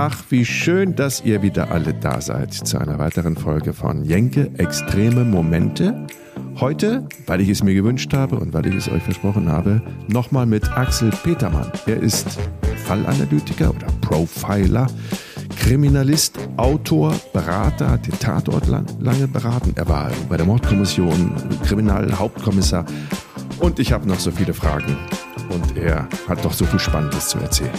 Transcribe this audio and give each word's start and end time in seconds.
Ach, 0.00 0.22
wie 0.30 0.44
schön, 0.44 0.94
dass 0.94 1.24
ihr 1.24 1.42
wieder 1.42 1.72
alle 1.72 1.92
da 1.92 2.20
seid 2.20 2.54
zu 2.54 2.78
einer 2.78 3.00
weiteren 3.00 3.36
Folge 3.36 3.72
von 3.72 4.04
Jenke 4.04 4.48
Extreme 4.56 5.24
Momente. 5.24 6.06
Heute, 6.60 7.04
weil 7.26 7.40
ich 7.40 7.48
es 7.48 7.64
mir 7.64 7.74
gewünscht 7.74 8.14
habe 8.14 8.36
und 8.38 8.54
weil 8.54 8.66
ich 8.66 8.76
es 8.76 8.88
euch 8.88 9.02
versprochen 9.02 9.50
habe, 9.50 9.82
nochmal 10.06 10.46
mit 10.46 10.70
Axel 10.70 11.10
Petermann. 11.24 11.72
Er 11.86 12.00
ist 12.00 12.38
Fallanalytiker 12.84 13.70
oder 13.70 13.88
Profiler, 14.00 14.86
Kriminalist, 15.58 16.38
Autor, 16.58 17.12
Berater, 17.32 17.90
hat 17.90 18.06
den 18.06 18.20
Tatort 18.20 18.68
lang, 18.68 18.86
lange 19.00 19.26
beraten. 19.26 19.72
Er 19.74 19.88
war 19.88 20.12
bei 20.28 20.36
der 20.36 20.46
Mordkommission 20.46 21.32
Kriminalhauptkommissar. 21.66 22.86
Und 23.58 23.80
ich 23.80 23.92
habe 23.92 24.06
noch 24.06 24.20
so 24.20 24.30
viele 24.30 24.54
Fragen. 24.54 24.96
Und 25.50 25.76
er 25.76 26.06
hat 26.28 26.44
doch 26.44 26.52
so 26.52 26.66
viel 26.66 26.78
Spannendes 26.78 27.30
zu 27.30 27.38
erzählen. 27.38 27.72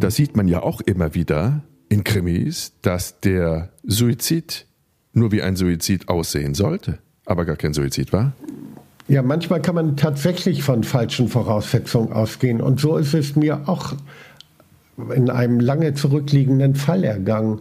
Da 0.00 0.10
sieht 0.10 0.36
man 0.36 0.48
ja 0.48 0.62
auch 0.62 0.80
immer 0.80 1.14
wieder 1.14 1.62
in 1.88 2.04
Krimis, 2.04 2.72
dass 2.82 3.20
der 3.20 3.70
Suizid 3.84 4.66
nur 5.12 5.32
wie 5.32 5.42
ein 5.42 5.56
Suizid 5.56 6.08
aussehen 6.08 6.54
sollte, 6.54 6.98
aber 7.26 7.44
gar 7.44 7.56
kein 7.56 7.72
Suizid 7.72 8.12
war. 8.12 8.32
Ja, 9.08 9.22
manchmal 9.22 9.62
kann 9.62 9.74
man 9.74 9.96
tatsächlich 9.96 10.62
von 10.62 10.84
falschen 10.84 11.28
Voraussetzungen 11.28 12.12
ausgehen. 12.12 12.60
Und 12.60 12.78
so 12.78 12.98
ist 12.98 13.14
es 13.14 13.36
mir 13.36 13.68
auch 13.68 13.94
in 15.14 15.30
einem 15.30 15.60
lange 15.60 15.94
zurückliegenden 15.94 16.74
Fall 16.74 17.04
ergangen. 17.04 17.60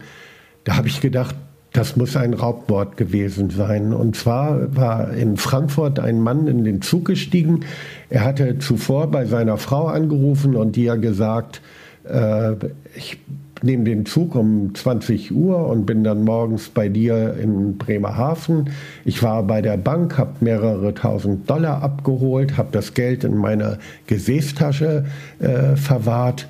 Da 0.65 0.75
habe 0.75 0.89
ich 0.89 0.99
gedacht, 0.99 1.35
das 1.71 1.95
muss 1.95 2.17
ein 2.17 2.33
Raubmord 2.33 2.97
gewesen 2.97 3.49
sein. 3.49 3.93
Und 3.93 4.15
zwar 4.15 4.75
war 4.75 5.13
in 5.13 5.37
Frankfurt 5.37 5.99
ein 5.99 6.21
Mann 6.21 6.47
in 6.47 6.63
den 6.63 6.81
Zug 6.81 7.05
gestiegen. 7.05 7.65
Er 8.09 8.23
hatte 8.25 8.59
zuvor 8.59 9.07
bei 9.07 9.25
seiner 9.25 9.57
Frau 9.57 9.87
angerufen 9.87 10.55
und 10.55 10.75
hat 10.75 11.01
gesagt, 11.01 11.61
äh, 12.09 12.55
ich 12.95 13.19
nehme 13.63 13.83
den 13.83 14.05
Zug 14.05 14.35
um 14.35 14.73
20 14.75 15.31
Uhr 15.33 15.67
und 15.67 15.85
bin 15.85 16.03
dann 16.03 16.23
morgens 16.23 16.69
bei 16.69 16.89
dir 16.89 17.35
in 17.41 17.77
Bremerhaven. 17.77 18.69
Ich 19.05 19.23
war 19.23 19.43
bei 19.43 19.61
der 19.61 19.77
Bank, 19.77 20.17
habe 20.17 20.33
mehrere 20.41 20.93
tausend 20.93 21.49
Dollar 21.49 21.81
abgeholt, 21.81 22.57
habe 22.57 22.69
das 22.71 22.93
Geld 22.93 23.23
in 23.23 23.35
meiner 23.35 23.77
Gesäßtasche 24.07 25.05
äh, 25.39 25.75
verwahrt. 25.75 26.47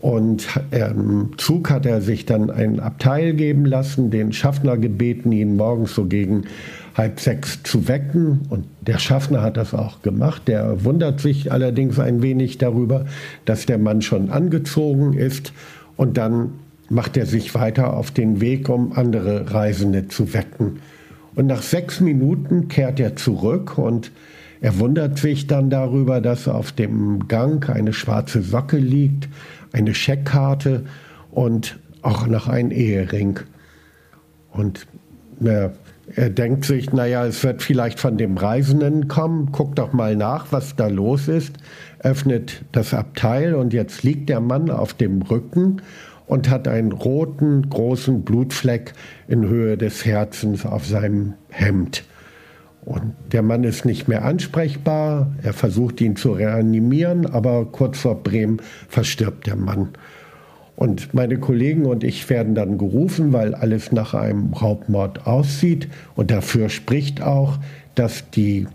Und 0.00 0.46
im 0.70 1.30
Zug 1.38 1.70
hat 1.70 1.84
er 1.84 2.00
sich 2.00 2.24
dann 2.24 2.50
ein 2.50 2.78
Abteil 2.78 3.34
geben 3.34 3.64
lassen, 3.66 4.10
den 4.10 4.32
Schaffner 4.32 4.76
gebeten, 4.76 5.32
ihn 5.32 5.56
morgens 5.56 5.94
so 5.94 6.04
gegen 6.04 6.44
halb 6.96 7.18
sechs 7.18 7.62
zu 7.64 7.88
wecken. 7.88 8.42
Und 8.48 8.66
der 8.80 8.98
Schaffner 8.98 9.42
hat 9.42 9.56
das 9.56 9.74
auch 9.74 10.02
gemacht. 10.02 10.42
Der 10.46 10.84
wundert 10.84 11.20
sich 11.20 11.50
allerdings 11.50 11.98
ein 11.98 12.22
wenig 12.22 12.58
darüber, 12.58 13.06
dass 13.44 13.66
der 13.66 13.78
Mann 13.78 14.02
schon 14.02 14.30
angezogen 14.30 15.14
ist 15.14 15.52
und 15.96 16.16
dann 16.16 16.50
macht 16.90 17.16
er 17.16 17.26
sich 17.26 17.54
weiter 17.54 17.94
auf 17.94 18.10
den 18.10 18.40
Weg, 18.40 18.68
um 18.68 18.92
andere 18.92 19.52
Reisende 19.52 20.08
zu 20.08 20.32
wecken. 20.32 20.78
Und 21.34 21.46
nach 21.46 21.62
sechs 21.62 22.00
Minuten 22.00 22.68
kehrt 22.68 22.98
er 22.98 23.16
zurück 23.16 23.78
und 23.78 24.10
er 24.60 24.78
wundert 24.78 25.18
sich 25.18 25.46
dann 25.46 25.70
darüber, 25.70 26.20
dass 26.20 26.48
auf 26.48 26.72
dem 26.72 27.28
Gang 27.28 27.68
eine 27.70 27.92
schwarze 27.92 28.42
Socke 28.42 28.78
liegt, 28.78 29.28
eine 29.72 29.94
Scheckkarte 29.94 30.84
und 31.30 31.78
auch 32.02 32.26
noch 32.26 32.48
ein 32.48 32.70
Ehering. 32.70 33.40
Und 34.52 34.86
äh, 35.44 35.70
er 36.14 36.30
denkt 36.30 36.64
sich, 36.64 36.92
naja, 36.92 37.26
es 37.26 37.44
wird 37.44 37.62
vielleicht 37.62 38.00
von 38.00 38.16
dem 38.16 38.36
Reisenden 38.36 39.08
kommen, 39.08 39.52
guckt 39.52 39.78
doch 39.78 39.92
mal 39.92 40.16
nach, 40.16 40.46
was 40.50 40.74
da 40.74 40.86
los 40.86 41.28
ist, 41.28 41.54
öffnet 42.00 42.64
das 42.72 42.94
Abteil 42.94 43.54
und 43.54 43.72
jetzt 43.72 44.02
liegt 44.02 44.28
der 44.28 44.40
Mann 44.40 44.70
auf 44.70 44.94
dem 44.94 45.20
Rücken 45.22 45.82
und 46.26 46.48
hat 46.48 46.66
einen 46.66 46.92
roten, 46.92 47.68
großen 47.68 48.22
Blutfleck 48.22 48.92
in 49.28 49.46
Höhe 49.46 49.76
des 49.76 50.04
Herzens 50.04 50.64
auf 50.64 50.86
seinem 50.86 51.34
Hemd. 51.50 52.04
Und 52.84 53.14
der 53.32 53.42
Mann 53.42 53.64
ist 53.64 53.84
nicht 53.84 54.08
mehr 54.08 54.24
ansprechbar. 54.24 55.30
Er 55.42 55.52
versucht 55.52 56.00
ihn 56.00 56.16
zu 56.16 56.32
reanimieren, 56.32 57.26
aber 57.26 57.66
kurz 57.66 57.98
vor 57.98 58.22
Bremen 58.22 58.62
verstirbt 58.88 59.46
der 59.46 59.56
Mann. 59.56 59.90
Und 60.78 61.12
meine 61.12 61.38
Kollegen 61.38 61.86
und 61.86 62.04
ich 62.04 62.30
werden 62.30 62.54
dann 62.54 62.78
gerufen, 62.78 63.32
weil 63.32 63.54
alles 63.54 63.90
nach 63.90 64.14
einem 64.14 64.52
Raubmord 64.52 65.26
aussieht. 65.26 65.88
Und 66.14 66.30
dafür 66.30 66.68
spricht 66.68 67.20
auch, 67.20 67.58
dass 67.96 68.30
die, 68.30 68.68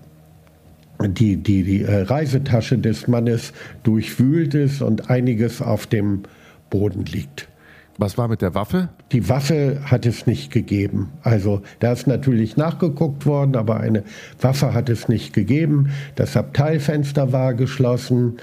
die, 1.01 1.37
die, 1.37 1.63
die 1.63 1.81
äh, 1.83 2.01
Reisetasche 2.01 2.77
des 2.77 3.07
Mannes 3.07 3.53
durchwühlt 3.83 4.53
ist 4.53 4.81
und 4.81 5.09
einiges 5.09 5.61
auf 5.61 5.87
dem 5.87 6.23
Boden 6.69 7.05
liegt. 7.05 7.47
Was 7.97 8.17
war 8.17 8.27
mit 8.27 8.41
der 8.41 8.53
Waffe? 8.53 8.89
Die 9.13 9.29
Waffe 9.29 9.79
hat 9.85 10.07
es 10.07 10.25
nicht 10.25 10.51
gegeben. 10.51 11.11
Also 11.21 11.61
da 11.79 11.93
ist 11.93 12.07
natürlich 12.07 12.57
nachgeguckt 12.57 13.27
worden, 13.27 13.55
aber 13.55 13.79
eine 13.79 14.03
Waffe 14.41 14.73
hat 14.73 14.89
es 14.89 15.07
nicht 15.07 15.33
gegeben. 15.33 15.91
Das 16.15 16.35
Abteilfenster 16.35 17.31
war 17.31 17.53
geschlossen. 17.53 18.37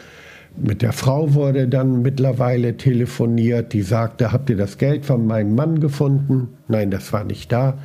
Mit 0.56 0.82
der 0.82 0.92
Frau 0.92 1.34
wurde 1.34 1.66
dann 1.66 2.02
mittlerweile 2.02 2.76
telefoniert, 2.76 3.72
die 3.72 3.82
sagte, 3.82 4.32
habt 4.32 4.48
ihr 4.48 4.56
das 4.56 4.78
Geld 4.78 5.04
von 5.04 5.26
meinem 5.26 5.56
Mann 5.56 5.80
gefunden? 5.80 6.48
Nein, 6.68 6.92
das 6.92 7.12
war 7.12 7.24
nicht 7.24 7.50
da. 7.50 7.78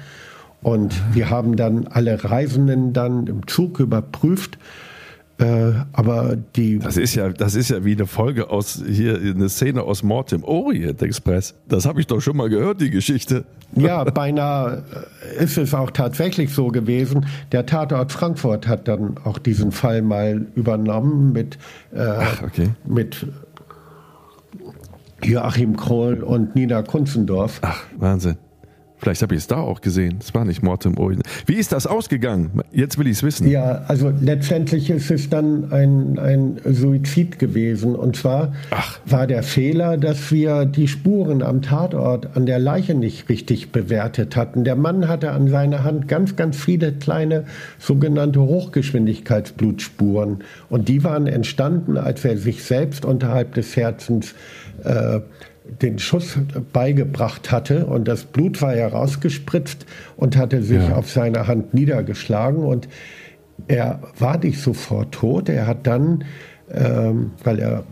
Und 0.62 0.96
wir 1.14 1.30
haben 1.32 1.56
dann 1.56 1.88
alle 1.88 2.24
Reisenden 2.24 2.94
dann 2.94 3.28
im 3.28 3.48
Zug 3.48 3.80
überprüft 3.80 4.58
äh, 5.38 5.74
aber 5.92 6.38
die. 6.56 6.80
Das 6.80 6.96
ist 6.96 7.16
ja, 7.16 7.30
das 7.30 7.56
ist 7.56 7.70
ja 7.70 7.84
wie 7.84 7.94
eine 7.94 8.08
Folge 8.08 8.50
aus 8.50 8.82
hier, 8.88 9.20
eine 9.20 9.50
Szene 9.50 9.84
aus 9.84 10.02
Mord 10.02 10.32
im 10.32 10.44
Orient 10.46 11.02
Express. 11.02 11.56
Das 11.68 11.86
habe 11.86 12.00
ich 12.00 12.08
doch 12.08 12.22
schon 12.22 12.38
mal 12.38 12.48
gehört, 12.50 12.80
die 12.80 12.90
Geschichte. 12.90 13.44
Ja, 13.76 14.06
beinahe 14.06 14.84
ist 15.38 15.58
es 15.58 15.74
auch 15.74 15.92
tatsächlich 15.92 16.54
so 16.54 16.70
gewesen. 16.70 17.26
Der 17.52 17.66
Tatort 17.66 18.14
Frankfurt 18.14 18.68
hat 18.68 18.88
dann 18.88 19.18
auch 19.26 19.38
diesen 19.38 19.74
Fall 19.74 20.02
mal 20.02 20.46
übernommen 20.56 21.34
mit, 21.34 21.58
äh, 21.94 22.00
Ach, 22.00 22.44
okay. 22.44 22.70
mit 22.86 23.28
Joachim 25.22 25.76
Kroll 25.76 26.24
und 26.24 26.56
Nina 26.56 26.82
Kunzendorf. 26.82 27.60
Ach, 27.62 27.84
Wahnsinn. 27.98 28.38
Vielleicht 28.98 29.22
habe 29.22 29.36
ich 29.36 29.42
es 29.42 29.48
da 29.48 29.58
auch 29.58 29.82
gesehen. 29.82 30.18
Es 30.20 30.34
war 30.34 30.46
nicht 30.46 30.64
Mord 30.64 30.86
im 30.86 30.98
Orient. 30.98 31.24
Wie 31.46 31.56
ist 31.56 31.72
das 31.72 31.86
ausgegangen? 31.86 32.62
Jetzt 32.72 32.98
will 32.98 33.08
ich 33.08 33.18
es 33.18 33.24
wissen. 33.24 33.48
Ja, 33.50 33.84
also 33.88 34.12
letztendlich 34.22 34.90
ist 34.90 35.12
es 35.12 35.30
dann 35.30 35.72
ein, 35.72 36.18
ein 36.18 36.62
Suizid 36.64 37.38
gewesen. 37.38 37.96
Und 37.96 38.16
zwar 38.16 38.54
Ach. 38.72 39.00
war 39.06 39.28
der 39.28 39.44
Fehler, 39.44 39.98
dass 39.98 40.32
wir 40.32 40.66
die 40.66 40.88
Spuren 40.88 41.44
am 41.44 41.62
Tatort 41.62 42.36
an 42.36 42.46
der 42.46 42.60
Leiche 42.60 42.96
nicht 42.96 43.28
richtig 43.28 43.72
bewertet 43.72 44.36
hatten. 44.36 44.64
Der 44.64 44.76
Mann 44.76 45.08
hatte 45.08 45.32
an 45.32 45.50
seiner 45.50 45.84
Hand 45.84 46.08
ganz, 46.08 46.36
ganz 46.36 46.58
viele 46.58 46.94
kleine 46.94 47.46
sogenannte 47.80 48.42
Hochgeschwindigkeitsblutspuren. 48.42 50.40
Und 50.70 50.88
die 50.88 51.04
waren 51.04 51.28
entstanden, 51.28 51.98
als 51.98 52.24
er 52.24 52.38
sich 52.38 52.64
selbst 52.64 53.04
unterhalb 53.04 53.56
des 53.56 53.76
Herzens 53.76 54.36
äh, 54.84 55.20
den 55.82 56.00
Schuss 56.00 56.38
beigebracht 56.74 57.52
hatte 57.52 57.86
und 57.86 58.08
das 58.08 58.26
Blut 58.26 58.62
war 58.62 58.74
herausgespritzt 58.74 59.86
und 60.16 60.38
hatte 60.38 60.62
sich 60.62 60.88
ja. 60.88 60.96
auf 60.96 61.10
seine 61.10 61.48
Hand 61.48 61.74
niedergeschlagen 61.74 62.64
und 62.64 62.88
er 63.68 64.00
war 64.20 64.38
nicht 64.38 64.60
sofort 64.62 65.14
tot. 65.14 65.50
Er 65.50 65.68
hat 65.68 65.88
dann, 65.88 66.24
ähm, 66.72 67.32
weil 67.44 67.60
er 67.60 67.84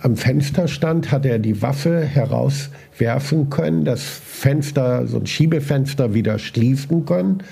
am 0.00 0.16
Fenster 0.16 0.68
stand, 0.68 1.12
hat 1.12 1.24
er 1.24 1.38
die 1.38 1.62
Waffe 1.62 2.00
herauswerfen 2.02 3.50
können, 3.50 3.84
das 3.84 4.02
Fenster, 4.02 5.06
so 5.06 5.18
ein 5.18 5.26
Schiebefenster 5.26 6.12
wieder 6.12 6.38
schließen 6.38 7.04
können 7.04 7.42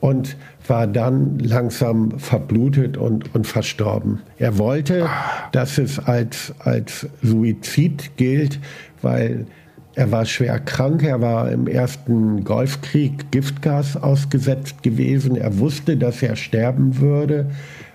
und 0.00 0.36
war 0.66 0.86
dann 0.86 1.38
langsam 1.38 2.18
verblutet 2.18 2.96
und, 2.96 3.34
und 3.34 3.46
verstorben. 3.46 4.20
Er 4.38 4.58
wollte, 4.58 5.08
dass 5.52 5.78
es 5.78 5.98
als, 5.98 6.52
als 6.60 7.08
Suizid 7.22 8.16
gilt, 8.16 8.60
weil 9.02 9.46
er 9.94 10.10
war 10.10 10.24
schwer 10.24 10.58
krank, 10.58 11.02
er 11.02 11.20
war 11.20 11.50
im 11.50 11.66
ersten 11.66 12.44
Golfkrieg 12.44 13.30
Giftgas 13.30 13.96
ausgesetzt 13.96 14.82
gewesen, 14.82 15.36
er 15.36 15.58
wusste, 15.58 15.96
dass 15.96 16.22
er 16.22 16.36
sterben 16.36 16.98
würde, 16.98 17.50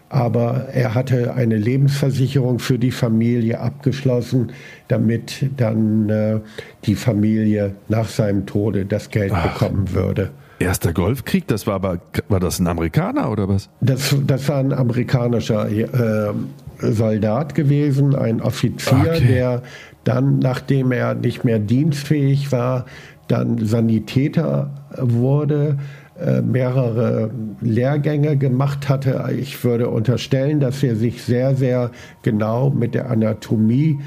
aber 0.10 0.68
er 0.74 0.94
hatte 0.94 1.34
eine 1.34 1.58
Lebensversicherung 1.58 2.60
für 2.60 2.80
die 2.80 2.92
Familie 2.92 3.60
abgeschlossen, 3.60 4.52
damit 4.88 5.50
dann 5.58 6.10
äh, 6.10 6.40
die 6.86 6.96
Familie 6.96 7.76
nach 7.90 8.08
seinem 8.08 8.46
Tode 8.46 8.86
das 8.86 9.10
Geld 9.10 9.34
Ach. 9.36 9.54
bekommen 9.54 9.92
würde. 9.94 10.30
Erster 10.60 10.92
Golfkrieg, 10.92 11.46
das 11.48 11.68
war 11.68 11.76
aber, 11.76 12.00
war 12.30 12.40
das 12.40 12.60
ein 12.60 12.68
Amerikaner 12.68 13.30
oder 13.30 13.48
was? 13.48 13.70
Das, 13.82 14.16
das 14.26 14.50
war 14.50 14.60
ein 14.60 14.74
amerikanischer 14.74 15.70
äh, 15.70 16.34
Soldat 16.80 17.54
gewesen, 17.54 18.16
ein 18.16 18.42
Offizier, 18.42 19.14
okay. 19.16 19.28
der 19.28 19.62
dann, 20.08 20.40
nachdem 20.40 20.92
er 20.92 21.16
nicht 21.16 21.44
mehr 21.44 21.60
dienstfähig 21.60 22.52
war, 22.52 22.86
dann 23.28 23.66
Sanitäter 23.66 24.70
wurde, 24.98 25.78
äh, 26.20 26.42
mehrere 26.42 27.30
Lehrgänge 27.62 28.38
gemacht 28.38 28.88
hatte. 28.88 29.30
Ich 29.38 29.64
würde 29.64 29.90
unterstellen, 29.90 30.60
dass 30.60 30.82
er 30.82 30.96
sich 30.96 31.22
sehr, 31.22 31.56
sehr 31.56 31.92
genau 32.22 32.70
mit 32.70 32.96
der 32.96 33.12
Anatomie 33.12 34.00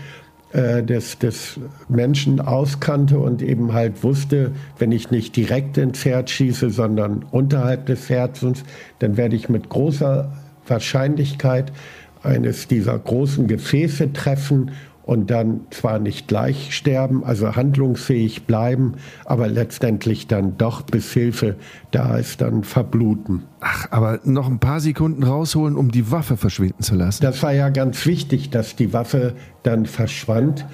äh, 0.53 0.83
des, 0.83 1.19
des 1.19 1.61
Menschen 1.89 2.41
auskannte 2.41 3.19
und 3.19 3.43
eben 3.43 3.75
halt 3.75 4.03
wusste, 4.03 4.53
wenn 4.79 4.93
ich 4.93 5.11
nicht 5.11 5.37
direkt 5.37 5.77
ins 5.77 6.05
Herz 6.05 6.31
schieße, 6.31 6.71
sondern 6.71 7.27
unterhalb 7.31 7.87
des 7.87 8.09
Herzens, 8.09 8.65
dann 9.01 9.17
werde 9.17 9.37
ich 9.37 9.49
mit 9.49 9.69
großer 9.69 10.33
Wahrscheinlichkeit 10.67 11.73
eines 12.23 12.69
dieser 12.69 12.99
großen 12.99 13.47
Gefäße 13.47 14.13
treffen 14.13 14.73
und 15.11 15.29
dann 15.29 15.63
zwar 15.71 15.99
nicht 15.99 16.29
gleich 16.29 16.73
sterben, 16.73 17.25
also 17.25 17.57
handlungsfähig 17.57 18.45
bleiben, 18.47 18.95
aber 19.25 19.49
letztendlich 19.49 20.29
dann 20.29 20.57
doch, 20.57 20.83
bis 20.83 21.13
Hilfe 21.13 21.57
da 21.91 22.17
ist, 22.17 22.41
dann 22.41 22.63
verbluten. 22.63 23.43
Ach, 23.59 23.89
aber 23.91 24.21
noch 24.23 24.47
ein 24.47 24.61
paar 24.61 24.79
Sekunden 24.79 25.25
rausholen, 25.25 25.75
um 25.75 25.91
die 25.91 26.13
Waffe 26.13 26.37
verschwinden 26.37 26.85
zu 26.85 26.95
lassen. 26.95 27.25
Das 27.25 27.43
war 27.43 27.53
ja 27.53 27.71
ganz 27.71 28.07
wichtig, 28.07 28.51
dass 28.51 28.77
die 28.77 28.93
Waffe 28.93 29.35
dann 29.65 29.85
verschwand. 29.85 30.65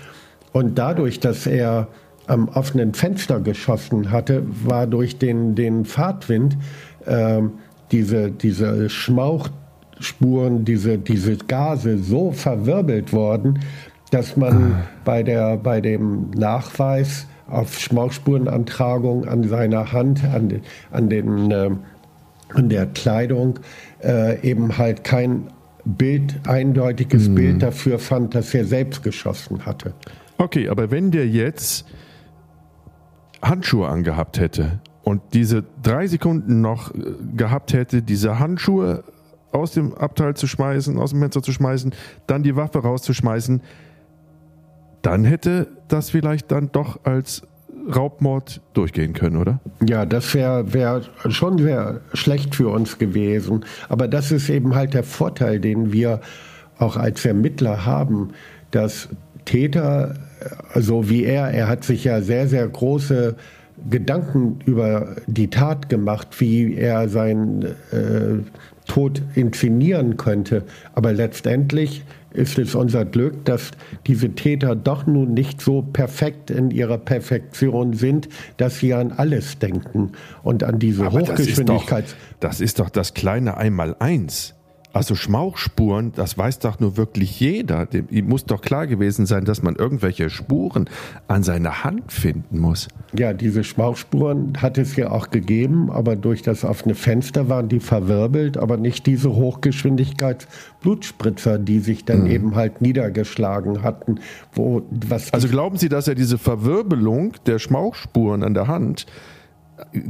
Und 0.53 0.77
dadurch, 0.77 1.19
dass 1.19 1.47
er 1.47 1.89
am 2.27 2.49
offenen 2.49 2.93
Fenster 2.93 3.41
geschossen 3.41 4.11
hatte, 4.11 4.43
war 4.67 4.87
durch 4.87 5.17
den, 5.17 5.55
den 5.55 5.87
Fahrtwind 5.87 6.59
äh, 7.07 7.41
diese, 7.91 8.33
diese 8.33 8.91
Schmauchspuren, 8.91 10.67
diese, 10.67 10.99
diese 10.99 11.39
Gase 11.39 11.97
so 11.97 12.33
verwirbelt 12.33 13.15
worden, 13.15 13.61
dass 14.11 14.37
man 14.37 14.73
ah. 14.73 14.85
bei, 15.05 15.23
der, 15.23 15.57
bei 15.57 15.81
dem 15.81 16.31
Nachweis 16.31 17.27
auf 17.49 17.79
Schmauchspurenantragung 17.79 19.27
an 19.27 19.45
seiner 19.45 19.93
Hand, 19.93 20.25
an, 20.25 20.61
an, 20.91 21.09
den, 21.09 21.51
äh, 21.51 21.71
an 22.55 22.69
der 22.69 22.87
Kleidung 22.87 23.61
äh, 24.03 24.41
eben 24.49 24.79
halt 24.79 25.05
kein 25.05 25.49
Bild, 25.85 26.41
eindeutiges 26.47 27.29
mhm. 27.29 27.35
Bild 27.35 27.63
dafür 27.63 27.99
fand, 27.99 28.35
dass 28.35 28.53
er 28.55 28.65
selbst 28.65 29.03
geschossen 29.03 29.65
hatte. 29.65 29.95
Okay, 30.39 30.69
aber 30.69 30.91
wenn 30.91 31.13
der 31.13 31.29
jetzt 31.29 31.87
Handschuhe 33.41 33.89
angehabt 33.89 34.41
hätte 34.41 34.81
und 35.05 35.23
diese 35.33 35.65
drei 35.83 36.09
Sekunden 36.09 36.61
noch 36.61 36.93
äh, 36.95 36.99
gehabt 37.37 37.73
hätte, 37.73 38.03
diese 38.03 38.39
Handschuhe 38.39 39.05
aus 39.53 39.73
dem 39.73 39.95
Abteil 39.95 40.35
zu 40.35 40.47
schmeißen, 40.47 40.99
aus 40.99 41.11
dem 41.11 41.21
Fenster 41.21 41.43
zu 41.43 41.53
schmeißen, 41.53 41.95
dann 42.27 42.43
die 42.43 42.57
Waffe 42.57 42.81
rauszuschmeißen, 42.81 43.63
dann 45.07 45.25
hätte 45.25 45.69
das 45.87 46.11
vielleicht 46.11 46.51
dann 46.51 46.71
doch 46.73 46.99
als 47.05 47.43
Raubmord 47.95 48.61
durchgehen 48.75 49.13
können, 49.13 49.37
oder? 49.37 49.61
Ja, 49.87 50.05
das 50.05 50.35
wäre 50.35 50.75
wär 50.75 51.03
schon 51.29 51.59
sehr 51.59 52.01
schlecht 52.13 52.57
für 52.57 52.69
uns 52.69 52.99
gewesen. 52.99 53.65
Aber 53.89 54.09
das 54.09 54.33
ist 54.33 54.49
eben 54.49 54.75
halt 54.75 54.95
der 54.95 55.05
Vorteil, 55.05 55.61
den 55.61 55.93
wir 55.93 56.21
auch 56.79 56.97
als 56.97 57.25
Ermittler 57.25 57.87
haben, 57.87 58.31
dass 58.73 59.09
Täter, 59.45 60.15
so 60.75 61.09
wie 61.09 61.23
er, 61.23 61.51
er 61.51 61.69
hat 61.69 61.85
sich 61.85 62.03
ja 62.03 62.21
sehr, 62.21 62.49
sehr 62.49 62.67
große 62.67 63.37
Gedanken 63.89 64.59
über 64.67 65.15
die 65.29 65.51
Tat 65.51 65.89
gemacht, 65.89 66.41
wie 66.41 66.75
er 66.75 67.09
seinen 67.09 67.63
äh, 67.63 68.43
Tod 68.89 69.23
inszenieren 69.37 70.17
könnte. 70.17 70.65
Aber 70.95 71.13
letztendlich 71.13 72.05
ist 72.37 72.59
es 72.59 72.75
unser 72.75 73.05
Glück, 73.05 73.45
dass 73.45 73.71
diese 74.07 74.31
Täter 74.31 74.77
doch 74.77 75.07
nun 75.07 75.35
nicht 75.35 75.61
so 75.61 75.83
perfekt 75.83 76.51
in 76.51 76.71
ihrer 76.71 76.99
Perfektion 76.99 77.95
sind, 77.95 78.29
dass 78.57 78.79
sie 78.79 78.95
an 78.95 79.13
alles 79.13 79.59
denken 79.59 80.13
und 80.43 80.63
an 80.63 80.79
diese 80.79 81.07
Aber 81.07 81.21
Hochgeschwindigkeit. 81.21 82.05
Das 82.05 82.13
ist, 82.13 82.19
doch, 82.19 82.41
das 82.41 82.61
ist 82.61 82.79
doch 82.79 82.91
das 82.91 83.15
kleine 83.15 83.57
Einmaleins. 83.57 84.56
Also 84.97 85.15
Schmauchspuren, 85.15 86.13
das 86.17 86.37
weiß 86.39 86.61
doch 86.61 86.81
nur 86.81 86.97
wirklich 86.97 87.39
jeder. 87.39 87.85
Dem 87.85 88.09
muss 88.29 88.47
doch 88.47 88.63
klar 88.63 88.87
gewesen 88.87 89.27
sein, 89.27 89.45
dass 89.45 89.63
man 89.63 89.77
irgendwelche 89.77 90.31
Spuren 90.31 90.89
an 91.29 91.43
seiner 91.43 91.85
Hand 91.85 92.11
finden 92.11 92.59
muss. 92.59 92.89
Ja, 93.13 93.35
diese 93.35 93.63
Schmauchspuren 93.63 94.63
hat 94.63 94.79
es 94.79 94.97
ja 94.97 95.11
auch 95.11 95.29
gegeben, 95.29 95.91
aber 95.91 96.17
durch 96.17 96.41
das 96.41 96.65
offene 96.65 96.95
Fenster 96.95 97.51
waren 97.51 97.69
die 97.69 97.81
verwirbelt, 97.81 98.57
aber 98.57 98.79
nicht 98.79 99.05
diese 99.05 99.35
Hochgeschwindigkeitsblutspritzer, 99.35 101.59
die 101.59 101.81
sich 101.81 102.07
dann 102.07 102.23
mhm. 102.23 102.31
eben 102.31 102.55
halt 102.55 102.81
niedergeschlagen 102.81 103.83
hatten. 103.83 104.21
Wo, 104.55 104.81
was 104.91 105.31
also 105.31 105.49
glauben 105.49 105.77
Sie, 105.77 105.91
dass 105.91 106.09
er 106.09 106.15
diese 106.15 106.39
Verwirbelung 106.39 107.35
der 107.45 107.59
Schmauchspuren 107.59 108.43
an 108.43 108.55
der 108.55 108.67
Hand 108.67 109.05
äh, 109.93 110.01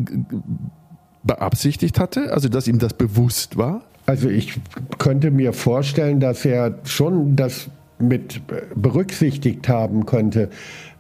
beabsichtigt 1.25 1.99
hatte? 1.99 2.33
Also 2.33 2.49
dass 2.49 2.69
ihm 2.69 2.79
das 2.79 2.95
bewusst 2.95 3.57
war? 3.57 3.83
Also 4.07 4.29
ich 4.29 4.59
könnte 4.99 5.31
mir 5.31 5.53
vorstellen, 5.53 6.21
dass 6.21 6.45
er 6.45 6.79
schon 6.85 7.37
das 7.37 7.69
mit 7.99 8.41
berücksichtigt 8.75 9.69
haben 9.69 10.07
könnte. 10.07 10.51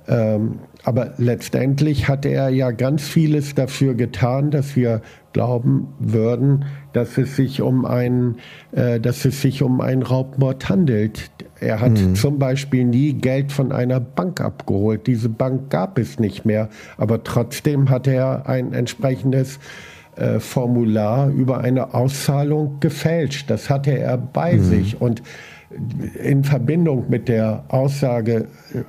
Ähm, 0.08 0.60
aber 0.84 1.14
letztendlich 1.18 2.08
hat 2.08 2.24
er 2.24 2.48
ja 2.48 2.70
ganz 2.70 3.02
vieles 3.02 3.54
dafür 3.54 3.94
getan, 3.94 4.52
dass 4.52 4.76
wir 4.76 5.02
glauben 5.32 5.88
würden, 5.98 6.64
dass 6.92 7.18
es 7.18 7.34
sich 7.34 7.60
um 7.60 7.84
einen, 7.84 8.36
äh, 8.70 9.00
dass 9.00 9.24
es 9.24 9.42
sich 9.42 9.62
um 9.62 9.80
einen 9.80 10.02
Raubmord 10.02 10.68
handelt. 10.68 11.30
Er 11.58 11.80
hat 11.80 11.92
mhm. 11.92 12.14
zum 12.14 12.38
Beispiel 12.38 12.84
nie 12.84 13.14
Geld 13.14 13.50
von 13.50 13.72
einer 13.72 13.98
Bank 13.98 14.40
abgeholt. 14.40 15.06
Diese 15.08 15.28
Bank 15.28 15.70
gab 15.70 15.98
es 15.98 16.20
nicht 16.20 16.44
mehr. 16.44 16.68
Aber 16.98 17.24
trotzdem 17.24 17.90
hat 17.90 18.06
er 18.06 18.48
ein 18.48 18.72
entsprechendes 18.72 19.58
äh, 20.16 20.40
Formular 20.40 21.28
über 21.28 21.60
eine 21.60 21.94
Auszahlung 21.94 22.80
gefälscht. 22.80 23.50
Das 23.50 23.70
hatte 23.70 23.96
er 23.98 24.16
bei 24.18 24.54
mhm. 24.54 24.62
sich. 24.62 25.00
Und 25.00 25.22
in 26.22 26.44
Verbindung 26.44 27.06
mit 27.08 27.28
der 27.28 27.64
Aussage, 27.68 28.48
äh, 28.72 28.82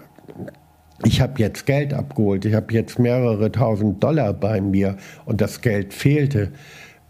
ich 1.05 1.21
habe 1.21 1.33
jetzt 1.37 1.65
Geld 1.65 1.93
abgeholt, 1.93 2.45
ich 2.45 2.55
habe 2.55 2.73
jetzt 2.73 2.97
mehrere 2.97 3.51
tausend 3.51 4.03
Dollar 4.03 4.33
bei 4.33 4.61
mir 4.61 4.97
und 5.25 5.41
das 5.41 5.61
Geld 5.61 5.93
fehlte, 5.93 6.51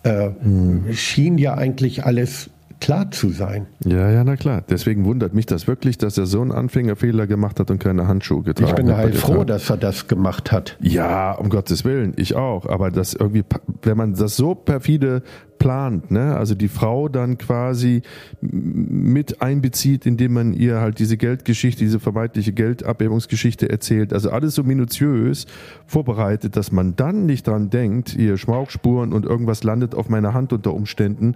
äh, 0.04 0.30
mhm. 0.30 0.86
schien 0.94 1.38
ja 1.38 1.54
eigentlich 1.54 2.04
alles 2.04 2.50
klar 2.80 3.12
zu 3.12 3.30
sein. 3.30 3.68
Ja, 3.86 4.10
ja, 4.10 4.24
na 4.24 4.36
klar. 4.36 4.64
Deswegen 4.70 5.06
wundert 5.06 5.34
mich 5.34 5.46
das 5.46 5.68
wirklich, 5.68 5.98
dass 5.98 6.18
er 6.18 6.26
so 6.26 6.42
einen 6.42 6.52
Anfängerfehler 6.52 7.28
gemacht 7.28 7.60
hat 7.60 7.72
und 7.72 7.80
keine 7.80 8.08
Handschuhe 8.08 8.44
getragen 8.44 8.72
hat. 8.72 8.80
Ich 8.80 8.86
bin 8.86 8.96
halt 8.96 9.16
froh, 9.16 9.44
dass 9.44 9.70
er 9.70 9.78
das 9.78 10.08
gemacht 10.08 10.52
hat. 10.52 10.78
Ja, 10.80 11.32
um 11.34 11.50
Gottes 11.50 11.86
Willen, 11.86 12.14
ich 12.18 12.36
auch. 12.36 12.66
Aber 12.68 12.92
das 12.92 13.14
irgendwie, 13.14 13.44
wenn 13.82 13.98
man 13.98 14.14
das 14.14 14.36
so 14.36 14.56
perfide 14.56 15.24
plant, 15.60 16.12
ne? 16.12 16.36
Also 16.36 16.56
die 16.56 16.68
Frau 16.68 17.10
dann 17.10 17.38
quasi 17.38 18.02
mit 18.42 19.42
einbezieht, 19.42 20.06
indem 20.06 20.34
man 20.34 20.54
ihr 20.54 20.80
halt 20.80 21.00
diese 21.00 21.18
Geldgeschichte, 21.18 21.84
diese 21.84 22.00
vermeintliche 22.00 22.54
Geldabhebungsgeschichte 22.54 23.70
erzählt. 23.70 24.14
Also 24.14 24.30
alles 24.30 24.56
so 24.56 24.64
minutiös 24.64 25.46
vorbereitet, 25.86 26.56
dass 26.56 26.72
man 26.72 26.96
dann 26.96 27.26
nicht 27.26 27.48
dran 27.48 27.70
denkt, 27.70 28.16
ihr 28.16 28.38
Schmauchspuren 28.38 29.14
und 29.14 29.26
irgendwas 29.26 29.64
landet 29.64 29.96
auf 29.96 30.10
meiner 30.10 30.34
Hand 30.34 30.54
unter 30.54 30.74
Umständen. 30.74 31.36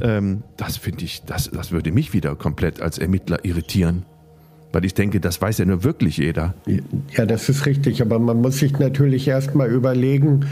Ähm, 0.00 0.42
das 0.56 0.76
finde 0.76 1.04
ich, 1.04 1.24
das, 1.24 1.50
das 1.50 1.72
würde 1.72 1.92
mich 1.92 2.12
wieder 2.12 2.36
komplett 2.36 2.80
als 2.80 2.98
Ermittler 2.98 3.44
irritieren. 3.44 4.04
Weil 4.72 4.84
ich 4.84 4.94
denke, 4.94 5.18
das 5.18 5.40
weiß 5.40 5.58
ja 5.58 5.64
nur 5.64 5.82
wirklich 5.82 6.18
jeder. 6.18 6.54
Ja, 7.16 7.24
das 7.24 7.48
ist 7.48 7.64
richtig. 7.64 8.02
Aber 8.02 8.18
man 8.18 8.40
muss 8.40 8.58
sich 8.58 8.78
natürlich 8.78 9.26
erstmal 9.26 9.70
überlegen, 9.70 10.44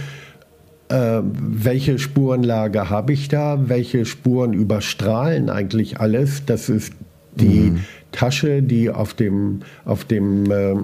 äh, 0.89 1.21
welche 1.23 1.99
Spurenlage 1.99 2.91
habe 2.91 3.13
ich 3.13 3.29
da, 3.29 3.69
welche 3.69 4.05
Spuren 4.05 4.53
überstrahlen 4.53 5.51
eigentlich 5.51 6.01
alles. 6.01 6.45
Das 6.47 6.69
ist 6.69 6.93
die 7.35 7.71
mhm. 7.71 7.81
Tasche, 8.13 8.63
die 8.63 8.91
auf 8.91 9.15
dem, 9.15 9.61
auf 9.85 10.05
dem 10.05 10.51
äh, 10.51 10.75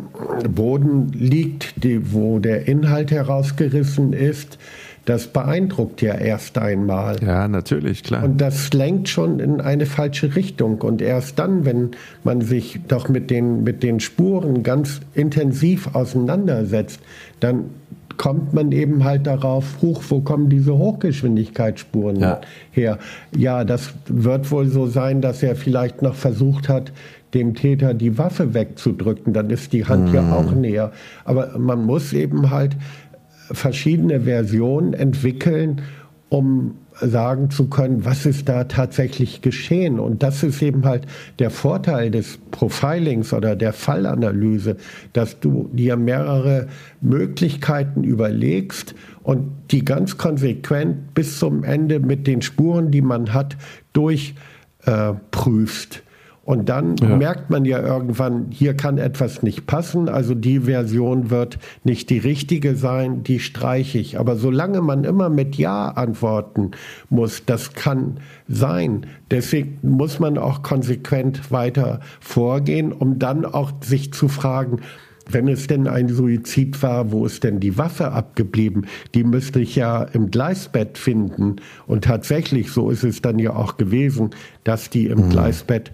Boden 0.49 1.13
liegt, 1.13 1.83
die, 1.83 2.13
wo 2.13 2.39
der 2.39 2.69
Inhalt 2.69 3.11
herausgerissen 3.11 4.13
ist. 4.13 4.59
Das 5.05 5.27
beeindruckt 5.27 6.01
ja 6.01 6.15
erst 6.15 6.59
einmal. 6.59 7.17
Ja, 7.25 7.49
natürlich, 7.49 8.05
klar. 8.05 8.23
Und 8.23 8.41
das 8.41 8.73
lenkt 8.73 9.09
schon 9.09 9.41
in 9.41 9.61
eine 9.61 9.87
falsche 9.87 10.37
Richtung. 10.37 10.81
Und 10.81 11.03
erst 11.03 11.41
dann, 11.41 11.65
wenn 11.65 11.91
man 12.23 12.41
sich 12.41 12.81
doch 12.87 13.09
mit 13.09 13.29
den, 13.31 13.65
mit 13.65 13.83
den 13.83 13.99
Spuren 13.99 14.63
ganz 14.63 15.01
intensiv 15.15 15.95
auseinandersetzt, 15.95 17.01
dann 17.41 17.71
kommt 18.23 18.55
man 18.55 18.71
eben 18.71 19.03
halt 19.03 19.27
darauf, 19.27 19.83
huch, 19.83 20.01
wo 20.09 20.21
kommen 20.21 20.49
diese 20.49 20.79
Hochgeschwindigkeitsspuren 20.79 22.21
ja. 22.21 22.41
her? 22.71 22.99
Ja, 23.37 23.65
das 23.65 23.95
wird 24.07 24.49
wohl 24.53 24.69
so 24.69 24.87
sein, 24.87 25.21
dass 25.21 25.43
er 25.43 25.57
vielleicht 25.57 26.03
noch 26.03 26.15
versucht 26.15 26.69
hat, 26.69 26.93
dem 27.35 27.55
Täter 27.57 27.95
die 27.95 28.19
Waffe 28.19 28.55
wegzudrücken. 28.55 29.33
Dann 29.33 29.51
ist 29.51 29.73
die 29.73 29.87
Hand 29.87 30.13
mm. 30.13 30.15
ja 30.15 30.33
auch 30.37 30.53
näher. 30.53 30.93
Aber 31.25 31.59
man 31.59 31.85
muss 31.85 32.13
eben 32.13 32.51
halt 32.53 32.77
verschiedene 33.51 34.21
Versionen 34.21 34.95
entwickeln, 34.95 35.83
um 36.29 36.77
sagen 37.01 37.51
zu 37.51 37.69
können, 37.69 38.05
was 38.05 38.27
ist 38.27 38.49
da 38.49 38.65
tatsächlich 38.65 39.41
geschehen. 39.41 39.99
Und 39.99 40.23
das 40.23 40.43
ist 40.43 40.63
eben 40.63 40.85
halt 40.85 41.07
der 41.39 41.51
Vorteil 41.51 42.11
des 42.11 42.39
Profilings 42.51 43.33
oder 43.33 43.57
der 43.57 43.73
Fallanalyse, 43.73 44.77
dass 45.13 45.41
du 45.41 45.71
dir 45.73 45.97
mehrere 45.97 46.69
Möglichkeiten 47.01 48.05
überlegst 48.05 48.95
und 49.23 49.51
die 49.71 49.85
ganz 49.85 50.19
konsequent 50.19 51.15
bis 51.15 51.39
zum 51.39 51.65
Ende 51.65 52.01
mit 52.01 52.27
den 52.27 52.43
Spuren, 52.43 52.91
die 52.91 53.03
man 53.03 53.33
hat, 53.33 53.57
durchprüfst. 53.93 55.97
Äh, 55.97 56.01
Und 56.45 56.69
dann 56.69 56.97
ja. 56.97 57.17
merkt 57.17 57.51
man 57.51 57.65
ja 57.65 57.81
irgendwann, 57.81 58.47
hier 58.51 58.75
kann 58.75 58.99
etwas 58.99 59.45
nicht 59.45 59.67
passen, 59.69 60.09
also 60.09 60.35
die 60.35 60.61
Version 60.61 61.31
wird 61.31 61.59
nicht 61.85 62.11
die 62.11 62.19
richtige 62.19 62.75
sein, 62.75 63.23
die 63.23 63.39
streiche 63.39 63.99
ich. 63.99 64.19
Aber 64.19 64.35
solange 64.35 64.81
man 64.81 65.05
immer 65.05 65.29
mit 65.29 65.55
Ja 65.55 65.89
antworten 65.91 66.73
muss, 67.11 67.45
das 67.47 67.75
kann 67.75 68.19
sein. 68.49 69.07
Deswegen 69.31 69.79
muss 69.83 70.19
man 70.19 70.37
auch 70.37 70.63
konsequent 70.63 71.53
weiter 71.53 72.01
vorgehen, 72.21 72.91
um 72.91 73.21
dann 73.21 73.45
auch 73.45 73.73
sich 73.81 74.13
zu 74.13 74.27
fragen, 74.27 74.81
wenn 75.31 75.49
es 75.49 75.67
denn 75.67 75.87
ein 75.87 76.09
Suizid 76.09 76.83
war, 76.83 77.13
wo 77.13 77.27
ist 77.27 77.45
denn 77.45 77.61
die 77.61 77.79
Waffe 77.79 78.13
abgeblieben? 78.13 78.87
Die 79.15 79.25
müsste 79.25 79.61
ich 79.61 79.77
ja 79.77 80.03
im 80.03 80.31
Gleisbett 80.31 80.99
finden. 80.99 81.57
Und 81.87 82.05
tatsächlich, 82.05 82.71
so 82.71 82.91
ist 82.91 83.05
es 83.05 83.23
dann 83.23 83.39
ja 83.39 83.55
auch 83.55 83.77
gewesen, 83.77 84.31
dass 84.65 84.91
die 84.91 85.07
im 85.07 85.27
mhm. 85.27 85.31
Gleisbett 85.31 85.93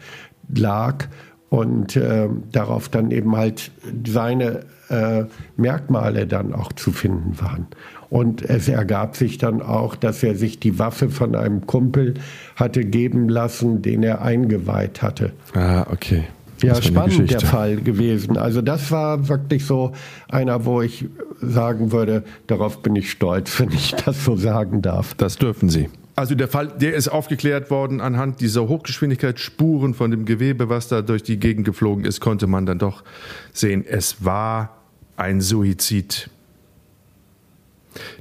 lag 0.54 1.06
und 1.50 1.96
äh, 1.96 2.28
darauf 2.52 2.88
dann 2.88 3.10
eben 3.10 3.36
halt 3.36 3.70
seine 4.06 4.60
äh, 4.90 5.24
Merkmale 5.56 6.26
dann 6.26 6.52
auch 6.52 6.72
zu 6.72 6.92
finden 6.92 7.40
waren. 7.40 7.66
Und 8.10 8.42
es 8.42 8.68
ergab 8.68 9.16
sich 9.16 9.38
dann 9.38 9.60
auch, 9.60 9.96
dass 9.96 10.22
er 10.22 10.34
sich 10.34 10.60
die 10.60 10.78
Waffe 10.78 11.10
von 11.10 11.34
einem 11.34 11.66
Kumpel 11.66 12.14
hatte 12.56 12.84
geben 12.84 13.28
lassen, 13.28 13.82
den 13.82 14.02
er 14.02 14.22
eingeweiht 14.22 15.02
hatte. 15.02 15.32
Ah, 15.54 15.86
okay. 15.90 16.24
Ja, 16.62 16.74
spannend 16.82 17.30
der 17.30 17.40
Fall 17.40 17.76
gewesen. 17.76 18.36
Also 18.36 18.62
das 18.62 18.90
war 18.90 19.28
wirklich 19.28 19.64
so 19.64 19.92
einer, 20.28 20.64
wo 20.64 20.82
ich 20.82 21.06
sagen 21.40 21.92
würde, 21.92 22.24
darauf 22.46 22.82
bin 22.82 22.96
ich 22.96 23.10
stolz, 23.10 23.60
wenn 23.60 23.70
ich 23.70 23.92
das 23.92 24.24
so 24.24 24.36
sagen 24.36 24.82
darf. 24.82 25.14
Das 25.14 25.36
dürfen 25.36 25.68
Sie. 25.68 25.88
Also 26.18 26.34
der 26.34 26.48
Fall, 26.48 26.66
der 26.66 26.94
ist 26.94 27.06
aufgeklärt 27.06 27.70
worden 27.70 28.00
anhand 28.00 28.40
dieser 28.40 28.66
Hochgeschwindigkeitsspuren 28.66 29.94
von 29.94 30.10
dem 30.10 30.24
Gewebe, 30.24 30.68
was 30.68 30.88
da 30.88 31.00
durch 31.00 31.22
die 31.22 31.38
Gegend 31.38 31.64
geflogen 31.64 32.04
ist, 32.04 32.18
konnte 32.18 32.48
man 32.48 32.66
dann 32.66 32.80
doch 32.80 33.04
sehen, 33.52 33.84
es 33.88 34.24
war 34.24 34.78
ein 35.16 35.40
Suizid. 35.40 36.28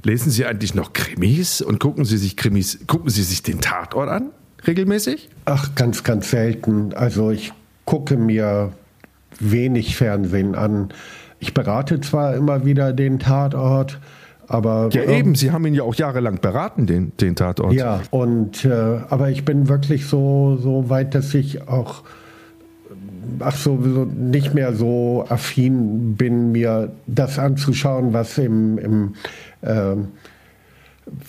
Lesen 0.04 0.30
Sie 0.30 0.46
eigentlich 0.46 0.76
noch 0.76 0.92
Krimis 0.92 1.60
und 1.60 1.80
gucken 1.80 2.04
Sie 2.04 2.18
sich 2.18 2.36
Krimis, 2.36 2.78
gucken 2.86 3.10
Sie 3.10 3.24
sich 3.24 3.42
den 3.42 3.60
Tatort 3.60 4.08
an 4.08 4.30
regelmäßig? 4.64 5.28
Ach, 5.46 5.74
ganz, 5.74 6.04
ganz 6.04 6.30
selten. 6.30 6.94
Also 6.94 7.32
ich 7.32 7.52
gucke 7.84 8.16
mir 8.16 8.74
wenig 9.40 9.96
Fernsehen 9.96 10.54
an. 10.54 10.90
Ich 11.40 11.52
berate 11.52 12.00
zwar 12.00 12.36
immer 12.36 12.64
wieder 12.64 12.92
den 12.92 13.18
Tatort, 13.18 13.98
aber, 14.48 14.88
ja, 14.92 15.04
eben, 15.04 15.34
Sie 15.34 15.52
haben 15.52 15.66
ihn 15.66 15.74
ja 15.74 15.82
auch 15.82 15.94
jahrelang 15.94 16.40
beraten, 16.40 16.86
den, 16.86 17.12
den 17.18 17.36
Tatort. 17.36 17.74
Ja, 17.74 18.00
und 18.10 18.64
äh, 18.64 19.00
aber 19.08 19.30
ich 19.30 19.44
bin 19.44 19.68
wirklich 19.68 20.06
so, 20.06 20.56
so 20.60 20.88
weit, 20.88 21.14
dass 21.14 21.34
ich 21.34 21.68
auch 21.68 22.02
ach 23.40 23.56
so, 23.56 23.78
so 23.82 24.04
nicht 24.04 24.54
mehr 24.54 24.74
so 24.74 25.24
affin 25.28 26.14
bin, 26.14 26.52
mir 26.52 26.92
das 27.06 27.38
anzuschauen, 27.38 28.12
was 28.12 28.38
im, 28.38 28.78
im 28.78 29.14
äh, 29.62 29.96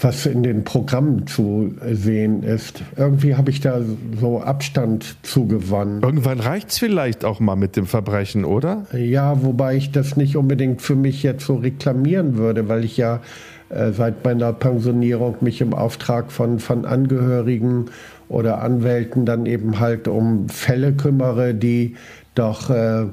was 0.02 0.26
in 0.26 0.44
den 0.44 0.64
Programmen 0.64 1.28
zu 1.28 1.74
sehen 1.92 2.44
ist. 2.44 2.84
Irgendwie 2.96 3.36
habe 3.36 3.50
ich 3.50 3.62
da 3.62 3.82
so 4.20 4.42
Abstand 4.42 5.18
zugewonnen. 5.24 6.02
Irgendwann 6.02 6.40
reicht 6.40 6.70
es 6.70 6.78
vielleicht 6.78 7.26
auch 7.26 7.40
mal 7.40 7.56
mit 7.56 7.76
dem 7.76 7.86
Verbrechen, 7.86 8.46
oder? 8.46 8.86
Ja, 8.94 9.44
wobei 9.44 9.76
ich 9.76 9.92
das 9.92 10.18
nicht 10.18 10.36
unbedingt 10.36 10.82
für 10.82 10.96
mich 10.96 11.24
jetzt 11.24 11.46
so 11.46 11.56
reklamieren 11.56 12.38
würde, 12.38 12.70
weil 12.70 12.84
ich 12.84 12.98
ja 12.98 13.22
äh, 13.70 13.92
seit 13.92 14.24
meiner 14.24 14.54
Pensionierung 14.54 15.38
mich 15.42 15.62
im 15.62 15.74
Auftrag 15.74 16.32
von, 16.32 16.60
von 16.60 16.86
Angehörigen 16.86 17.86
oder 18.28 18.62
Anwälten 18.62 19.26
dann 19.26 19.46
eben 19.46 19.80
halt 19.80 20.08
um 20.08 20.50
Fälle 20.50 20.94
kümmere, 20.94 21.54
die 21.54 21.96
doch 22.36 22.70
äh, 22.70 23.06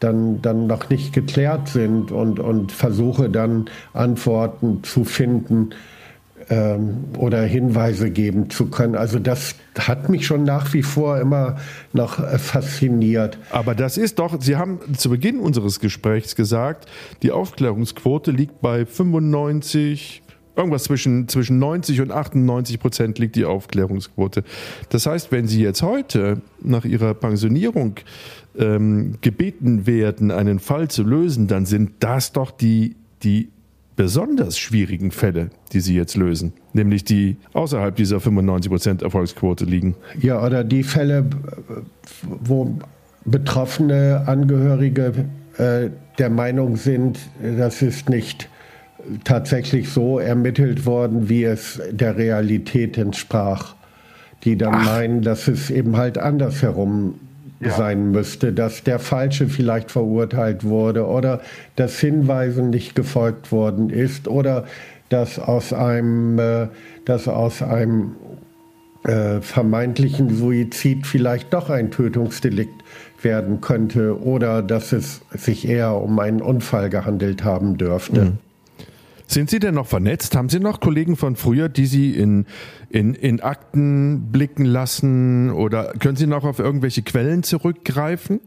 dann, 0.00 0.42
dann 0.42 0.66
noch 0.66 0.90
nicht 0.90 1.12
geklärt 1.12 1.68
sind 1.68 2.12
und, 2.12 2.38
und 2.40 2.72
versuche 2.72 3.30
dann 3.30 3.66
Antworten 3.92 4.82
zu 4.82 5.04
finden 5.04 5.70
ähm, 6.50 7.04
oder 7.18 7.42
Hinweise 7.42 8.10
geben 8.10 8.50
zu 8.50 8.66
können. 8.66 8.96
Also 8.96 9.18
das 9.18 9.54
hat 9.78 10.08
mich 10.08 10.26
schon 10.26 10.44
nach 10.44 10.72
wie 10.72 10.82
vor 10.82 11.18
immer 11.18 11.56
noch 11.92 12.18
äh, 12.18 12.38
fasziniert. 12.38 13.38
Aber 13.50 13.74
das 13.74 13.96
ist 13.96 14.18
doch, 14.18 14.40
Sie 14.40 14.56
haben 14.56 14.80
zu 14.96 15.10
Beginn 15.10 15.40
unseres 15.40 15.80
Gesprächs 15.80 16.36
gesagt, 16.36 16.88
die 17.22 17.32
Aufklärungsquote 17.32 18.30
liegt 18.30 18.60
bei 18.60 18.86
95, 18.86 20.22
irgendwas 20.56 20.84
zwischen, 20.84 21.28
zwischen 21.28 21.58
90 21.58 22.00
und 22.00 22.12
98 22.12 22.78
Prozent 22.78 23.18
liegt 23.18 23.36
die 23.36 23.44
Aufklärungsquote. 23.44 24.44
Das 24.88 25.06
heißt, 25.06 25.32
wenn 25.32 25.46
Sie 25.46 25.62
jetzt 25.62 25.82
heute 25.82 26.42
nach 26.62 26.84
Ihrer 26.84 27.14
Pensionierung 27.14 27.96
ähm, 28.56 29.16
gebeten 29.20 29.86
werden, 29.86 30.30
einen 30.30 30.60
Fall 30.60 30.88
zu 30.88 31.02
lösen, 31.02 31.48
dann 31.48 31.66
sind 31.66 31.92
das 32.00 32.32
doch 32.32 32.50
die, 32.50 32.96
die 33.22 33.50
besonders 33.96 34.58
schwierigen 34.58 35.10
Fälle, 35.10 35.50
die 35.72 35.80
Sie 35.80 35.94
jetzt 35.94 36.16
lösen, 36.16 36.52
nämlich 36.72 37.04
die 37.04 37.36
außerhalb 37.52 37.94
dieser 37.94 38.18
95% 38.18 39.02
Erfolgsquote 39.02 39.64
liegen. 39.64 39.94
Ja, 40.20 40.44
oder 40.44 40.64
die 40.64 40.82
Fälle, 40.82 41.26
wo 42.22 42.78
betroffene 43.24 44.24
Angehörige 44.26 45.12
äh, 45.58 45.90
der 46.18 46.30
Meinung 46.30 46.76
sind, 46.76 47.18
das 47.58 47.82
ist 47.82 48.08
nicht 48.08 48.48
tatsächlich 49.24 49.90
so 49.90 50.18
ermittelt 50.18 50.86
worden, 50.86 51.28
wie 51.28 51.44
es 51.44 51.80
der 51.90 52.16
Realität 52.16 52.98
entsprach. 52.98 53.74
Die 54.44 54.56
dann 54.56 54.74
Ach. 54.74 54.84
meinen, 54.84 55.22
dass 55.22 55.48
es 55.48 55.70
eben 55.70 55.96
halt 55.96 56.18
andersherum 56.18 57.14
ja. 57.66 57.72
sein 57.72 58.10
müsste, 58.10 58.52
dass 58.52 58.82
der 58.84 58.98
Falsche 58.98 59.48
vielleicht 59.48 59.90
verurteilt 59.90 60.64
wurde 60.64 61.06
oder 61.06 61.40
dass 61.76 61.98
Hinweisen 61.98 62.70
nicht 62.70 62.94
gefolgt 62.94 63.52
worden 63.52 63.90
ist 63.90 64.28
oder 64.28 64.64
dass 65.08 65.38
aus 65.38 65.72
einem, 65.72 66.38
äh, 66.38 66.68
dass 67.04 67.28
aus 67.28 67.62
einem 67.62 68.16
äh, 69.04 69.40
vermeintlichen 69.40 70.34
Suizid 70.34 71.06
vielleicht 71.06 71.52
doch 71.52 71.70
ein 71.70 71.90
Tötungsdelikt 71.90 72.82
werden 73.22 73.60
könnte 73.60 74.20
oder 74.20 74.62
dass 74.62 74.92
es 74.92 75.22
sich 75.32 75.68
eher 75.68 75.94
um 75.94 76.18
einen 76.18 76.40
Unfall 76.42 76.90
gehandelt 76.90 77.44
haben 77.44 77.76
dürfte. 77.78 78.22
Mhm. 78.22 78.38
Sind 79.26 79.50
Sie 79.50 79.58
denn 79.58 79.74
noch 79.74 79.86
vernetzt? 79.86 80.36
Haben 80.36 80.48
Sie 80.48 80.60
noch 80.60 80.80
Kollegen 80.80 81.16
von 81.16 81.36
früher, 81.36 81.68
die 81.68 81.86
Sie 81.86 82.10
in, 82.10 82.46
in, 82.90 83.14
in 83.14 83.40
Akten 83.40 84.30
blicken 84.30 84.64
lassen? 84.64 85.50
Oder 85.50 85.92
können 85.98 86.16
Sie 86.16 86.26
noch 86.26 86.44
auf 86.44 86.58
irgendwelche 86.58 87.02
Quellen 87.02 87.42
zurückgreifen? 87.42 88.40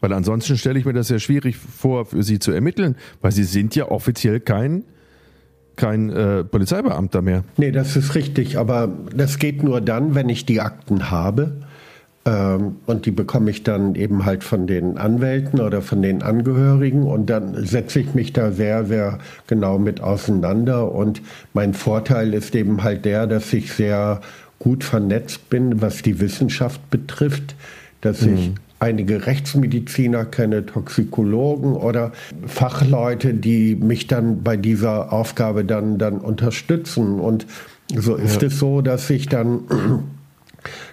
Weil 0.00 0.12
ansonsten 0.12 0.58
stelle 0.58 0.78
ich 0.78 0.84
mir 0.84 0.92
das 0.92 1.08
sehr 1.08 1.20
schwierig 1.20 1.56
vor, 1.56 2.04
für 2.06 2.22
Sie 2.22 2.38
zu 2.38 2.52
ermitteln, 2.52 2.96
weil 3.22 3.32
Sie 3.32 3.44
sind 3.44 3.74
ja 3.74 3.90
offiziell 3.90 4.40
kein, 4.40 4.84
kein 5.76 6.10
äh, 6.10 6.44
Polizeibeamter 6.44 7.22
mehr. 7.22 7.44
Nee, 7.56 7.70
das 7.70 7.96
ist 7.96 8.14
richtig, 8.14 8.58
aber 8.58 8.92
das 9.16 9.38
geht 9.38 9.62
nur 9.62 9.80
dann, 9.80 10.14
wenn 10.14 10.28
ich 10.28 10.44
die 10.44 10.60
Akten 10.60 11.10
habe 11.10 11.63
und 12.26 13.04
die 13.04 13.10
bekomme 13.10 13.50
ich 13.50 13.64
dann 13.64 13.94
eben 13.96 14.24
halt 14.24 14.44
von 14.44 14.66
den 14.66 14.96
Anwälten 14.96 15.60
oder 15.60 15.82
von 15.82 16.00
den 16.00 16.22
Angehörigen 16.22 17.02
und 17.02 17.28
dann 17.28 17.66
setze 17.66 18.00
ich 18.00 18.14
mich 18.14 18.32
da 18.32 18.50
sehr, 18.50 18.86
sehr 18.86 19.18
genau 19.46 19.78
mit 19.78 20.00
auseinander. 20.00 20.90
Und 20.90 21.20
mein 21.52 21.74
Vorteil 21.74 22.32
ist 22.32 22.54
eben 22.54 22.82
halt 22.82 23.04
der, 23.04 23.26
dass 23.26 23.52
ich 23.52 23.74
sehr 23.74 24.22
gut 24.58 24.84
vernetzt 24.84 25.50
bin, 25.50 25.82
was 25.82 26.00
die 26.00 26.18
Wissenschaft 26.18 26.88
betrifft, 26.88 27.56
dass 28.00 28.22
mhm. 28.22 28.34
ich 28.34 28.50
einige 28.78 29.26
Rechtsmediziner 29.26 30.24
kenne, 30.24 30.64
Toxikologen 30.64 31.74
oder 31.74 32.12
Fachleute, 32.46 33.34
die 33.34 33.74
mich 33.74 34.06
dann 34.06 34.42
bei 34.42 34.56
dieser 34.56 35.12
Aufgabe 35.12 35.64
dann, 35.66 35.98
dann 35.98 36.18
unterstützen. 36.18 37.20
Und 37.20 37.46
so 37.94 38.14
ist 38.14 38.40
ja. 38.40 38.48
es 38.48 38.58
so, 38.58 38.80
dass 38.80 39.10
ich 39.10 39.28
dann 39.28 39.60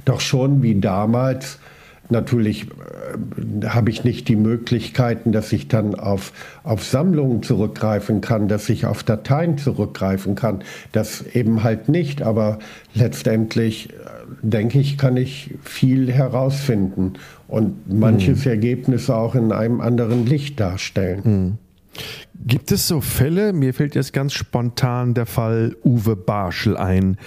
doch 0.06 0.20
schon 0.20 0.62
wie 0.62 0.80
damals. 0.80 1.60
Natürlich 2.10 2.68
äh, 2.68 3.68
habe 3.68 3.90
ich 3.90 4.04
nicht 4.04 4.28
die 4.28 4.36
Möglichkeiten, 4.36 5.32
dass 5.32 5.54
ich 5.54 5.70
dann 5.70 5.96
auf, 5.96 6.34
auf 6.64 6.84
Sammlungen 6.84 7.42
zurückgreifen 7.42 8.20
kann, 8.20 8.50
dass 8.50 8.68
ich 8.70 8.86
auf 8.86 9.04
Dateien 9.04 9.58
zurückgreifen 9.58 10.36
kann. 10.36 10.62
Das 10.92 11.22
eben 11.34 11.64
halt 11.64 11.88
nicht. 11.88 12.22
Aber 12.22 12.60
letztendlich, 12.94 13.92
äh, 13.92 13.94
denke 14.42 14.80
ich, 14.80 14.98
kann 14.98 15.16
ich 15.16 15.56
viel 15.64 16.12
herausfinden 16.12 17.14
und 17.48 17.92
manches 17.92 18.46
mhm. 18.46 18.52
Ergebnis 18.52 19.10
auch 19.10 19.34
in 19.34 19.54
einem 19.54 19.80
anderen 19.80 20.26
Licht 20.26 20.60
darstellen. 20.60 21.22
Mhm. 21.24 21.58
Gibt 22.46 22.72
es 22.72 22.88
so 22.88 23.02
Fälle, 23.02 23.54
mir 23.54 23.74
fällt 23.74 23.96
jetzt 23.96 24.14
ganz 24.14 24.34
spontan 24.34 25.14
der 25.14 25.26
Fall 25.26 25.76
Uwe 25.84 26.16
Barschel 26.16 26.76
ein, 26.76 27.18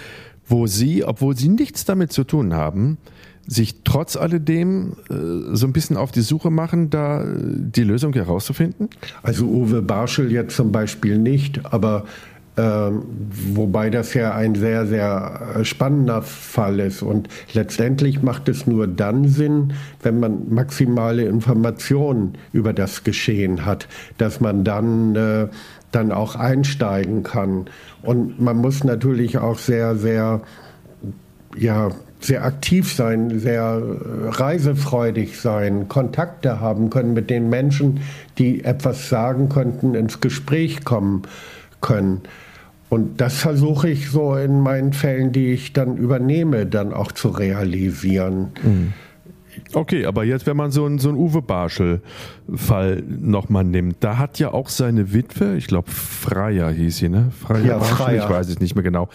wo 0.46 0.66
Sie, 0.66 1.04
obwohl 1.04 1.36
Sie 1.36 1.48
nichts 1.48 1.84
damit 1.84 2.12
zu 2.12 2.24
tun 2.24 2.54
haben, 2.54 2.98
sich 3.46 3.82
trotz 3.84 4.16
alledem 4.16 4.94
äh, 5.10 5.54
so 5.54 5.66
ein 5.66 5.72
bisschen 5.72 5.96
auf 5.96 6.12
die 6.12 6.22
Suche 6.22 6.50
machen, 6.50 6.90
da 6.90 7.24
die 7.26 7.84
Lösung 7.84 8.12
herauszufinden? 8.14 8.88
Also 9.22 9.46
Uwe 9.46 9.82
Barschel 9.82 10.32
jetzt 10.32 10.56
zum 10.56 10.72
Beispiel 10.72 11.18
nicht, 11.18 11.60
aber 11.64 12.04
Ähm, 12.56 13.02
wobei 13.56 13.90
das 13.90 14.14
ja 14.14 14.32
ein 14.32 14.54
sehr, 14.54 14.86
sehr 14.86 15.56
äh, 15.56 15.64
spannender 15.64 16.22
Fall 16.22 16.78
ist. 16.78 17.02
Und 17.02 17.26
letztendlich 17.52 18.22
macht 18.22 18.48
es 18.48 18.64
nur 18.68 18.86
dann 18.86 19.26
Sinn, 19.26 19.72
wenn 20.04 20.20
man 20.20 20.54
maximale 20.54 21.24
Informationen 21.24 22.34
über 22.52 22.72
das 22.72 23.02
Geschehen 23.02 23.66
hat, 23.66 23.88
dass 24.18 24.40
man 24.40 24.62
dann, 24.62 25.16
äh, 25.16 25.48
dann 25.94 26.12
auch 26.12 26.36
einsteigen 26.36 27.22
kann. 27.22 27.66
Und 28.02 28.40
man 28.40 28.56
muss 28.56 28.84
natürlich 28.84 29.38
auch 29.38 29.58
sehr, 29.58 29.96
sehr, 29.96 30.40
ja, 31.56 31.90
sehr 32.20 32.44
aktiv 32.44 32.92
sein, 32.92 33.38
sehr 33.38 33.82
äh, 33.82 34.28
reisefreudig 34.28 35.40
sein, 35.40 35.88
Kontakte 35.88 36.60
haben 36.60 36.90
können 36.90 37.12
mit 37.12 37.30
den 37.30 37.50
Menschen, 37.50 38.00
die 38.38 38.64
etwas 38.64 39.08
sagen 39.08 39.48
könnten, 39.48 39.94
ins 39.94 40.20
Gespräch 40.20 40.84
kommen 40.84 41.22
können. 41.80 42.22
Und 42.88 43.20
das 43.20 43.34
versuche 43.34 43.88
ich 43.90 44.10
so 44.10 44.36
in 44.36 44.60
meinen 44.60 44.92
Fällen, 44.92 45.32
die 45.32 45.52
ich 45.52 45.72
dann 45.72 45.96
übernehme, 45.96 46.66
dann 46.66 46.92
auch 46.92 47.12
zu 47.12 47.28
realisieren. 47.28 48.52
Mhm. 48.62 48.92
Okay, 49.72 50.06
aber 50.06 50.24
jetzt, 50.24 50.46
wenn 50.46 50.56
man 50.56 50.70
so 50.70 50.84
einen, 50.84 50.98
so 50.98 51.08
einen 51.08 51.18
Uwe 51.18 51.42
Barschel-Fall 51.42 53.02
nochmal 53.06 53.64
nimmt, 53.64 53.96
da 54.00 54.18
hat 54.18 54.38
ja 54.38 54.52
auch 54.52 54.68
seine 54.68 55.12
Witwe, 55.12 55.56
ich 55.56 55.66
glaube 55.66 55.90
Freier 55.90 56.70
hieß 56.70 56.96
sie, 56.96 57.08
ne? 57.08 57.30
Freier, 57.38 57.64
ja, 57.64 57.80
Freier. 57.80 58.24
ich 58.24 58.30
weiß 58.30 58.48
es 58.48 58.60
nicht 58.60 58.74
mehr 58.74 58.84
genau, 58.84 59.08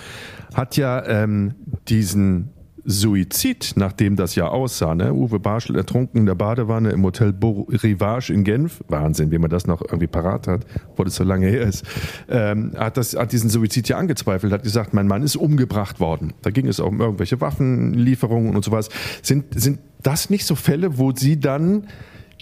hat 0.53 0.77
ja 0.77 1.05
ähm, 1.05 1.55
diesen 1.87 2.49
Suizid, 2.91 3.73
nachdem 3.75 4.15
das 4.15 4.33
ja 4.33 4.47
aussah. 4.47 4.95
Ne? 4.95 5.13
Uwe 5.13 5.39
Barschel 5.39 5.75
ertrunken 5.75 6.21
in 6.21 6.25
der 6.25 6.33
Badewanne 6.33 6.89
im 6.89 7.03
Hotel 7.03 7.31
Beau 7.31 7.67
Rivage 7.69 8.33
in 8.33 8.43
Genf. 8.43 8.83
Wahnsinn, 8.87 9.29
wie 9.29 9.37
man 9.37 9.51
das 9.51 9.67
noch 9.67 9.81
irgendwie 9.81 10.07
parat 10.07 10.47
hat, 10.47 10.65
obwohl 10.89 11.05
das 11.05 11.15
so 11.15 11.23
lange 11.23 11.47
her 11.47 11.61
ist. 11.61 11.85
Ähm, 12.27 12.71
hat, 12.75 12.97
das, 12.97 13.15
hat 13.15 13.31
diesen 13.31 13.51
Suizid 13.51 13.87
ja 13.89 13.97
angezweifelt, 13.97 14.51
hat 14.51 14.63
gesagt, 14.63 14.95
mein 14.95 15.05
Mann 15.05 15.21
ist 15.21 15.35
umgebracht 15.35 15.99
worden. 15.99 16.33
Da 16.41 16.49
ging 16.49 16.65
es 16.65 16.79
auch 16.79 16.87
um 16.87 16.99
irgendwelche 16.99 17.39
Waffenlieferungen 17.39 18.55
und 18.55 18.65
sowas. 18.65 18.89
Sind, 19.21 19.45
sind 19.59 19.77
das 20.01 20.31
nicht 20.31 20.47
so 20.47 20.55
Fälle, 20.55 20.97
wo 20.97 21.13
Sie 21.13 21.39
dann 21.39 21.83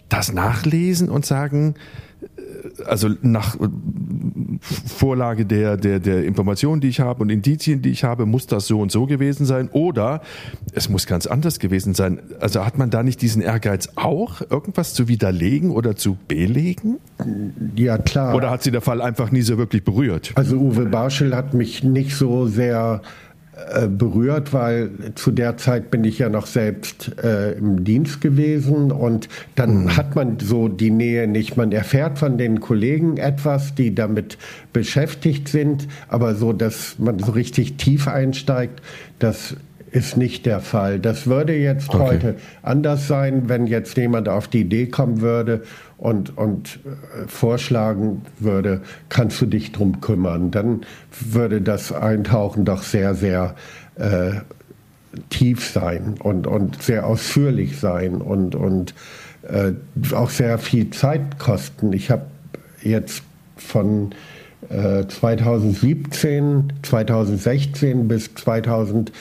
das 0.07 0.31
nachlesen 0.31 1.09
und 1.09 1.25
sagen, 1.25 1.75
also 2.85 3.09
nach 3.21 3.55
äh, 3.55 3.67
Vorlage 4.61 5.45
der, 5.45 5.77
der, 5.77 5.99
der 5.99 6.25
Informationen, 6.25 6.81
die 6.81 6.89
ich 6.89 6.99
habe 6.99 7.21
und 7.21 7.29
Indizien, 7.29 7.81
die 7.81 7.89
ich 7.89 8.03
habe, 8.03 8.25
muss 8.25 8.47
das 8.47 8.67
so 8.67 8.79
und 8.79 8.91
so 8.91 9.05
gewesen 9.05 9.45
sein 9.45 9.69
oder 9.71 10.21
es 10.73 10.89
muss 10.89 11.05
ganz 11.07 11.27
anders 11.27 11.59
gewesen 11.59 11.93
sein. 11.93 12.19
Also 12.39 12.65
hat 12.65 12.77
man 12.77 12.89
da 12.89 13.03
nicht 13.03 13.21
diesen 13.21 13.41
Ehrgeiz 13.41 13.89
auch, 13.95 14.41
irgendwas 14.49 14.93
zu 14.93 15.07
widerlegen 15.07 15.71
oder 15.71 15.95
zu 15.95 16.17
belegen? 16.27 16.97
Ja, 17.75 17.97
klar. 17.97 18.35
Oder 18.35 18.49
hat 18.49 18.63
sie 18.63 18.71
der 18.71 18.81
Fall 18.81 19.01
einfach 19.01 19.31
nie 19.31 19.41
so 19.41 19.57
wirklich 19.57 19.83
berührt? 19.83 20.31
Also 20.35 20.57
Uwe 20.57 20.85
Barschel 20.85 21.35
hat 21.35 21.53
mich 21.53 21.83
nicht 21.83 22.15
so 22.15 22.47
sehr 22.47 23.01
äh, 23.73 23.87
berührt, 23.87 24.53
weil 24.53 24.91
zu 25.15 25.31
der 25.31 25.57
Zeit 25.57 25.89
bin 25.89 26.03
ich 26.03 26.19
ja 26.19 26.29
noch 26.29 26.45
selbst 26.45 27.15
äh, 27.23 27.53
im 27.53 27.83
Dienst 27.83 28.21
gewesen 28.21 28.91
und 28.91 29.29
dann 29.55 29.83
mhm. 29.83 29.97
hat 29.97 30.15
man 30.15 30.39
so 30.39 30.67
die 30.67 30.91
Nähe 30.91 31.27
nicht. 31.27 31.57
Man 31.57 31.71
erfährt 31.71 32.19
von 32.19 32.37
den 32.37 32.59
Kollegen 32.59 33.17
etwas, 33.17 33.73
die 33.73 33.95
damit 33.95 34.37
beschäftigt 34.73 35.47
sind, 35.47 35.87
aber 36.07 36.35
so, 36.35 36.53
dass 36.53 36.99
man 36.99 37.17
so 37.19 37.31
richtig 37.31 37.77
tief 37.77 38.07
einsteigt, 38.07 38.81
das 39.19 39.55
ist 39.91 40.17
nicht 40.17 40.45
der 40.45 40.59
Fall. 40.59 40.99
Das 40.99 41.27
würde 41.27 41.55
jetzt 41.55 41.89
okay. 41.89 41.99
heute 41.99 42.35
anders 42.61 43.07
sein, 43.07 43.49
wenn 43.49 43.67
jetzt 43.67 43.97
jemand 43.97 44.27
auf 44.29 44.47
die 44.47 44.61
Idee 44.61 44.87
kommen 44.87 45.21
würde 45.21 45.63
und, 45.97 46.37
und 46.37 46.79
äh, 46.85 47.27
vorschlagen 47.27 48.23
würde, 48.39 48.81
kannst 49.09 49.41
du 49.41 49.45
dich 49.45 49.71
drum 49.71 50.01
kümmern, 50.01 50.51
dann 50.51 50.81
würde 51.19 51.61
das 51.61 51.91
Eintauchen 51.91 52.65
doch 52.65 52.83
sehr, 52.83 53.15
sehr 53.15 53.55
äh, 53.95 54.31
tief 55.29 55.69
sein 55.69 56.15
und, 56.21 56.47
und 56.47 56.81
sehr 56.81 57.07
ausführlich 57.07 57.79
sein 57.79 58.15
und, 58.15 58.55
und 58.55 58.93
äh, 59.43 59.71
auch 60.13 60.29
sehr 60.29 60.57
viel 60.57 60.89
Zeit 60.89 61.39
kosten. 61.39 61.93
Ich 61.93 62.11
habe 62.11 62.25
jetzt 62.83 63.23
von 63.55 64.13
2017, 64.69 66.59
äh, 66.59 66.81
2016 66.81 68.07
bis 68.07 68.33
2000 68.35 69.11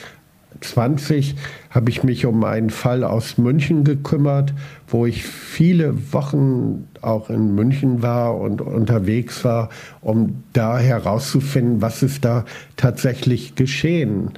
20 0.61 1.35
habe 1.69 1.89
ich 1.89 2.03
mich 2.03 2.25
um 2.25 2.43
einen 2.43 2.69
Fall 2.69 3.03
aus 3.03 3.37
München 3.37 3.83
gekümmert, 3.83 4.53
wo 4.87 5.05
ich 5.05 5.23
viele 5.23 6.13
Wochen 6.13 6.87
auch 7.01 7.29
in 7.29 7.55
München 7.55 8.01
war 8.01 8.39
und 8.39 8.61
unterwegs 8.61 9.43
war, 9.43 9.69
um 10.01 10.43
da 10.53 10.77
herauszufinden, 10.77 11.81
was 11.81 12.03
ist 12.03 12.25
da 12.25 12.45
tatsächlich 12.75 13.55
geschehen. 13.55 14.31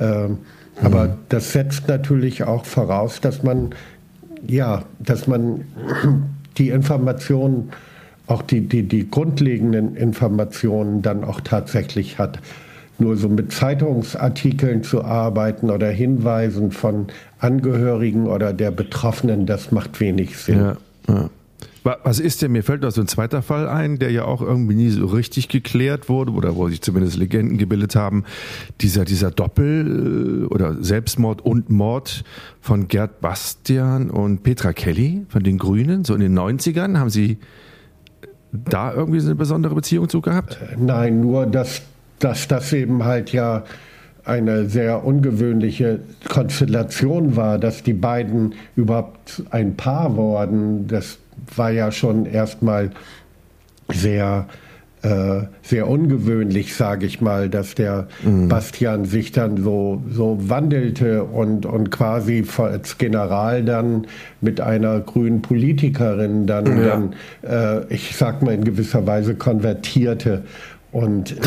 Ähm, 0.00 0.38
aber 0.82 1.04
mhm. 1.04 1.12
das 1.28 1.52
setzt 1.52 1.88
natürlich 1.88 2.44
auch 2.44 2.64
voraus, 2.64 3.20
dass 3.20 3.42
man 3.42 3.74
ja, 4.46 4.84
dass 4.98 5.26
man 5.26 5.64
die 6.58 6.70
Informationen, 6.70 7.70
auch 8.26 8.42
die, 8.42 8.62
die, 8.62 8.84
die 8.84 9.10
grundlegenden 9.10 9.96
Informationen 9.96 11.02
dann 11.02 11.24
auch 11.24 11.40
tatsächlich 11.42 12.18
hat 12.18 12.38
nur 12.98 13.16
so 13.16 13.28
mit 13.28 13.52
Zeitungsartikeln 13.52 14.82
zu 14.82 15.04
arbeiten 15.04 15.70
oder 15.70 15.88
Hinweisen 15.88 16.70
von 16.70 17.06
Angehörigen 17.38 18.26
oder 18.26 18.52
der 18.52 18.70
Betroffenen, 18.70 19.46
das 19.46 19.72
macht 19.72 20.00
wenig 20.00 20.38
Sinn. 20.38 20.58
Ja, 20.58 20.76
ja. 21.08 21.30
Was 21.84 22.18
ist 22.18 22.40
denn, 22.40 22.52
mir 22.52 22.62
fällt 22.62 22.80
noch 22.80 22.92
so 22.92 23.02
ein 23.02 23.08
zweiter 23.08 23.42
Fall 23.42 23.68
ein, 23.68 23.98
der 23.98 24.10
ja 24.10 24.24
auch 24.24 24.40
irgendwie 24.40 24.74
nie 24.74 24.88
so 24.88 25.04
richtig 25.04 25.48
geklärt 25.48 26.08
wurde 26.08 26.32
oder 26.32 26.56
wo 26.56 26.66
sich 26.70 26.80
zumindest 26.80 27.18
Legenden 27.18 27.58
gebildet 27.58 27.94
haben. 27.94 28.24
Dieser, 28.80 29.04
dieser 29.04 29.30
Doppel- 29.30 30.44
äh, 30.44 30.46
oder 30.46 30.82
Selbstmord 30.82 31.42
und 31.44 31.68
Mord 31.68 32.24
von 32.62 32.88
Gerd 32.88 33.20
Bastian 33.20 34.08
und 34.08 34.42
Petra 34.42 34.72
Kelly 34.72 35.26
von 35.28 35.42
den 35.42 35.58
Grünen, 35.58 36.04
so 36.04 36.14
in 36.14 36.20
den 36.20 36.38
90ern. 36.38 36.96
Haben 36.96 37.10
Sie 37.10 37.36
da 38.50 38.94
irgendwie 38.94 39.20
eine 39.20 39.34
besondere 39.34 39.74
Beziehung 39.74 40.08
zu 40.08 40.22
gehabt? 40.22 40.58
Nein, 40.78 41.20
nur 41.20 41.44
dass 41.44 41.82
dass 42.18 42.48
das 42.48 42.72
eben 42.72 43.04
halt 43.04 43.32
ja 43.32 43.64
eine 44.24 44.66
sehr 44.68 45.04
ungewöhnliche 45.04 46.00
Konstellation 46.28 47.36
war, 47.36 47.58
dass 47.58 47.82
die 47.82 47.92
beiden 47.92 48.54
überhaupt 48.74 49.42
ein 49.50 49.76
Paar 49.76 50.16
wurden. 50.16 50.88
Das 50.88 51.18
war 51.54 51.70
ja 51.70 51.92
schon 51.92 52.24
erstmal 52.24 52.90
sehr 53.92 54.46
äh, 55.04 55.42
sehr 55.62 55.86
ungewöhnlich, 55.86 56.74
sage 56.74 57.04
ich 57.04 57.20
mal, 57.20 57.50
dass 57.50 57.74
der 57.74 58.08
mhm. 58.24 58.48
Bastian 58.48 59.04
sich 59.04 59.32
dann 59.32 59.62
so, 59.62 60.02
so 60.10 60.38
wandelte 60.48 61.24
und, 61.24 61.66
und 61.66 61.90
quasi 61.90 62.42
als 62.56 62.96
General 62.96 63.62
dann 63.62 64.06
mit 64.40 64.62
einer 64.62 65.00
grünen 65.00 65.42
Politikerin 65.42 66.46
dann, 66.46 66.78
ja. 66.78 66.88
dann 66.88 67.12
äh, 67.42 67.92
ich 67.92 68.16
sag 68.16 68.40
mal, 68.40 68.54
in 68.54 68.64
gewisser 68.64 69.06
Weise 69.06 69.34
konvertierte. 69.34 70.44
Und 70.94 71.34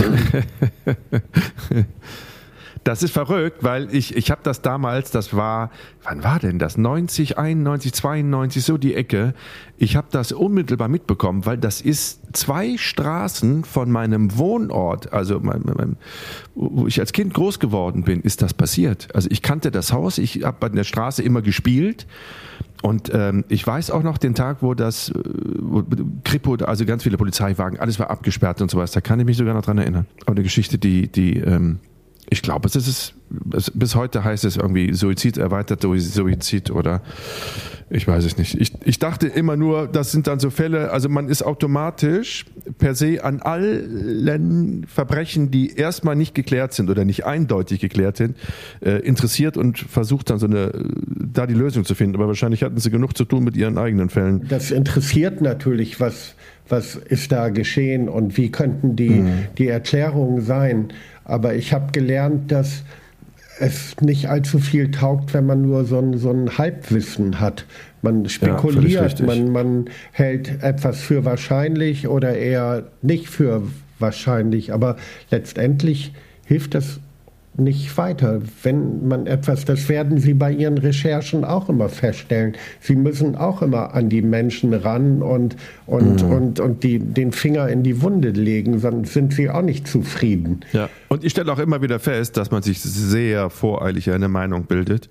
das 2.88 3.04
ist 3.04 3.12
verrückt, 3.12 3.66
weil 3.66 3.94
ich, 3.94 4.16
ich 4.16 4.32
habe 4.32 4.40
das 4.44 4.62
damals, 4.62 5.12
das 5.12 5.36
war, 5.36 5.72
wann 6.04 6.24
war 6.24 6.40
denn 6.40 6.58
das? 6.58 6.78
90, 6.78 7.38
91, 7.38 7.92
92, 7.92 8.64
so 8.64 8.78
die 8.78 8.96
Ecke. 8.96 9.34
Ich 9.78 9.98
habe 9.98 10.08
das 10.10 10.32
unmittelbar 10.32 10.88
mitbekommen, 10.88 11.46
weil 11.46 11.58
das 11.58 11.82
ist 11.82 12.22
zwei 12.32 12.78
Straßen 12.78 13.66
von 13.66 13.92
meinem 13.92 14.38
Wohnort, 14.38 15.12
also 15.12 15.42
mein, 15.42 15.64
mein, 15.66 15.98
wo 16.56 16.88
ich 16.88 17.02
als 17.02 17.12
Kind 17.12 17.34
groß 17.34 17.60
geworden 17.60 18.04
bin, 18.04 18.22
ist 18.22 18.42
das 18.42 18.54
passiert. 18.54 19.14
Also 19.14 19.28
ich 19.32 19.42
kannte 19.42 19.70
das 19.70 19.92
Haus, 19.92 20.18
ich 20.18 20.46
habe 20.46 20.66
an 20.66 20.76
der 20.76 20.86
Straße 20.86 21.22
immer 21.22 21.42
gespielt 21.42 22.08
und 22.84 23.12
ähm, 23.14 23.44
ich 23.50 23.68
weiß 23.68 23.92
auch 23.92 24.04
noch 24.04 24.18
den 24.18 24.34
Tag, 24.34 24.62
wo 24.62 24.76
das 24.76 25.10
äh, 25.10 25.14
wo 25.60 25.84
Kripo, 26.24 26.56
also 26.56 26.86
ganz 26.86 27.04
viele 27.04 27.18
Polizeiwagen, 27.18 27.80
alles 27.80 28.00
war 28.00 28.10
abgesperrt 28.10 28.62
und 28.62 28.72
sowas. 28.72 28.92
Da 28.92 29.02
kann 29.02 29.20
ich 29.20 29.26
mich 29.26 29.36
sogar 29.36 29.54
noch 29.56 29.66
dran 29.66 29.78
erinnern. 29.78 30.06
Aber 30.22 30.32
eine 30.32 30.44
Geschichte, 30.44 30.78
die, 30.78 31.12
die 31.12 31.38
ähm, 31.40 31.80
ich 32.30 32.42
glaube, 32.42 32.68
es 32.68 32.76
ist 32.76 33.14
es, 33.54 33.72
bis 33.72 33.96
heute 33.96 34.24
heißt 34.24 34.46
es 34.46 34.58
irgendwie 34.58 34.94
Suizid, 34.94 35.38
erweitert 35.38 35.82
Suizid 35.82 36.72
oder 36.72 37.02
ich 37.90 38.06
weiß 38.06 38.26
es 38.26 38.38
nicht. 38.38 38.60
Ich, 38.60 38.74
ich 38.84 39.00
dachte 39.00 39.28
immer 39.28 39.56
nur, 39.56 39.88
das 39.88 40.12
sind 40.12 40.28
dann 40.28 40.40
so 40.40 40.50
Fälle, 40.50 40.92
also 40.92 41.08
man 41.08 41.30
ist 41.30 41.42
automatisch 41.42 42.46
per 42.78 42.96
se 42.96 43.24
an 43.24 43.42
allen 43.42 44.86
Verbrechen, 44.88 45.52
die 45.52 45.74
erstmal 45.74 46.16
nicht 46.16 46.36
geklärt 46.36 46.74
sind 46.74 46.90
oder 46.90 47.06
nicht 47.06 47.26
eindeutig 47.26 47.80
geklärt 47.80 48.18
sind, 48.18 48.36
äh, 48.82 49.00
interessiert 49.00 49.56
und 49.56 49.80
versucht 49.80 50.30
dann 50.30 50.40
so 50.40 50.48
eine, 50.48 50.72
da 51.38 51.46
die 51.46 51.54
Lösung 51.54 51.86
zu 51.86 51.96
finden. 51.96 52.16
Aber 52.16 52.28
wahrscheinlich 52.28 52.64
hatten 52.64 52.78
sie 52.78 52.90
genug 52.90 53.16
zu 53.18 53.26
tun 53.26 53.44
mit 53.44 53.56
ihren 53.56 53.78
eigenen 53.78 54.10
Fällen. 54.10 54.48
Das 54.48 54.72
interessiert 54.72 55.42
natürlich, 55.42 56.00
was, 56.00 56.36
was 56.68 56.96
ist 56.96 57.32
da 57.32 57.50
geschehen 57.50 58.10
und 58.10 58.38
wie 58.38 58.52
könnten 58.52 58.96
die, 58.96 59.10
mhm. 59.10 59.46
die 59.58 59.68
Erklärungen 59.68 60.42
sein. 60.42 60.90
Aber 61.24 61.56
ich 61.56 61.74
habe 61.74 61.92
gelernt, 61.92 62.52
dass 62.52 62.84
es 63.60 63.96
nicht 64.02 64.30
allzu 64.30 64.60
viel 64.60 64.92
taugt, 64.92 65.34
wenn 65.34 65.46
man 65.46 65.62
nur 65.62 65.86
so 65.86 66.00
ein, 66.00 66.18
so 66.18 66.32
ein 66.32 66.58
Halbwissen 66.58 67.40
hat. 67.40 67.66
Man 68.02 68.30
spekuliert, 68.30 69.20
ja, 69.20 69.26
man, 69.26 69.52
man 69.52 69.86
hält 70.12 70.64
etwas 70.64 71.02
für 71.02 71.26
wahrscheinlich 71.26 72.08
oder 72.08 72.38
eher 72.38 72.84
nicht 73.02 73.28
für 73.28 73.64
wahrscheinlich. 74.00 74.74
Aber 74.74 74.98
letztendlich 75.32 76.14
hilft 76.46 76.76
das 76.76 77.00
nicht 77.60 77.98
weiter. 77.98 78.42
Wenn 78.64 79.08
man 79.08 79.28
etwas, 79.28 79.66
das 79.66 79.90
werden 79.90 80.20
Sie 80.20 80.34
bei 80.34 80.52
Ihren 80.52 80.78
Recherchen 80.78 81.44
auch 81.44 81.70
immer 81.70 81.90
feststellen. 81.90 82.56
Sie 82.80 82.96
müssen 82.96 83.36
auch 83.36 83.62
immer 83.62 83.94
an 83.94 84.10
die 84.10 84.22
Menschen 84.22 84.74
ran 84.74 85.22
und, 85.22 85.56
und, 85.86 86.24
mhm. 86.24 86.32
und, 86.32 86.60
und 86.60 86.84
die, 86.84 87.00
den 87.00 87.32
Finger 87.32 87.68
in 87.68 87.84
die 87.84 88.02
Wunde 88.02 88.30
legen, 88.30 88.80
sonst 88.80 89.14
sind 89.14 89.34
Sie 89.34 89.50
auch 89.50 89.62
nicht 89.62 89.88
zufrieden. 89.88 90.62
Ja, 90.74 90.90
und 91.10 91.24
ich 91.24 91.32
stelle 91.32 91.52
auch 91.52 91.60
immer 91.60 91.82
wieder 91.82 92.00
fest, 92.00 92.38
dass 92.38 92.52
man 92.52 92.62
sich 92.62 92.82
sehr 92.82 93.50
voreilig 93.50 94.12
eine 94.12 94.28
Meinung 94.28 94.66
bildet. 94.66 95.10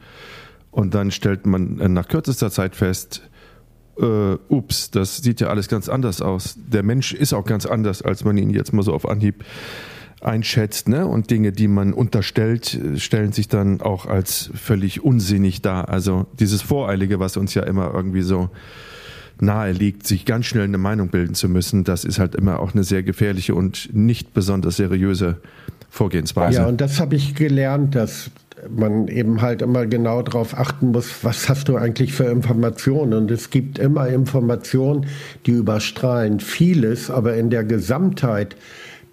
Und 0.70 0.94
dann 0.94 1.11
stellt 1.11 1.46
man 1.46 1.76
nach 1.92 2.06
kürzester 2.06 2.50
Zeit 2.50 2.76
fest, 2.76 3.22
äh, 3.98 4.35
ups, 4.48 4.90
das 4.90 5.18
sieht 5.18 5.40
ja 5.40 5.48
alles 5.48 5.68
ganz 5.68 5.88
anders 5.88 6.20
aus. 6.20 6.56
Der 6.56 6.82
Mensch 6.82 7.14
ist 7.14 7.32
auch 7.32 7.44
ganz 7.44 7.66
anders, 7.66 8.02
als 8.02 8.24
man 8.24 8.37
ihn 8.37 8.50
jetzt 8.50 8.72
mal 8.72 8.82
so 8.82 8.92
auf 8.92 9.09
Anhieb 9.09 9.44
einschätzt, 10.20 10.88
ne? 10.88 11.07
Und 11.07 11.31
Dinge, 11.31 11.52
die 11.52 11.68
man 11.68 11.92
unterstellt, 11.92 12.79
stellen 12.96 13.33
sich 13.33 13.48
dann 13.48 13.81
auch 13.81 14.07
als 14.07 14.50
völlig 14.55 15.05
unsinnig 15.05 15.62
dar. 15.62 15.88
Also 15.88 16.26
dieses 16.38 16.62
Voreilige, 16.62 17.20
was 17.20 17.37
uns 17.37 17.55
ja 17.55 17.62
immer 17.64 17.92
irgendwie 17.92 18.22
so 18.22 18.50
nahe 19.40 19.72
liegt, 19.72 20.07
sich 20.07 20.24
ganz 20.24 20.46
schnell 20.46 20.64
eine 20.64 20.79
Meinung 20.79 21.09
bilden 21.09 21.35
zu 21.35 21.48
müssen, 21.48 21.85
das 21.85 22.05
ist 22.05 22.18
halt 22.18 22.35
immer 22.35 22.61
auch 22.61 22.72
eine 22.72 22.85
sehr 22.85 23.02
gefährliche 23.02 23.55
und 23.55 23.90
nicht 23.92 24.33
besonders 24.33 24.76
seriöse 24.76 25.37
Vorgehensweise. 25.90 26.61
Ja, 26.61 26.66
und 26.66 26.81
das 26.81 27.00
habe 27.00 27.16
ich 27.16 27.35
gelernt, 27.35 27.94
dass 27.94 28.31
man 28.74 29.09
eben 29.09 29.42
halt 29.42 29.62
immer 29.62 29.87
genau 29.87 30.22
darauf 30.22 30.57
achten 30.59 30.92
muss, 30.92 31.22
was 31.22 31.48
hast 31.48 31.68
du 31.68 31.76
eigentlich 31.76 32.12
für 32.12 32.24
Informationen. 32.24 33.12
Und 33.12 33.31
es 33.31 33.50
gibt 33.50 33.79
immer 33.79 34.09
Informationen, 34.09 35.07
die 35.44 35.52
überstrahlen 35.52 36.40
vieles, 36.40 37.11
aber 37.11 37.37
in 37.37 37.50
der 37.50 37.64
Gesamtheit 37.64 38.57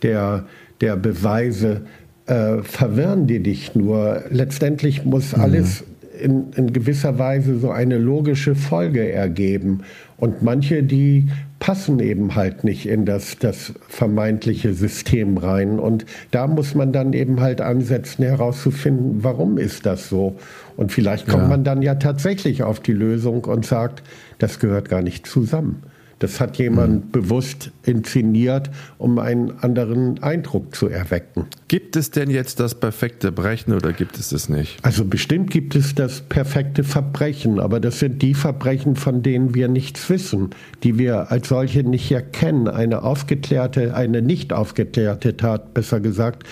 der, 0.01 0.45
der 0.83 0.97
Beweise 0.97 1.83
äh, 2.25 2.57
verwirren 2.61 3.25
die 3.25 3.41
dich 3.41 3.73
nur. 3.73 4.23
Letztendlich 4.29 5.05
muss 5.05 5.35
mhm. 5.35 5.41
alles 5.41 5.85
in, 6.19 6.51
in 6.57 6.73
gewisser 6.73 7.17
Weise 7.17 7.57
so 7.57 7.71
eine 7.71 7.97
logische 7.97 8.53
Folge 8.53 9.09
ergeben. 9.09 9.83
Und 10.17 10.43
manche, 10.43 10.83
die 10.83 11.29
passen 11.59 12.01
eben 12.01 12.35
halt 12.35 12.65
nicht 12.65 12.85
in 12.85 13.05
das, 13.05 13.39
das 13.39 13.73
vermeintliche 13.87 14.73
System 14.73 15.37
rein. 15.37 15.79
Und 15.79 16.05
da 16.31 16.47
muss 16.47 16.75
man 16.75 16.91
dann 16.91 17.13
eben 17.13 17.39
halt 17.39 17.61
ansetzen, 17.61 18.23
herauszufinden, 18.23 19.23
warum 19.23 19.57
ist 19.57 19.85
das 19.85 20.09
so. 20.09 20.35
Und 20.75 20.91
vielleicht 20.91 21.29
kommt 21.29 21.43
ja. 21.43 21.49
man 21.49 21.63
dann 21.63 21.81
ja 21.81 21.95
tatsächlich 21.95 22.63
auf 22.63 22.81
die 22.81 22.91
Lösung 22.91 23.45
und 23.45 23.65
sagt, 23.65 24.03
das 24.37 24.59
gehört 24.59 24.89
gar 24.89 25.01
nicht 25.01 25.25
zusammen. 25.25 25.83
Das 26.23 26.39
hat 26.39 26.57
jemand 26.57 27.07
mhm. 27.07 27.11
bewusst 27.11 27.71
inszeniert, 27.83 28.69
um 28.97 29.19
einen 29.19 29.51
anderen 29.59 30.23
Eindruck 30.23 30.73
zu 30.73 30.87
erwecken. 30.87 31.47
Gibt 31.67 31.97
es 31.97 32.11
denn 32.11 32.29
jetzt 32.29 32.61
das 32.61 32.75
perfekte 32.75 33.33
Brechen 33.33 33.73
oder 33.73 33.91
gibt 33.91 34.17
es 34.17 34.31
es 34.31 34.47
nicht? 34.47 34.79
Also 34.83 35.03
bestimmt 35.03 35.51
gibt 35.51 35.75
es 35.75 35.95
das 35.95 36.21
perfekte 36.21 36.85
Verbrechen, 36.85 37.59
aber 37.59 37.81
das 37.81 37.99
sind 37.99 38.21
die 38.21 38.35
Verbrechen, 38.35 38.95
von 38.95 39.21
denen 39.21 39.53
wir 39.53 39.67
nichts 39.67 40.09
wissen, 40.09 40.51
die 40.83 40.97
wir 40.97 41.29
als 41.29 41.49
solche 41.49 41.83
nicht 41.83 42.09
erkennen. 42.09 42.69
Eine 42.69 43.03
aufgeklärte, 43.03 43.93
eine 43.93 44.21
nicht 44.21 44.53
aufgeklärte 44.53 45.35
Tat, 45.35 45.73
besser 45.73 45.99
gesagt, 45.99 46.47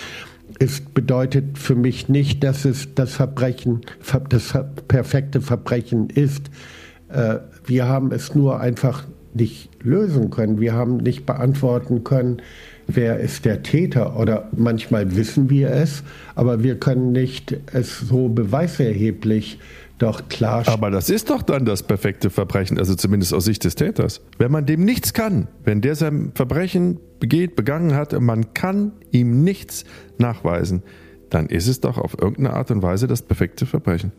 es 0.59 0.81
bedeutet 0.81 1.57
für 1.57 1.75
mich 1.75 2.09
nicht, 2.09 2.43
dass 2.43 2.65
es 2.65 2.93
das 2.93 3.13
Verbrechen, 3.13 3.83
das 4.27 4.53
perfekte 4.89 5.39
Verbrechen 5.39 6.09
ist. 6.09 6.49
Äh, 7.07 7.37
wir 7.65 7.87
haben 7.87 8.11
es 8.11 8.35
nur 8.35 8.59
einfach 8.59 9.05
nicht 9.33 9.69
lösen 9.83 10.29
können. 10.29 10.59
Wir 10.59 10.73
haben 10.73 10.97
nicht 10.97 11.25
beantworten 11.25 12.03
können, 12.03 12.41
wer 12.87 13.19
ist 13.19 13.45
der 13.45 13.63
Täter 13.63 14.17
oder 14.19 14.49
manchmal 14.55 15.15
wissen 15.15 15.49
wir 15.49 15.71
es, 15.71 16.03
aber 16.35 16.63
wir 16.63 16.79
können 16.79 17.11
nicht 17.11 17.55
es 17.73 17.99
so 17.99 18.29
beweiserheblich 18.29 19.59
doch 20.01 20.27
klar. 20.29 20.63
Aber 20.67 20.89
das 20.89 21.09
ist 21.09 21.29
doch 21.29 21.43
dann 21.43 21.65
das 21.65 21.83
perfekte 21.83 22.29
Verbrechen, 22.29 22.79
also 22.79 22.95
zumindest 22.95 23.33
aus 23.33 23.45
Sicht 23.45 23.63
des 23.63 23.75
Täters. 23.75 24.21
Wenn 24.39 24.51
man 24.51 24.65
dem 24.65 24.83
nichts 24.83 25.13
kann, 25.13 25.47
wenn 25.63 25.81
der 25.81 25.95
sein 25.95 26.31
Verbrechen 26.33 26.99
begeht, 27.19 27.55
begangen 27.55 27.93
hat, 27.93 28.19
man 28.19 28.53
kann 28.53 28.93
ihm 29.11 29.43
nichts 29.43 29.85
nachweisen, 30.17 30.81
dann 31.29 31.47
ist 31.47 31.67
es 31.67 31.81
doch 31.81 31.97
auf 31.97 32.17
irgendeine 32.19 32.53
Art 32.53 32.71
und 32.71 32.81
Weise 32.81 33.07
das 33.07 33.21
perfekte 33.21 33.65
Verbrechen. 33.65 34.11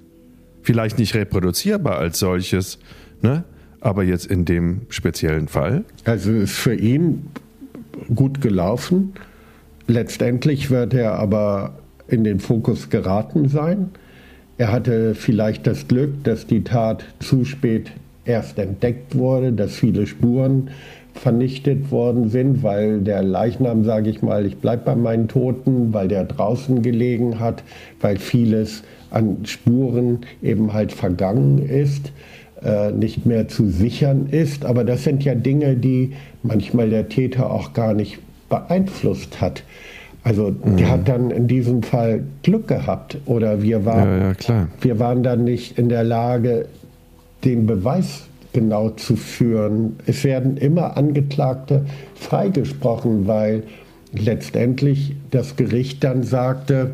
Vielleicht 0.62 0.98
nicht 0.98 1.14
reproduzierbar 1.14 1.98
als 1.98 2.20
solches, 2.20 2.78
ne? 3.20 3.44
Aber 3.82 4.04
jetzt 4.04 4.26
in 4.26 4.44
dem 4.44 4.82
speziellen 4.88 5.48
Fall? 5.48 5.84
Also 6.04 6.32
ist 6.32 6.52
für 6.52 6.74
ihn 6.74 7.26
gut 8.14 8.40
gelaufen. 8.40 9.12
Letztendlich 9.88 10.70
wird 10.70 10.94
er 10.94 11.14
aber 11.18 11.74
in 12.06 12.22
den 12.24 12.38
Fokus 12.38 12.90
geraten 12.90 13.48
sein. 13.48 13.90
Er 14.56 14.70
hatte 14.70 15.14
vielleicht 15.16 15.66
das 15.66 15.88
Glück, 15.88 16.22
dass 16.22 16.46
die 16.46 16.62
Tat 16.62 17.04
zu 17.18 17.44
spät 17.44 17.90
erst 18.24 18.58
entdeckt 18.58 19.16
wurde, 19.16 19.52
dass 19.52 19.74
viele 19.74 20.06
Spuren 20.06 20.70
vernichtet 21.14 21.90
worden 21.90 22.30
sind, 22.30 22.62
weil 22.62 23.00
der 23.00 23.22
Leichnam, 23.22 23.84
sage 23.84 24.10
ich 24.10 24.22
mal, 24.22 24.46
ich 24.46 24.58
bleibe 24.58 24.84
bei 24.84 24.94
meinen 24.94 25.28
Toten, 25.28 25.92
weil 25.92 26.08
der 26.08 26.24
draußen 26.24 26.82
gelegen 26.82 27.40
hat, 27.40 27.64
weil 28.00 28.16
vieles 28.16 28.82
an 29.10 29.44
Spuren 29.44 30.20
eben 30.42 30.72
halt 30.72 30.92
vergangen 30.92 31.58
ist. 31.58 32.12
Äh, 32.64 32.92
nicht 32.92 33.26
mehr 33.26 33.48
zu 33.48 33.68
sichern 33.68 34.28
ist. 34.30 34.64
Aber 34.64 34.84
das 34.84 35.02
sind 35.02 35.24
ja 35.24 35.34
Dinge, 35.34 35.74
die 35.74 36.12
manchmal 36.44 36.90
der 36.90 37.08
Täter 37.08 37.50
auch 37.50 37.72
gar 37.72 37.92
nicht 37.92 38.20
beeinflusst 38.48 39.40
hat. 39.40 39.64
Also 40.22 40.52
mhm. 40.52 40.76
der 40.76 40.90
hat 40.90 41.08
dann 41.08 41.32
in 41.32 41.48
diesem 41.48 41.82
Fall 41.82 42.22
Glück 42.44 42.68
gehabt 42.68 43.18
oder 43.26 43.62
wir 43.62 43.84
waren, 43.84 44.20
ja, 44.20 44.32
ja, 44.46 44.68
wir 44.80 45.00
waren 45.00 45.24
dann 45.24 45.42
nicht 45.42 45.76
in 45.76 45.88
der 45.88 46.04
Lage, 46.04 46.66
den 47.44 47.66
Beweis 47.66 48.26
genau 48.52 48.90
zu 48.90 49.16
führen. 49.16 49.96
Es 50.06 50.22
werden 50.22 50.56
immer 50.56 50.96
Angeklagte 50.96 51.84
freigesprochen, 52.14 53.26
weil 53.26 53.64
letztendlich 54.12 55.16
das 55.32 55.56
Gericht 55.56 56.04
dann 56.04 56.22
sagte, 56.22 56.92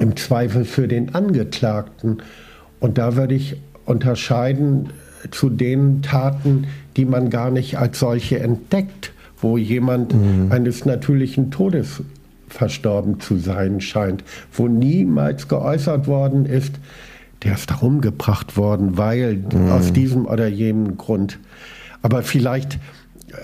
im 0.00 0.16
Zweifel 0.16 0.64
für 0.64 0.88
den 0.88 1.14
Angeklagten. 1.14 2.22
Und 2.80 2.96
da 2.96 3.16
würde 3.16 3.34
ich 3.34 3.56
unterscheiden 3.88 4.90
zu 5.30 5.50
den 5.50 6.02
Taten, 6.02 6.66
die 6.96 7.04
man 7.04 7.30
gar 7.30 7.50
nicht 7.50 7.78
als 7.78 7.98
solche 7.98 8.38
entdeckt, 8.40 9.12
wo 9.40 9.56
jemand 9.56 10.14
mhm. 10.14 10.50
eines 10.50 10.84
natürlichen 10.84 11.50
Todes 11.50 12.02
verstorben 12.48 13.20
zu 13.20 13.36
sein 13.36 13.80
scheint, 13.80 14.24
wo 14.52 14.68
niemals 14.68 15.48
geäußert 15.48 16.06
worden 16.06 16.46
ist, 16.46 16.74
der 17.42 17.54
ist 17.54 17.70
da 17.70 17.76
umgebracht 17.76 18.56
worden, 18.56 18.96
weil 18.96 19.36
mhm. 19.36 19.70
aus 19.70 19.92
diesem 19.92 20.26
oder 20.26 20.48
jenem 20.48 20.96
Grund. 20.96 21.38
Aber 22.02 22.22
vielleicht 22.22 22.78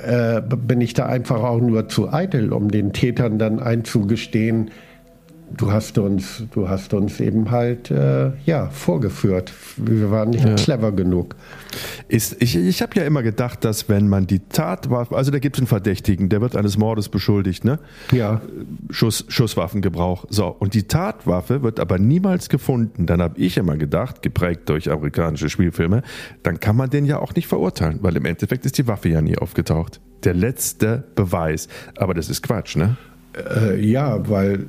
äh, 0.05 0.41
bin 0.41 0.81
ich 0.81 0.95
da 0.95 1.07
einfach 1.07 1.43
auch 1.43 1.61
nur 1.61 1.89
zu 1.89 2.13
eitel, 2.13 2.53
um 2.53 2.71
den 2.71 2.93
Tätern 2.93 3.39
dann 3.39 3.61
einzugestehen, 3.61 4.71
du 5.57 5.73
hast 5.73 5.99
uns, 5.99 6.45
du 6.53 6.69
hast 6.69 6.95
uns 6.95 7.21
eben 7.21 7.51
halt 7.51 7.91
äh, 7.91 8.33
ja 8.45 8.69
vorgeführt. 8.69 9.53
Wir 9.77 10.11
waren 10.11 10.31
nicht 10.31 10.45
ja. 10.45 10.55
clever 10.55 10.93
genug. 10.93 11.37
Ist, 12.09 12.41
ich 12.41 12.57
ich 12.57 12.83
habe 12.83 12.93
ja 12.97 13.05
immer 13.05 13.23
gedacht, 13.23 13.65
dass 13.65 13.89
wenn 13.89 14.09
man 14.09 14.27
die 14.27 14.41
Tatwaffe, 14.41 15.17
also 15.17 15.31
da 15.31 15.39
gibt 15.39 15.57
es 15.57 15.61
einen 15.61 15.67
Verdächtigen, 15.67 16.29
der 16.29 16.41
wird 16.41 16.57
eines 16.57 16.79
Mordes 16.79 17.09
beschuldigt, 17.09 17.65
ne? 17.65 17.79
Ja. 18.13 18.41
Schuss, 18.91 19.25
Schusswaffengebrauch. 19.29 20.27
So 20.29 20.47
und 20.47 20.75
die 20.75 20.85
Tatwaffe 20.85 21.63
wird 21.63 21.81
aber 21.81 21.99
niemals 21.99 22.49
gefunden. 22.49 23.07
Dann 23.07 23.21
habe 23.21 23.39
ich 23.39 23.57
immer 23.57 23.77
gedacht, 23.77 24.23
geprägt 24.23 24.69
durch 24.69 24.91
amerikanische 24.91 25.49
Spielfilme, 25.49 26.03
dann 26.43 26.61
kann 26.61 26.77
man 26.77 26.91
den 26.91 27.05
ja 27.05 27.19
auch 27.19 27.35
nicht 27.35 27.49
verurteilen, 27.49 27.99
weil 28.03 28.17
im 28.17 28.25
Endeffekt 28.25 28.67
ist 28.67 28.79
die 28.79 28.87
Waffe 28.87 29.09
ja 29.09 29.21
nie 29.21 29.37
aufgetaucht. 29.39 30.01
Der 30.25 30.35
letzte 30.35 31.05
Beweis. 31.15 31.69
Aber 31.97 32.15
das 32.15 32.31
ist 32.31 32.43
Quatsch, 32.43 32.77
ne? 32.77 32.97
Äh, 33.37 33.81
ja, 33.81 34.29
weil 34.29 34.67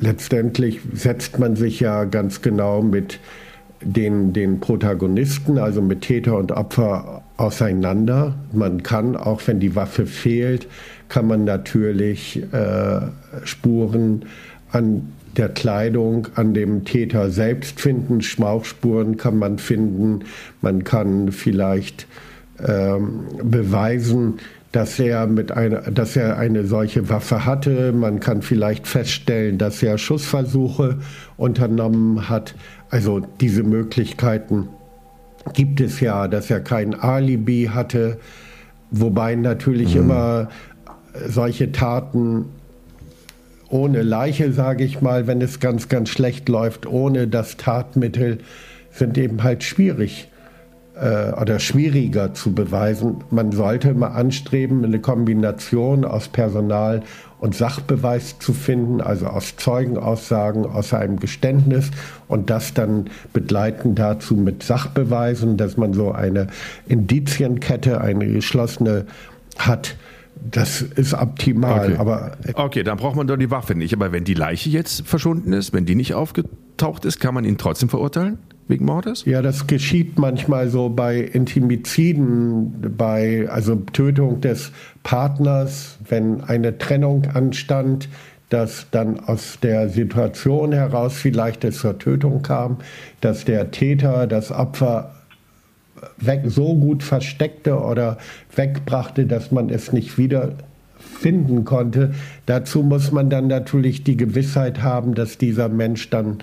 letztendlich 0.00 0.80
setzt 0.92 1.38
man 1.38 1.56
sich 1.56 1.80
ja 1.80 2.04
ganz 2.04 2.42
genau 2.42 2.82
mit 2.82 3.20
den, 3.80 4.32
den 4.32 4.60
Protagonisten, 4.60 5.58
also 5.58 5.82
mit 5.82 6.02
Täter 6.02 6.36
und 6.36 6.52
Opfer, 6.52 7.22
auseinander. 7.36 8.34
Man 8.52 8.82
kann, 8.82 9.16
auch 9.16 9.42
wenn 9.46 9.60
die 9.60 9.76
Waffe 9.76 10.06
fehlt, 10.06 10.68
kann 11.08 11.26
man 11.26 11.44
natürlich 11.44 12.42
äh, 12.52 13.00
Spuren 13.44 14.24
an 14.72 15.12
der 15.36 15.50
Kleidung, 15.50 16.28
an 16.34 16.54
dem 16.54 16.84
Täter 16.84 17.30
selbst 17.30 17.80
finden. 17.80 18.22
Schmauchspuren 18.22 19.18
kann 19.18 19.38
man 19.38 19.58
finden. 19.58 20.20
Man 20.62 20.84
kann 20.84 21.30
vielleicht 21.30 22.06
ähm, 22.66 23.26
beweisen, 23.42 24.38
dass 24.72 24.98
er, 24.98 25.26
mit 25.26 25.52
einer, 25.52 25.82
dass 25.90 26.16
er 26.16 26.38
eine 26.38 26.66
solche 26.66 27.08
Waffe 27.08 27.46
hatte. 27.46 27.92
Man 27.92 28.20
kann 28.20 28.42
vielleicht 28.42 28.86
feststellen, 28.86 29.58
dass 29.58 29.82
er 29.82 29.98
Schussversuche 29.98 30.98
unternommen 31.36 32.28
hat. 32.28 32.54
Also 32.90 33.20
diese 33.40 33.62
Möglichkeiten 33.62 34.68
gibt 35.54 35.80
es 35.80 36.00
ja, 36.00 36.28
dass 36.28 36.50
er 36.50 36.60
kein 36.60 36.94
Alibi 36.94 37.70
hatte. 37.72 38.18
Wobei 38.90 39.34
natürlich 39.34 39.94
mhm. 39.94 40.02
immer 40.02 40.48
solche 41.26 41.72
Taten 41.72 42.46
ohne 43.68 44.02
Leiche, 44.02 44.52
sage 44.52 44.84
ich 44.84 45.00
mal, 45.00 45.26
wenn 45.26 45.40
es 45.40 45.58
ganz, 45.58 45.88
ganz 45.88 46.08
schlecht 46.10 46.48
läuft, 46.48 46.86
ohne 46.86 47.26
das 47.26 47.56
Tatmittel, 47.56 48.38
sind 48.92 49.18
eben 49.18 49.42
halt 49.42 49.64
schwierig 49.64 50.28
oder 50.96 51.58
schwieriger 51.58 52.32
zu 52.32 52.54
beweisen. 52.54 53.16
Man 53.30 53.52
sollte 53.52 53.92
mal 53.92 54.08
anstreben, 54.08 54.82
eine 54.82 54.98
Kombination 54.98 56.06
aus 56.06 56.28
Personal 56.28 57.02
und 57.38 57.54
Sachbeweis 57.54 58.38
zu 58.38 58.52
finden, 58.54 59.00
also 59.00 59.26
aus 59.26 59.56
Zeugenaussagen, 59.56 60.64
aus 60.64 60.94
einem 60.94 61.18
Geständnis 61.20 61.90
und 62.28 62.48
das 62.48 62.72
dann 62.72 63.10
begleiten 63.32 63.94
dazu 63.94 64.36
mit 64.36 64.62
Sachbeweisen, 64.62 65.56
dass 65.56 65.76
man 65.76 65.92
so 65.92 66.12
eine 66.12 66.46
Indizienkette, 66.88 68.00
eine 68.00 68.26
geschlossene 68.26 69.06
hat. 69.58 69.96
Das 70.50 70.82
ist 70.82 71.14
optimal, 71.14 71.92
okay. 71.92 71.96
aber. 71.98 72.32
Okay, 72.54 72.82
dann 72.82 72.98
braucht 72.98 73.16
man 73.16 73.26
doch 73.26 73.36
die 73.36 73.50
Waffe 73.50 73.74
nicht. 73.74 73.94
Aber 73.94 74.12
wenn 74.12 74.24
die 74.24 74.34
Leiche 74.34 74.68
jetzt 74.68 75.06
verschwunden 75.06 75.52
ist, 75.52 75.72
wenn 75.72 75.86
die 75.86 75.94
nicht 75.94 76.14
aufgetaucht 76.14 77.04
ist, 77.04 77.20
kann 77.20 77.34
man 77.34 77.44
ihn 77.44 77.56
trotzdem 77.56 77.88
verurteilen? 77.88 78.38
Wegen 78.68 78.84
Mordes? 78.84 79.24
Ja, 79.24 79.42
das 79.42 79.68
geschieht 79.68 80.18
manchmal 80.18 80.68
so 80.68 80.88
bei 80.88 81.20
Intimiziden, 81.20 82.94
bei 82.96 83.48
also 83.48 83.76
Tötung 83.76 84.40
des 84.40 84.72
Partners, 85.04 85.98
wenn 86.08 86.42
eine 86.42 86.76
Trennung 86.76 87.26
anstand, 87.32 88.08
dass 88.48 88.86
dann 88.90 89.20
aus 89.20 89.58
der 89.62 89.88
Situation 89.88 90.72
heraus 90.72 91.14
vielleicht 91.14 91.64
es 91.64 91.78
zur 91.78 91.98
Tötung 91.98 92.42
kam, 92.42 92.78
dass 93.20 93.44
der 93.44 93.70
Täter 93.70 94.26
das 94.26 94.50
Opfer 94.50 95.14
weg, 96.18 96.42
so 96.46 96.74
gut 96.74 97.02
versteckte 97.02 97.78
oder 97.78 98.18
wegbrachte, 98.54 99.26
dass 99.26 99.52
man 99.52 99.70
es 99.70 99.92
nicht 99.92 100.18
wieder 100.18 100.52
finden 100.98 101.64
konnte. 101.64 102.14
Dazu 102.46 102.82
muss 102.82 103.10
man 103.12 103.30
dann 103.30 103.46
natürlich 103.46 104.04
die 104.04 104.16
Gewissheit 104.16 104.82
haben, 104.82 105.14
dass 105.14 105.38
dieser 105.38 105.68
Mensch 105.68 106.10
dann 106.10 106.38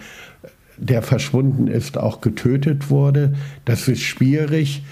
der 0.77 1.01
verschwunden 1.01 1.67
ist, 1.67 1.97
auch 1.97 2.21
getötet 2.21 2.89
wurde. 2.89 3.33
Das 3.65 3.87
ist 3.87 4.01
schwierig. 4.01 4.83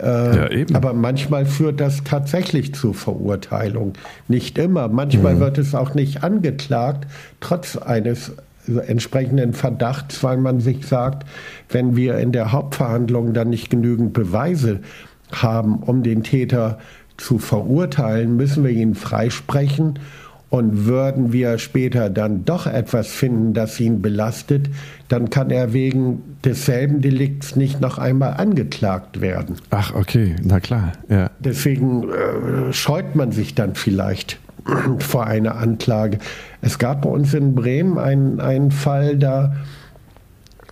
Äh, 0.00 0.60
ja, 0.60 0.66
aber 0.74 0.92
manchmal 0.92 1.44
führt 1.44 1.80
das 1.80 2.04
tatsächlich 2.04 2.74
zu 2.74 2.92
Verurteilung. 2.92 3.94
Nicht 4.28 4.58
immer. 4.58 4.88
Manchmal 4.88 5.36
mhm. 5.36 5.40
wird 5.40 5.58
es 5.58 5.74
auch 5.74 5.94
nicht 5.94 6.22
angeklagt, 6.22 7.06
trotz 7.40 7.76
eines 7.76 8.32
entsprechenden 8.86 9.54
Verdachts, 9.54 10.22
weil 10.22 10.36
man 10.36 10.60
sich 10.60 10.86
sagt, 10.86 11.26
wenn 11.70 11.96
wir 11.96 12.18
in 12.18 12.32
der 12.32 12.52
Hauptverhandlung 12.52 13.32
dann 13.32 13.48
nicht 13.48 13.70
genügend 13.70 14.12
Beweise 14.12 14.80
haben, 15.32 15.78
um 15.78 16.02
den 16.02 16.22
Täter 16.22 16.78
zu 17.16 17.38
verurteilen, 17.38 18.36
müssen 18.36 18.64
wir 18.64 18.70
ihn 18.70 18.94
freisprechen 18.94 19.98
und 20.50 20.86
würden 20.86 21.32
wir 21.32 21.58
später 21.58 22.08
dann 22.08 22.44
doch 22.44 22.66
etwas 22.66 23.08
finden, 23.08 23.52
das 23.52 23.78
ihn 23.80 24.00
belastet, 24.00 24.70
dann 25.08 25.30
kann 25.30 25.50
er 25.50 25.72
wegen 25.72 26.22
desselben 26.44 27.00
Delikts 27.00 27.56
nicht 27.56 27.80
noch 27.80 27.98
einmal 27.98 28.34
angeklagt 28.34 29.20
werden. 29.20 29.56
Ach, 29.70 29.94
okay, 29.94 30.36
na 30.42 30.60
klar. 30.60 30.92
Ja. 31.08 31.30
Deswegen 31.38 32.04
äh, 32.10 32.72
scheut 32.72 33.14
man 33.14 33.32
sich 33.32 33.54
dann 33.54 33.74
vielleicht 33.74 34.38
vor 34.98 35.26
einer 35.26 35.56
Anklage. 35.56 36.18
Es 36.62 36.78
gab 36.78 37.02
bei 37.02 37.10
uns 37.10 37.34
in 37.34 37.54
Bremen 37.54 37.98
einen, 37.98 38.40
einen 38.40 38.70
Fall, 38.70 39.16
da 39.16 39.54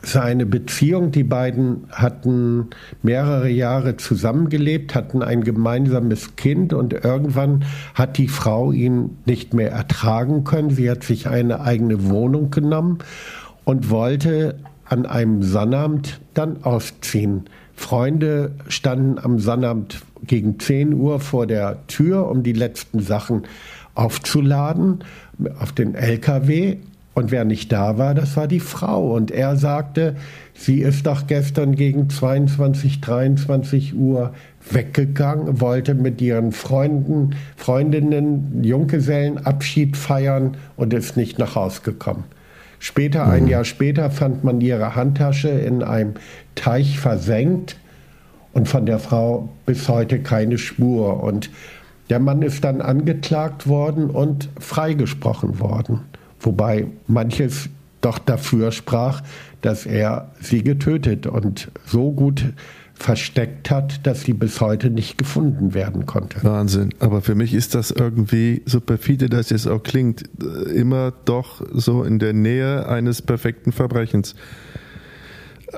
seine 0.07 0.47
Beziehung. 0.47 1.11
Die 1.11 1.25
beiden 1.25 1.85
hatten 1.91 2.69
mehrere 3.03 3.49
Jahre 3.49 3.97
zusammengelebt, 3.97 4.95
hatten 4.95 5.23
ein 5.23 5.43
gemeinsames 5.43 6.37
Kind 6.37 6.73
und 6.73 6.93
irgendwann 6.93 7.65
hat 7.95 8.19
die 8.19 8.29
Frau 8.29 8.73
ihn 8.73 9.19
nicht 9.27 9.55
mehr 9.55 9.73
ertragen 9.73 10.45
können. 10.45 10.71
Sie 10.71 10.91
hat 10.91 11.05
sich 11.05 11.29
eine 11.29 11.61
eigene 11.61 12.09
Wohnung 12.09 12.51
genommen 12.51 12.99
und 13.65 13.91
wollte 13.91 14.57
an 14.85 15.07
einem 15.07 15.43
Sonnabend 15.43 16.21
dann 16.35 16.63
ausziehen. 16.63 17.45
Freunde 17.75 18.53
standen 18.69 19.19
am 19.19 19.39
Sonnabend 19.39 20.03
gegen 20.25 20.59
10 20.59 20.95
Uhr 20.95 21.21
vor 21.21 21.47
der 21.47 21.87
Tür, 21.89 22.29
um 22.31 22.43
die 22.43 22.53
letzten 22.53 23.01
Sachen 23.01 23.43
aufzuladen 23.95 25.01
auf 25.59 25.73
den 25.73 25.95
LKW 25.95 26.79
und 27.17 27.31
wer 27.31 27.47
nicht 27.47 27.73
da 27.73 27.97
war, 27.97 28.15
das 28.15 28.37
war 28.37 28.47
die 28.47 28.61
Frau. 28.61 29.15
Und 29.15 29.31
er 29.31 29.57
sagte, 29.57 30.17
sie 30.53 30.83
ist 30.83 31.07
doch 31.07 31.27
gestern 31.27 31.75
gegen 31.75 32.11
22, 32.11 33.01
23 33.01 33.97
Uhr 33.97 34.35
weggegangen, 34.71 35.59
wollte 35.63 35.95
mit 35.95 36.21
ihren 36.21 36.53
Freunden, 36.53 37.35
Freundinnen 37.57 38.63
Junggesellenabschied 38.63 39.97
feiern 39.97 40.59
und 40.77 40.93
ist 40.93 41.17
nicht 41.17 41.39
nach 41.39 41.55
Hause 41.55 41.81
gekommen. 41.85 42.25
Später, 42.81 43.27
ein 43.27 43.45
mhm. 43.45 43.49
Jahr 43.49 43.65
später, 43.65 44.11
fand 44.11 44.45
man 44.45 44.61
ihre 44.61 44.95
Handtasche 44.95 45.49
in 45.49 45.83
einem 45.83 46.17
Teich 46.55 47.01
versenkt 47.01 47.79
und 48.53 48.69
von 48.69 48.85
der 48.85 48.99
Frau 48.99 49.49
bis 49.65 49.89
heute 49.89 50.19
keine 50.19 50.59
Spur. 50.59 51.23
Und 51.23 51.49
der 52.11 52.19
Mann 52.19 52.43
ist 52.43 52.63
dann 52.63 52.83
angeklagt 52.83 53.67
worden 53.67 54.11
und 54.11 54.51
freigesprochen 54.61 55.61
worden 55.61 56.01
wobei 56.41 56.87
manches 57.07 57.69
doch 58.01 58.19
dafür 58.19 58.73
sprach, 58.73 59.23
dass 59.63 59.87
er 59.87 60.31
sie 60.41 60.63
getötet 60.63 61.27
und 61.27 61.69
so 61.85 62.13
gut 62.13 62.45
versteckt 62.99 63.71
hat, 63.71 64.07
dass 64.07 64.23
sie 64.23 64.33
bis 64.33 64.61
heute 64.61 64.91
nicht 64.91 65.19
gefunden 65.19 65.75
werden 65.75 66.07
konnte. 66.07 66.43
Wahnsinn. 66.43 66.91
Aber 66.99 67.21
für 67.21 67.35
mich 67.35 67.53
ist 67.53 67.75
das 67.75 67.91
irgendwie, 67.91 68.63
so 68.65 68.81
perfide 68.81 69.29
dass 69.29 69.51
es 69.51 69.67
auch 69.67 69.83
klingt, 69.83 70.25
immer 70.73 71.13
doch 71.25 71.63
so 71.73 72.05
in 72.05 72.19
der 72.19 72.33
Nähe 72.33 72.89
eines 72.89 73.21
perfekten 73.21 73.73
Verbrechens. 73.73 74.35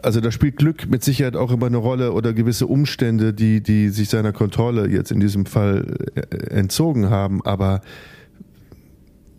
Also 0.02 0.20
da 0.20 0.30
spielt 0.30 0.58
Glück 0.58 0.88
mit 0.88 1.02
Sicherheit 1.02 1.34
auch 1.34 1.50
immer 1.50 1.66
eine 1.66 1.78
Rolle 1.78 2.12
oder 2.12 2.32
gewisse 2.32 2.66
Umstände, 2.66 3.32
die, 3.32 3.62
die 3.62 3.88
sich 3.88 4.10
seiner 4.10 4.32
Kontrolle 4.32 4.88
jetzt 4.88 5.10
in 5.10 5.18
diesem 5.18 5.44
Fall 5.46 5.96
äh, 6.14 6.36
entzogen 6.50 7.10
haben. 7.10 7.44
Aber 7.44 7.80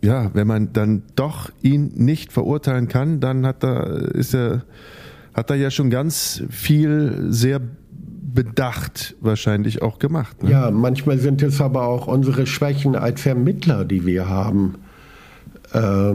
ja, 0.02 0.30
wenn 0.34 0.46
man 0.46 0.72
dann 0.72 1.02
doch 1.16 1.50
ihn 1.62 1.92
nicht 1.96 2.32
verurteilen 2.32 2.88
kann, 2.88 3.20
dann 3.20 3.46
hat 3.46 3.62
er, 3.62 4.14
ist 4.14 4.34
er, 4.34 4.64
hat 5.34 5.50
er 5.50 5.56
ja 5.56 5.70
schon 5.70 5.90
ganz 5.90 6.42
viel 6.48 7.26
sehr 7.28 7.60
bedacht 8.32 9.16
wahrscheinlich 9.20 9.82
auch 9.82 9.98
gemacht. 9.98 10.42
Ne? 10.42 10.50
Ja, 10.50 10.70
manchmal 10.70 11.18
sind 11.18 11.42
es 11.42 11.60
aber 11.60 11.86
auch 11.86 12.06
unsere 12.06 12.46
Schwächen 12.46 12.96
als 12.96 13.20
Vermittler, 13.22 13.84
die 13.84 14.06
wir 14.06 14.28
haben. 14.28 14.76
Äh, 15.72 16.12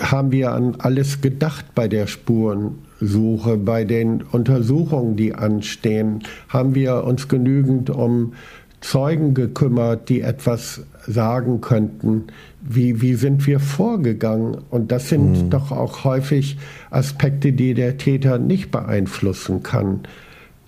haben 0.00 0.32
wir 0.32 0.52
an 0.52 0.74
alles 0.78 1.20
gedacht 1.20 1.66
bei 1.74 1.86
der 1.86 2.08
Spurensuche, 2.08 3.56
bei 3.56 3.84
den 3.84 4.22
Untersuchungen, 4.22 5.16
die 5.16 5.34
anstehen? 5.34 6.24
Haben 6.48 6.74
wir 6.74 7.04
uns 7.04 7.28
genügend 7.28 7.90
um 7.90 8.32
Zeugen 8.80 9.34
gekümmert, 9.34 10.08
die 10.08 10.22
etwas 10.22 10.82
sagen 11.06 11.60
könnten? 11.60 12.24
Wie, 12.68 13.00
wie 13.00 13.14
sind 13.14 13.46
wir 13.46 13.60
vorgegangen? 13.60 14.58
Und 14.70 14.92
das 14.92 15.08
sind 15.08 15.44
mhm. 15.44 15.50
doch 15.50 15.72
auch 15.72 16.04
häufig 16.04 16.58
Aspekte, 16.90 17.52
die 17.52 17.74
der 17.74 17.98
Täter 17.98 18.38
nicht 18.38 18.70
beeinflussen 18.70 19.62
kann, 19.62 20.00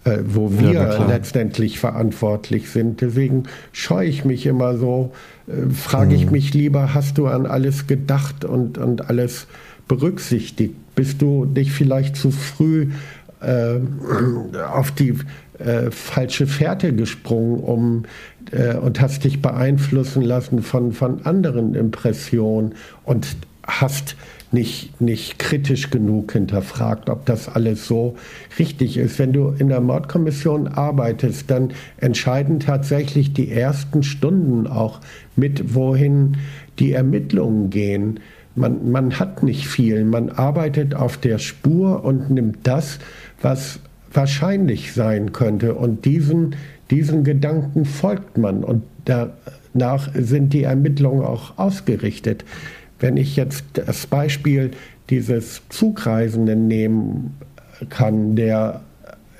äh, 0.04 0.18
wo 0.24 0.58
wir 0.58 0.72
ja, 0.72 1.06
letztendlich 1.06 1.78
verantwortlich 1.78 2.70
sind. 2.70 3.00
Deswegen 3.00 3.44
scheue 3.72 4.08
ich 4.08 4.24
mich 4.24 4.46
immer 4.46 4.76
so, 4.76 5.12
äh, 5.46 5.70
frage 5.72 6.14
mhm. 6.14 6.22
ich 6.22 6.30
mich 6.30 6.54
lieber, 6.54 6.94
hast 6.94 7.18
du 7.18 7.26
an 7.26 7.46
alles 7.46 7.86
gedacht 7.86 8.44
und, 8.44 8.78
und 8.78 9.08
alles 9.08 9.46
berücksichtigt? 9.86 10.74
Bist 10.94 11.22
du 11.22 11.44
dich 11.44 11.72
vielleicht 11.72 12.16
zu 12.16 12.30
früh 12.30 12.88
äh, 13.40 13.76
auf 14.72 14.90
die 14.92 15.14
äh, 15.58 15.90
falsche 15.90 16.46
Fährte 16.46 16.92
gesprungen, 16.92 17.60
um 17.60 18.04
äh, 18.52 18.76
und 18.76 19.00
hast 19.00 19.24
dich 19.24 19.42
beeinflussen 19.42 20.22
lassen 20.22 20.62
von, 20.62 20.92
von 20.92 21.24
anderen 21.24 21.74
Impressionen 21.74 22.74
und 23.04 23.36
hast 23.66 24.16
nicht, 24.50 25.00
nicht 25.00 25.38
kritisch 25.38 25.90
genug 25.90 26.32
hinterfragt, 26.32 27.10
ob 27.10 27.26
das 27.26 27.48
alles 27.48 27.86
so 27.86 28.16
richtig 28.58 28.96
ist. 28.96 29.18
Wenn 29.18 29.32
du 29.32 29.48
in 29.58 29.68
der 29.68 29.80
Mordkommission 29.80 30.68
arbeitest, 30.68 31.50
dann 31.50 31.72
entscheiden 31.98 32.60
tatsächlich 32.60 33.32
die 33.34 33.50
ersten 33.50 34.02
Stunden 34.02 34.66
auch 34.66 35.00
mit, 35.36 35.74
wohin 35.74 36.38
die 36.78 36.92
Ermittlungen 36.92 37.68
gehen. 37.68 38.20
Man, 38.54 38.90
man 38.90 39.18
hat 39.18 39.42
nicht 39.42 39.68
viel, 39.68 40.04
man 40.04 40.30
arbeitet 40.30 40.94
auf 40.94 41.18
der 41.18 41.38
Spur 41.38 42.04
und 42.04 42.30
nimmt 42.30 42.60
das, 42.62 42.98
was 43.42 43.80
wahrscheinlich 44.12 44.94
sein 44.94 45.32
könnte. 45.32 45.74
Und 45.74 46.06
diesen, 46.06 46.56
diesen 46.90 47.24
Gedanken 47.24 47.84
folgt 47.84 48.38
man 48.38 48.64
und 48.64 48.82
danach 49.04 50.10
sind 50.14 50.52
die 50.52 50.62
Ermittlungen 50.62 51.24
auch 51.24 51.58
ausgerichtet. 51.58 52.44
Wenn 52.98 53.16
ich 53.16 53.36
jetzt 53.36 53.64
das 53.74 54.06
Beispiel 54.06 54.70
dieses 55.10 55.62
Zugreisenden 55.68 56.66
nehmen 56.66 57.36
kann, 57.88 58.36
der 58.36 58.82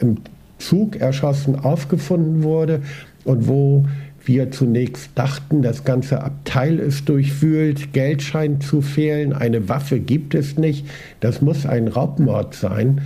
im 0.01 0.19
Zug 0.59 0.97
erschossen 0.97 1.59
aufgefunden 1.59 2.43
wurde 2.43 2.83
und 3.25 3.49
wo 3.49 3.85
wir 4.25 4.51
zunächst 4.51 5.11
dachten, 5.15 5.63
das 5.63 5.85
ganze 5.85 6.23
Abteil 6.23 6.79
ist 6.79 7.09
durchwühlt, 7.09 7.93
Geld 7.95 8.23
scheint 8.23 8.63
zu 8.63 8.83
fehlen, 8.83 9.33
eine 9.33 9.69
Waffe 9.69 10.01
gibt 10.01 10.35
es 10.35 10.59
nicht, 10.59 10.87
das 11.21 11.41
muss 11.41 11.65
ein 11.65 11.89
Raubmord 11.89 12.55
sein 12.55 13.01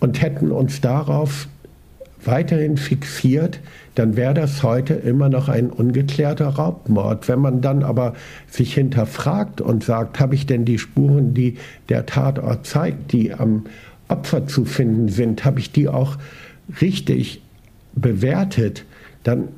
und 0.00 0.20
hätten 0.20 0.52
uns 0.52 0.80
darauf 0.80 1.48
weiterhin 2.24 2.76
fixiert, 2.76 3.60
dann 3.94 4.16
wäre 4.16 4.34
das 4.34 4.62
heute 4.62 4.94
immer 4.94 5.28
noch 5.28 5.48
ein 5.48 5.70
ungeklärter 5.70 6.48
Raubmord. 6.48 7.28
Wenn 7.28 7.40
man 7.40 7.60
dann 7.60 7.82
aber 7.82 8.14
sich 8.48 8.74
hinterfragt 8.74 9.60
und 9.60 9.84
sagt, 9.84 10.20
habe 10.20 10.34
ich 10.34 10.46
denn 10.46 10.64
die 10.64 10.78
Spuren, 10.78 11.34
die 11.34 11.56
der 11.88 12.06
Tatort 12.06 12.66
zeigt, 12.66 13.12
die 13.12 13.32
am 13.32 13.64
Opfer 14.08 14.46
zu 14.46 14.64
finden 14.64 15.08
sind, 15.08 15.44
habe 15.44 15.60
ich 15.60 15.72
die 15.72 15.88
auch 15.88 16.16
richtig 16.80 17.42
bewertet, 17.94 18.84
dann 19.22 19.48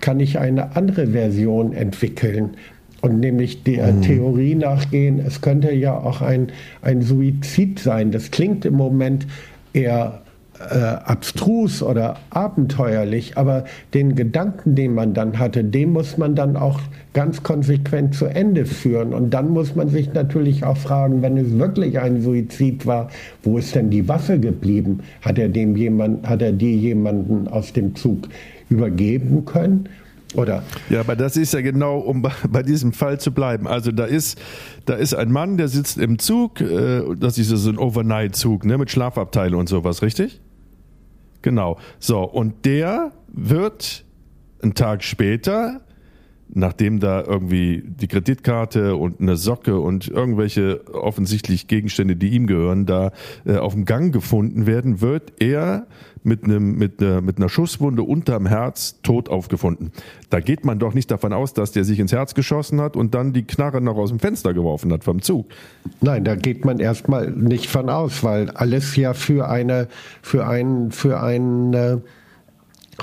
kann 0.00 0.20
ich 0.20 0.38
eine 0.38 0.76
andere 0.76 1.08
Version 1.08 1.72
entwickeln 1.72 2.56
und 3.00 3.20
nämlich 3.20 3.62
der 3.62 3.92
mhm. 3.92 4.02
Theorie 4.02 4.54
nachgehen, 4.54 5.20
es 5.20 5.40
könnte 5.40 5.72
ja 5.72 5.96
auch 5.96 6.20
ein, 6.20 6.48
ein 6.82 7.02
Suizid 7.02 7.78
sein. 7.78 8.12
Das 8.12 8.30
klingt 8.30 8.64
im 8.64 8.74
Moment 8.74 9.26
eher 9.72 10.22
äh, 10.68 10.78
abstrus 10.78 11.82
oder 11.82 12.16
abenteuerlich, 12.30 13.38
aber 13.38 13.64
den 13.94 14.14
Gedanken, 14.14 14.74
den 14.74 14.94
man 14.94 15.14
dann 15.14 15.38
hatte, 15.38 15.64
den 15.64 15.92
muss 15.92 16.18
man 16.18 16.34
dann 16.34 16.56
auch 16.56 16.80
ganz 17.14 17.42
konsequent 17.42 18.14
zu 18.14 18.26
Ende 18.26 18.66
führen. 18.66 19.14
Und 19.14 19.30
dann 19.30 19.48
muss 19.48 19.74
man 19.74 19.88
sich 19.88 20.12
natürlich 20.12 20.64
auch 20.64 20.76
fragen, 20.76 21.22
wenn 21.22 21.36
es 21.36 21.58
wirklich 21.58 21.98
ein 21.98 22.22
Suizid 22.22 22.86
war, 22.86 23.08
wo 23.42 23.58
ist 23.58 23.74
denn 23.74 23.90
die 23.90 24.06
Waffe 24.06 24.38
geblieben? 24.38 25.00
Hat 25.22 25.38
er 25.38 25.48
dem 25.48 25.76
jemand, 25.76 26.28
hat 26.28 26.42
er 26.42 26.52
die 26.52 26.76
jemanden 26.76 27.48
aus 27.48 27.72
dem 27.72 27.96
Zug 27.96 28.28
übergeben 28.68 29.44
können? 29.44 29.88
Oder? 30.34 30.62
Ja, 30.90 31.00
aber 31.00 31.16
das 31.16 31.36
ist 31.36 31.54
ja 31.54 31.60
genau, 31.60 31.98
um 31.98 32.22
bei 32.48 32.62
diesem 32.62 32.92
Fall 32.92 33.18
zu 33.18 33.32
bleiben. 33.32 33.66
Also 33.66 33.90
da 33.90 34.04
ist, 34.04 34.38
da 34.84 34.94
ist 34.94 35.14
ein 35.14 35.32
Mann, 35.32 35.56
der 35.56 35.68
sitzt 35.68 35.98
im 35.98 36.18
Zug, 36.18 36.60
äh, 36.60 37.02
das 37.18 37.38
ist 37.38 37.48
so 37.48 37.70
ein 37.70 37.78
Overnight-Zug, 37.78 38.64
ne, 38.64 38.78
mit 38.78 38.90
Schlafabteil 38.90 39.54
und 39.54 39.68
sowas, 39.68 40.02
richtig? 40.02 40.40
Genau. 41.42 41.78
So, 41.98 42.22
und 42.22 42.64
der 42.64 43.12
wird 43.28 44.04
einen 44.62 44.74
Tag 44.74 45.02
später 45.02 45.80
nachdem 46.52 47.00
da 47.00 47.22
irgendwie 47.22 47.82
die 47.86 48.08
Kreditkarte 48.08 48.96
und 48.96 49.20
eine 49.20 49.36
Socke 49.36 49.78
und 49.78 50.08
irgendwelche 50.08 50.82
offensichtlich 50.92 51.68
Gegenstände, 51.68 52.16
die 52.16 52.30
ihm 52.30 52.46
gehören, 52.46 52.86
da 52.86 53.12
äh, 53.44 53.56
auf 53.56 53.74
dem 53.74 53.84
Gang 53.84 54.12
gefunden 54.12 54.66
werden, 54.66 55.00
wird 55.00 55.32
er 55.38 55.86
mit 56.22 56.44
einem 56.44 56.76
mit 56.76 57.02
einer, 57.02 57.20
mit 57.20 57.38
einer 57.38 57.48
Schusswunde 57.48 58.02
unterm 58.02 58.46
Herz 58.46 59.00
tot 59.02 59.28
aufgefunden. 59.28 59.92
Da 60.28 60.40
geht 60.40 60.64
man 60.64 60.78
doch 60.78 60.92
nicht 60.92 61.10
davon 61.10 61.32
aus, 61.32 61.54
dass 61.54 61.72
der 61.72 61.84
sich 61.84 61.98
ins 61.98 62.12
Herz 62.12 62.34
geschossen 62.34 62.80
hat 62.80 62.96
und 62.96 63.14
dann 63.14 63.32
die 63.32 63.44
Knarre 63.44 63.80
noch 63.80 63.96
aus 63.96 64.10
dem 64.10 64.18
Fenster 64.18 64.52
geworfen 64.52 64.92
hat 64.92 65.04
vom 65.04 65.22
Zug. 65.22 65.50
Nein, 66.00 66.24
da 66.24 66.34
geht 66.34 66.64
man 66.64 66.78
erstmal 66.78 67.30
nicht 67.30 67.68
von 67.68 67.88
aus, 67.88 68.22
weil 68.22 68.50
alles 68.50 68.96
ja 68.96 69.14
für 69.14 69.48
eine 69.48 69.88
für 70.20 70.46
einen 70.46 70.90
für 70.90 71.22
einen 71.22 71.72
äh, 71.72 71.96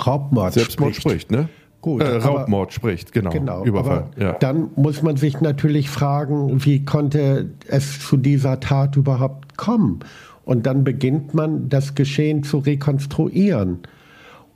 Raubmord 0.05 0.53
Selbstmord 0.53 0.95
spricht, 0.95 1.27
spricht 1.27 1.31
ne? 1.31 1.49
Gut, 1.88 2.02
äh, 2.02 2.17
Raubmord 2.17 2.67
aber, 2.67 2.71
spricht, 2.73 3.13
genau. 3.13 3.30
genau 3.30 3.63
Überfall. 3.63 4.08
Ja. 4.19 4.34
Dann 4.34 4.71
muss 4.76 5.04
man 5.04 5.15
sich 5.15 5.39
natürlich 5.39 5.89
fragen, 5.89 6.65
wie 6.65 6.84
konnte 6.84 7.52
es 7.67 8.06
zu 8.06 8.17
dieser 8.17 8.60
Tat 8.60 8.97
überhaupt 8.97 9.58
kommen? 9.58 10.00
Und 10.43 10.65
dann 10.65 10.84
beginnt 10.84 11.34
man, 11.34 11.69
das 11.69 11.95
Geschehen 11.95 12.43
zu 12.43 12.58
rekonstruieren. 12.58 13.80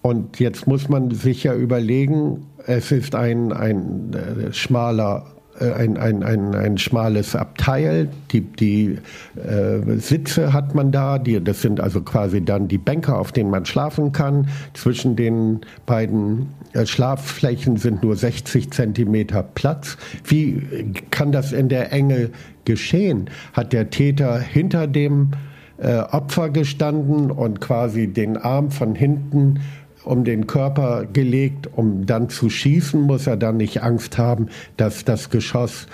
Und 0.02 0.42
jetzt 0.42 0.68
muss 0.68 0.90
man 0.90 1.12
sich 1.12 1.46
ja 1.46 1.56
überlegen, 1.56 2.48
es 2.66 2.92
ist 2.92 3.16
ein, 3.16 3.54
ein 3.54 4.12
äh, 4.14 4.52
schmaler 4.52 5.26
ein, 5.62 5.98
ein, 5.98 6.24
ein, 6.24 6.56
ein 6.56 6.78
schmales 6.78 7.36
Abteil. 7.36 8.10
Die, 8.32 8.42
die 8.42 8.98
äh, 9.36 9.98
Sitze 9.98 10.54
hat 10.54 10.76
man 10.76 10.92
da, 10.92 11.20
die, 11.20 11.44
das 11.44 11.62
sind 11.62 11.80
also 11.80 12.02
quasi 12.02 12.44
dann 12.44 12.68
die 12.68 12.78
Bänke, 12.78 13.16
auf 13.16 13.32
denen 13.32 13.50
man 13.50 13.66
schlafen 13.66 14.12
kann. 14.12 14.48
Zwischen 14.74 15.16
den 15.16 15.62
beiden 15.86 16.50
äh, 16.74 16.86
Schlafflächen 16.86 17.78
sind 17.78 18.04
nur 18.04 18.16
60 18.16 18.72
Zentimeter 18.72 19.44
Platz. 19.44 19.98
Wie 20.24 20.94
kann 21.12 21.32
das 21.32 21.52
in 21.52 21.70
der 21.70 21.92
Enge 21.92 22.30
geschehen? 22.66 23.30
Hat 23.54 23.74
der 23.74 23.90
Täter 23.90 24.40
hinter 24.40 24.88
dem 24.88 25.32
äh, 25.78 25.98
Opfer 25.98 26.50
gestanden 26.50 27.32
und 27.32 27.60
quasi 27.60 28.08
den 28.08 28.38
Arm 28.38 28.72
von 28.72 28.96
hinten 28.96 29.60
um 30.04 30.24
den 30.24 30.48
Körper 30.48 31.06
gelegt, 31.06 31.70
um 31.76 32.06
dann 32.06 32.30
zu 32.30 32.50
schießen, 32.50 33.00
muss 33.02 33.28
er 33.28 33.38
dann 33.38 33.58
nicht 33.58 33.84
Angst 33.84 34.18
haben, 34.18 34.48
dass 34.78 35.06
das 35.06 35.30
Geschoss 35.30 35.88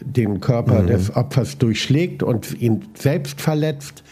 den 0.00 0.40
Körper 0.40 0.82
mhm. 0.82 0.86
des 0.88 1.14
Opfers 1.14 1.58
durchschlägt 1.58 2.22
und 2.22 2.60
ihn 2.60 2.82
selbst 2.94 3.40
verletzt. 3.40 4.02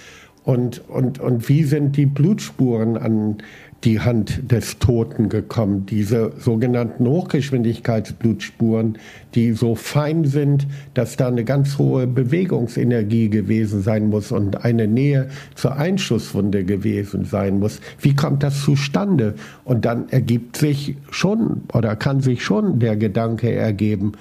Und, 0.45 0.89
und, 0.89 1.21
und 1.21 1.49
wie 1.49 1.65
sind 1.65 1.97
die 1.97 2.07
Blutspuren 2.07 2.97
an 2.97 3.39
die 3.85 4.01
Hand 4.01 4.51
des 4.51 4.79
Toten 4.79 5.29
gekommen. 5.29 5.87
Diese 5.87 6.33
sogenannten 6.39 7.07
Hochgeschwindigkeitsblutspuren, 7.07 8.99
die 9.35 9.53
so 9.53 9.75
fein 9.75 10.25
sind, 10.25 10.67
dass 10.95 11.17
da 11.17 11.29
eine 11.29 11.45
ganz 11.45 11.79
hohe 11.79 12.07
Bewegungsenergie 12.07 13.29
gewesen 13.29 13.83
sein 13.83 14.09
muss 14.09 14.31
und 14.31 14.65
eine 14.65 14.87
Nähe 14.87 15.29
zur 15.55 15.77
Einschusswunde 15.77 16.65
gewesen 16.65 17.25
sein 17.25 17.59
muss. 17.59 17.81
Wie 18.01 18.15
kommt 18.15 18.43
das 18.43 18.63
zustande? 18.63 19.35
Und 19.65 19.85
dann 19.85 20.09
ergibt 20.11 20.57
sich 20.57 20.97
schon 21.11 21.63
oder 21.73 21.97
kann 21.97 22.21
sich 22.21 22.45
schon 22.45 22.79
der 22.79 22.97
Gedanke 22.97 23.53
ergeben, 23.53 24.13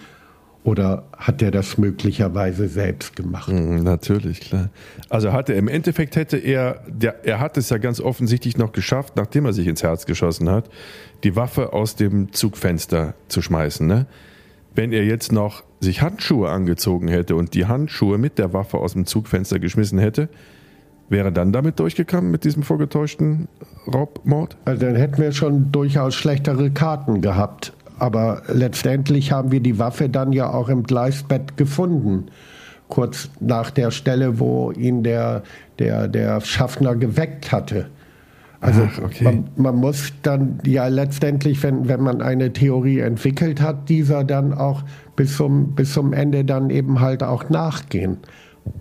oder 0.63 1.05
hat 1.17 1.41
er 1.41 1.49
das 1.49 1.77
möglicherweise 1.77 2.67
selbst 2.67 3.15
gemacht? 3.15 3.51
Mhm, 3.51 3.83
natürlich, 3.83 4.41
klar. 4.41 4.69
Also 5.09 5.33
hatte 5.33 5.53
im 5.53 5.67
Endeffekt 5.67 6.15
hätte 6.15 6.37
er, 6.37 6.81
der, 6.87 7.25
er 7.25 7.39
hat 7.39 7.57
es 7.57 7.69
ja 7.69 7.77
ganz 7.77 7.99
offensichtlich 7.99 8.57
noch 8.57 8.71
geschafft, 8.71 9.15
nachdem 9.15 9.45
er 9.45 9.53
sich 9.53 9.67
ins 9.67 9.81
Herz 9.81 10.05
geschossen 10.05 10.49
hat, 10.49 10.69
die 11.23 11.35
Waffe 11.35 11.73
aus 11.73 11.95
dem 11.95 12.31
Zugfenster 12.31 13.15
zu 13.27 13.41
schmeißen. 13.41 13.87
Ne? 13.87 14.05
Wenn 14.75 14.93
er 14.93 15.03
jetzt 15.03 15.31
noch 15.31 15.63
sich 15.79 16.01
Handschuhe 16.01 16.49
angezogen 16.49 17.07
hätte 17.07 17.35
und 17.35 17.55
die 17.55 17.65
Handschuhe 17.65 18.19
mit 18.19 18.37
der 18.37 18.53
Waffe 18.53 18.77
aus 18.77 18.93
dem 18.93 19.05
Zugfenster 19.07 19.57
geschmissen 19.57 19.97
hätte, 19.97 20.29
wäre 21.09 21.29
er 21.29 21.31
dann 21.31 21.51
damit 21.51 21.79
durchgekommen 21.79 22.29
mit 22.29 22.43
diesem 22.43 22.61
vorgetäuschten 22.61 23.47
Raubmord? 23.91 24.57
Also 24.65 24.85
dann 24.85 24.95
hätten 24.95 25.21
wir 25.21 25.31
schon 25.31 25.71
durchaus 25.71 26.15
schlechtere 26.15 26.69
Karten 26.69 27.21
gehabt. 27.21 27.73
Aber 28.01 28.41
letztendlich 28.47 29.31
haben 29.31 29.51
wir 29.51 29.59
die 29.59 29.77
Waffe 29.77 30.09
dann 30.09 30.33
ja 30.33 30.51
auch 30.51 30.69
im 30.69 30.81
Gleisbett 30.81 31.55
gefunden. 31.55 32.31
Kurz 32.87 33.29
nach 33.39 33.69
der 33.69 33.91
Stelle, 33.91 34.39
wo 34.39 34.71
ihn 34.71 35.03
der, 35.03 35.43
der, 35.77 36.07
der 36.07 36.41
Schaffner 36.41 36.95
geweckt 36.95 37.51
hatte. 37.51 37.91
Also 38.59 38.89
Ach, 38.91 39.03
okay. 39.03 39.23
man, 39.23 39.49
man, 39.55 39.75
muss 39.75 40.13
dann 40.23 40.57
ja 40.65 40.87
letztendlich, 40.87 41.61
wenn, 41.61 41.87
wenn 41.87 42.01
man 42.01 42.23
eine 42.23 42.51
Theorie 42.51 43.01
entwickelt 43.01 43.61
hat, 43.61 43.87
dieser 43.87 44.23
dann 44.23 44.55
auch 44.55 44.81
bis 45.15 45.37
zum, 45.37 45.75
bis 45.75 45.93
zum 45.93 46.11
Ende 46.11 46.43
dann 46.43 46.71
eben 46.71 47.01
halt 47.01 47.21
auch 47.21 47.49
nachgehen. 47.49 48.17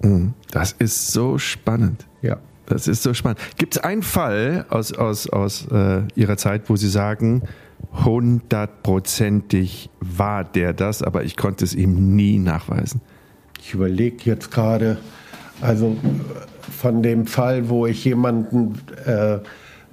Mhm. 0.03 0.33
Das 0.51 0.73
ist 0.73 1.13
so 1.13 1.37
spannend. 1.37 2.07
Ja. 2.23 2.39
Das 2.65 2.89
ist 2.89 3.03
so 3.03 3.13
spannend. 3.13 3.39
Gibt 3.59 3.77
es 3.77 3.85
einen 3.85 4.03
Fall 4.03 4.65
aus, 4.71 4.95
aus, 4.95 5.29
aus 5.29 5.67
äh, 5.71 6.05
Ihrer 6.15 6.39
Zeit, 6.39 6.71
wo 6.71 6.77
Sie 6.77 6.89
sagen, 6.89 7.43
hundertprozentig 8.05 9.90
war 10.01 10.45
der 10.45 10.73
das, 10.73 11.03
aber 11.03 11.25
ich 11.25 11.37
konnte 11.37 11.64
es 11.64 11.75
ihm 11.75 12.14
nie 12.14 12.38
nachweisen. 12.38 13.01
Ich 13.61 13.75
überlege 13.75 14.16
jetzt 14.25 14.51
gerade, 14.51 14.99
also 15.61 15.97
von 16.61 17.03
dem 17.03 17.27
Fall, 17.27 17.69
wo 17.69 17.87
ich 17.87 18.05
jemanden 18.05 18.81
äh, 19.05 19.38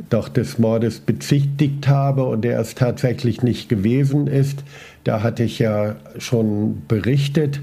doch 0.10 0.30
des 0.30 0.60
Mordes 0.60 1.00
bezichtigt 1.00 1.88
habe 1.88 2.24
und 2.26 2.44
der 2.44 2.60
es 2.60 2.76
tatsächlich 2.76 3.42
nicht 3.42 3.68
gewesen 3.68 4.28
ist, 4.28 4.64
da 5.04 5.24
hatte 5.24 5.44
ich 5.44 5.60
ja 5.60 5.96
schon 6.18 6.84
berichtet, 6.88 7.62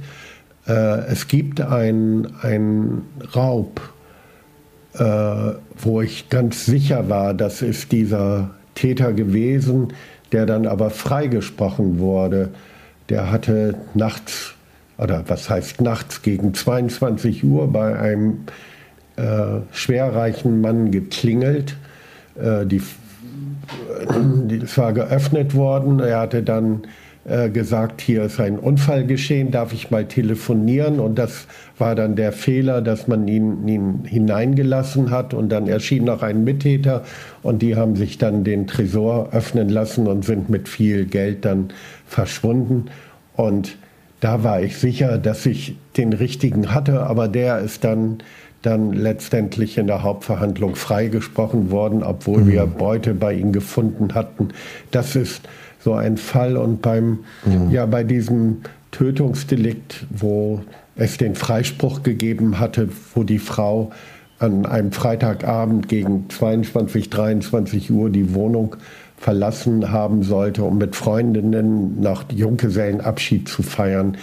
äh, 0.67 0.73
es 1.07 1.29
gibt 1.29 1.61
einen 1.61 3.03
Raub, 3.35 3.81
äh, 4.95 5.53
wo 5.79 6.01
ich 6.01 6.29
ganz 6.29 6.67
sicher 6.67 7.09
war, 7.09 7.35
das 7.35 7.63
ist 7.63 7.93
dieser 7.93 8.51
Täter 8.75 9.13
gewesen, 9.13 9.93
der 10.35 10.47
dann 10.47 10.67
aber 10.67 10.91
freigesprochen 10.91 12.01
wurde, 12.01 12.51
der 13.09 13.31
hatte 13.31 13.77
nachts, 13.95 14.55
oder 14.99 15.23
was 15.29 15.49
heißt 15.49 15.81
nachts, 15.81 16.23
gegen 16.23 16.53
22 16.53 17.45
Uhr 17.45 17.73
bei 17.73 17.97
einem 17.97 18.41
äh, 19.15 19.61
schwerreichen 19.71 20.61
Mann 20.61 20.91
geklingelt. 20.91 21.77
Äh, 22.37 22.67
die, 22.67 22.83
die, 24.51 24.57
es 24.57 24.77
war 24.77 24.93
geöffnet 24.93 25.55
worden. 25.55 26.01
Er 26.01 26.19
hatte 26.19 26.43
dann 26.43 26.83
äh, 27.25 27.49
gesagt, 27.49 28.01
hier 28.01 28.25
ist 28.25 28.41
ein 28.41 28.59
Unfall 28.59 29.07
geschehen, 29.07 29.53
darf 29.53 29.73
ich 29.73 29.93
mal 29.93 30.05
telefonieren? 30.05 30.99
Und 30.99 31.17
das 31.17 31.47
war 31.79 31.95
dann 31.95 32.15
der 32.17 32.33
Fehler, 32.33 32.83
dass 32.83 33.09
man 33.09 33.27
ihn, 33.27 33.67
ihn 33.67 34.05
hineingelassen 34.05 35.11
hat 35.11 35.35
und 35.35 35.49
dann 35.51 35.67
erschien 35.67 36.05
noch 36.05 36.23
ein 36.23 36.45
Mittäter 36.45 37.03
und 37.43 37.63
die 37.63 37.77
haben 37.77 37.97
sich 37.97 38.19
dann 38.19 38.45
den 38.45 38.67
Tresor 38.67 39.31
öffnen 39.33 39.69
lassen 39.69 40.07
und 40.07 40.25
sind 40.25 40.49
mit 40.49 40.69
viel 40.69 41.05
Geld 41.05 41.45
dann 41.45 41.71
verschwunden. 42.07 42.87
Und 43.35 43.77
da 44.21 44.45
war 44.45 44.63
ich 44.63 44.79
sicher, 44.79 45.19
dass 45.19 45.45
ich 45.47 45.77
den 45.97 46.13
richtigen 46.13 46.73
hatte, 46.73 47.03
aber 47.03 47.29
der 47.29 47.59
ist 47.59 47.85
dann 47.85 48.19
dann 48.63 48.93
letztendlich 48.93 49.77
in 49.77 49.87
der 49.87 50.03
Hauptverhandlung 50.03 50.75
freigesprochen 50.75 51.71
worden, 51.71 52.03
obwohl 52.03 52.43
mhm. 52.43 52.49
wir 52.49 52.67
Beute 52.67 53.13
bei 53.13 53.35
ihm 53.35 53.53
gefunden 53.53 54.15
hatten. 54.15 54.49
Das 54.91 55.17
ist 55.17 55.43
so 55.81 55.93
ein 55.93 56.17
Fall. 56.17 56.57
Und 56.57 56.81
beim, 56.81 57.21
mhm. 57.45 57.71
ja, 57.71 57.85
bei 57.85 58.05
diesem 58.05 58.63
Tötungsdelikt, 58.91 60.07
wo 60.09 60.63
es 60.97 61.17
den 61.17 61.35
Freispruch 61.35 62.03
gegeben 62.03 62.59
hatte, 62.59 62.89
wo 63.15 63.23
die 63.23 63.39
Frau 63.39 63.91
an 64.39 64.67
einem 64.67 64.93
Freitagabend 64.93 65.89
gegen 65.89 66.29
22, 66.29 67.11
23 67.11 67.91
Uhr 67.91 68.11
die 68.11 68.35
Wohnung 68.35 68.77
verlassen 69.17 69.91
haben 69.91 70.23
sollte, 70.23 70.65
um 70.65 70.79
mit 70.79 70.97
Freundinnen 70.97 72.01
nach 72.01 72.25
Junggesellenabschied 72.31 73.49
zu 73.49 73.63
feiern. 73.63 74.17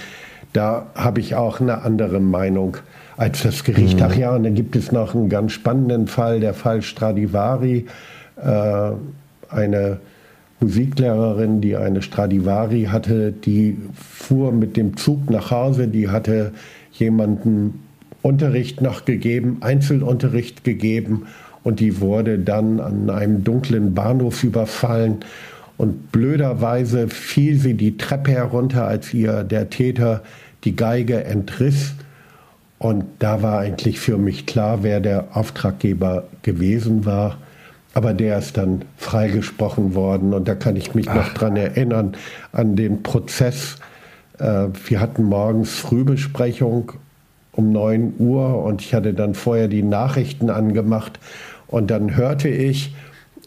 Da 0.53 0.87
habe 0.95 1.21
ich 1.21 1.35
auch 1.35 1.61
eine 1.61 1.81
andere 1.81 2.19
Meinung 2.19 2.77
als 3.17 3.43
das 3.43 3.63
Gericht. 3.63 3.99
Mhm. 3.99 4.05
Ach 4.05 4.15
ja, 4.15 4.35
und 4.35 4.43
dann 4.43 4.53
gibt 4.53 4.75
es 4.75 4.91
noch 4.91 5.15
einen 5.15 5.29
ganz 5.29 5.53
spannenden 5.53 6.07
Fall, 6.07 6.39
der 6.39 6.53
Fall 6.53 6.81
Stradivari. 6.81 7.85
Äh, 8.35 8.91
eine 9.49 9.99
Musiklehrerin, 10.61 11.59
die 11.59 11.75
eine 11.75 12.01
Stradivari 12.01 12.83
hatte, 12.91 13.31
die 13.31 13.77
fuhr 13.93 14.51
mit 14.51 14.77
dem 14.77 14.95
Zug 14.95 15.29
nach 15.29 15.51
Hause, 15.51 15.87
die 15.87 16.09
hatte 16.09 16.53
jemanden 16.93 17.79
Unterricht 18.21 18.81
noch 18.81 19.05
gegeben, 19.05 19.57
Einzelunterricht 19.61 20.63
gegeben 20.63 21.25
und 21.63 21.79
die 21.79 21.99
wurde 21.99 22.37
dann 22.37 22.79
an 22.79 23.09
einem 23.09 23.43
dunklen 23.43 23.93
Bahnhof 23.95 24.43
überfallen 24.43 25.17
und 25.77 26.11
blöderweise 26.11 27.07
fiel 27.07 27.57
sie 27.57 27.73
die 27.73 27.97
Treppe 27.97 28.31
herunter, 28.31 28.85
als 28.85 29.13
ihr 29.13 29.43
der 29.43 29.71
Täter 29.71 30.21
die 30.63 30.75
Geige 30.75 31.23
entriss 31.23 31.95
und 32.81 33.05
da 33.19 33.43
war 33.43 33.59
eigentlich 33.59 33.99
für 33.99 34.17
mich 34.17 34.47
klar, 34.47 34.79
wer 34.81 34.99
der 35.01 35.37
Auftraggeber 35.37 36.23
gewesen 36.41 37.05
war. 37.05 37.37
Aber 37.93 38.13
der 38.13 38.37
ist 38.37 38.57
dann 38.57 38.83
freigesprochen 38.97 39.95
worden 39.95 40.33
und 40.33 40.47
da 40.47 40.55
kann 40.55 40.75
ich 40.75 40.95
mich 40.95 41.09
Ach. 41.09 41.15
noch 41.15 41.33
dran 41.33 41.57
erinnern 41.57 42.15
an 42.53 42.75
den 42.75 43.03
Prozess. 43.03 43.77
Äh, 44.39 44.67
wir 44.85 44.99
hatten 44.99 45.23
morgens 45.23 45.71
Frühbesprechung 45.71 46.93
um 47.51 47.71
9 47.71 48.13
Uhr 48.17 48.63
und 48.63 48.81
ich 48.81 48.93
hatte 48.93 49.13
dann 49.13 49.35
vorher 49.35 49.67
die 49.67 49.83
Nachrichten 49.83 50.49
angemacht 50.49 51.19
und 51.67 51.91
dann 51.91 52.15
hörte 52.15 52.47
ich 52.47 52.95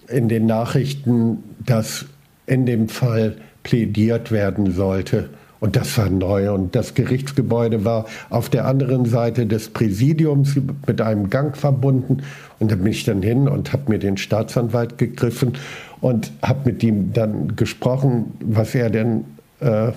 in 0.09 0.29
den 0.29 0.47
Nachrichten, 0.47 1.43
dass 1.65 2.07
in 2.47 2.67
dem 2.67 2.89
Fall 2.89 3.37
plädiert 3.63 4.31
werden 4.31 4.73
sollte. 4.73 5.31
Und 5.65 5.77
das 5.77 5.97
war 5.97 6.11
neu. 6.11 6.53
Und 6.53 6.77
das 6.77 6.93
Gerichtsgebäude 6.93 7.87
war 7.87 8.05
auf 8.29 8.51
der 8.51 8.67
anderen 8.67 9.07
Seite 9.07 9.47
des 9.47 9.71
Präsidiums 9.71 10.57
mit 10.87 11.01
einem 11.01 11.31
Gang 11.31 11.57
verbunden. 11.57 12.19
Und 12.61 12.71
da 12.71 12.77
bin 12.77 12.89
ich 12.89 13.05
dann 13.05 13.23
hin 13.23 13.49
und 13.49 13.73
habe 13.73 13.91
mir 13.91 13.99
den 13.99 14.19
Staatsanwalt 14.19 14.99
gegriffen 14.99 15.55
und 16.03 16.33
habe 16.43 16.71
mit 16.71 16.83
ihm 16.83 17.15
dann 17.15 17.57
gesprochen, 17.57 18.35
was 18.41 18.75
er 18.75 18.91
denn, 18.91 19.25
äh, 19.61 19.93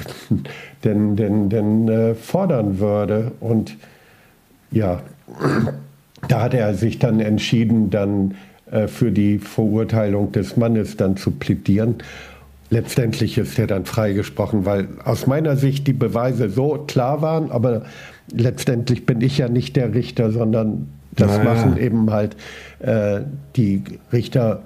denn, 0.84 1.16
denn, 1.16 1.48
denn 1.48 1.88
äh, 1.88 2.14
fordern 2.14 2.78
würde. 2.78 3.32
Und 3.40 3.78
ja, 4.72 5.00
da 6.28 6.42
hat 6.42 6.52
er 6.52 6.74
sich 6.74 6.98
dann 6.98 7.18
entschieden, 7.18 7.88
dann 7.88 8.34
äh, 8.70 8.88
für 8.88 9.10
die 9.10 9.38
Verurteilung 9.38 10.32
des 10.32 10.58
Mannes 10.58 10.98
dann 10.98 11.16
zu 11.16 11.30
plädieren 11.30 11.94
letztendlich 12.72 13.36
ist 13.36 13.58
er 13.58 13.66
dann 13.66 13.84
freigesprochen, 13.84 14.64
weil 14.64 14.88
aus 15.04 15.26
meiner 15.26 15.56
Sicht 15.56 15.86
die 15.86 15.92
Beweise 15.92 16.48
so 16.48 16.84
klar 16.88 17.20
waren, 17.20 17.50
aber 17.50 17.82
letztendlich 18.32 19.04
bin 19.04 19.20
ich 19.20 19.36
ja 19.38 19.48
nicht 19.48 19.76
der 19.76 19.94
Richter, 19.94 20.32
sondern 20.32 20.88
das 21.12 21.36
naja. 21.36 21.44
machen 21.44 21.76
eben 21.76 22.10
halt 22.10 22.34
äh, 22.80 23.20
die 23.56 23.84
Richter 24.10 24.62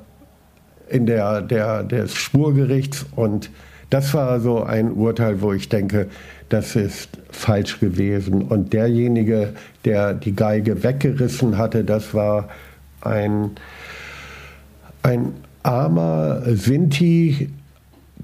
in 0.89 1.07
der, 1.07 1.43
der, 1.43 1.83
des 1.83 2.15
Spurgerichts 2.15 3.05
und 3.17 3.51
das 3.91 4.15
war 4.15 4.39
so 4.39 4.63
ein 4.63 4.93
Urteil, 4.93 5.43
wo 5.43 5.53
ich 5.53 5.69
denke, 5.69 6.07
das 6.49 6.77
ist 6.77 7.09
falsch 7.31 7.81
gewesen. 7.81 8.43
Und 8.43 8.73
derjenige, 8.73 9.53
der 9.85 10.15
die 10.15 10.35
Geige 10.35 10.83
weggerissen 10.83 11.57
hatte, 11.57 11.85
das 11.85 12.13
war 12.13 12.49
ein, 13.01 13.53
ein 15.03 15.35
armer 15.63 16.43
Sinti, 16.47 17.51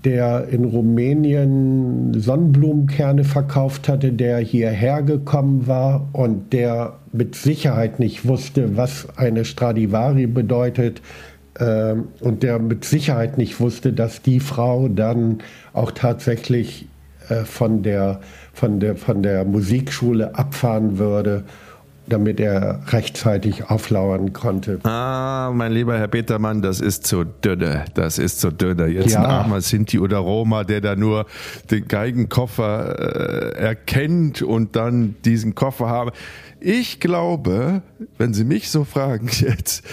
der 0.04 0.48
in 0.48 0.64
Rumänien 0.64 2.12
Sonnenblumenkerne 2.14 3.24
verkauft 3.24 3.88
hatte, 3.88 4.12
der 4.12 4.38
hierher 4.38 5.02
gekommen 5.02 5.66
war 5.66 6.08
und 6.12 6.52
der 6.52 6.98
mit 7.12 7.34
Sicherheit 7.34 8.00
nicht 8.00 8.26
wusste, 8.26 8.76
was 8.76 9.06
eine 9.16 9.44
Stradivari 9.44 10.26
bedeutet 10.26 11.02
äh, 11.58 11.94
und 12.20 12.42
der 12.42 12.58
mit 12.58 12.84
Sicherheit 12.84 13.38
nicht 13.38 13.60
wusste, 13.60 13.92
dass 13.92 14.22
die 14.22 14.40
Frau 14.40 14.88
dann 14.88 15.38
auch 15.72 15.92
tatsächlich 15.92 16.88
äh, 17.28 17.44
von, 17.44 17.82
der, 17.82 18.20
von, 18.52 18.80
der, 18.80 18.96
von 18.96 19.22
der 19.22 19.44
Musikschule 19.44 20.34
abfahren 20.34 20.98
würde 20.98 21.44
damit 22.06 22.40
er 22.40 22.80
rechtzeitig 22.88 23.70
auflauern 23.70 24.32
konnte. 24.32 24.80
Ah, 24.84 25.50
mein 25.54 25.72
lieber 25.72 25.98
Herr 25.98 26.08
Petermann, 26.08 26.62
das 26.62 26.80
ist 26.80 27.06
zu 27.06 27.24
dünne. 27.24 27.84
Das 27.94 28.18
ist 28.18 28.40
zu 28.40 28.50
dünne. 28.50 28.86
Jetzt 28.86 29.12
ja. 29.12 29.20
ein 29.20 29.26
armer 29.26 29.60
Sinti 29.60 29.98
oder 29.98 30.18
Roma, 30.18 30.64
der 30.64 30.80
da 30.80 30.96
nur 30.96 31.26
den 31.70 31.86
Geigenkoffer 31.88 33.54
äh, 33.56 33.58
erkennt 33.58 34.42
und 34.42 34.76
dann 34.76 35.16
diesen 35.24 35.54
Koffer 35.54 35.88
habe. 35.88 36.12
Ich 36.60 37.00
glaube, 37.00 37.82
wenn 38.18 38.34
Sie 38.34 38.44
mich 38.44 38.70
so 38.70 38.84
fragen 38.84 39.28
jetzt, 39.40 39.84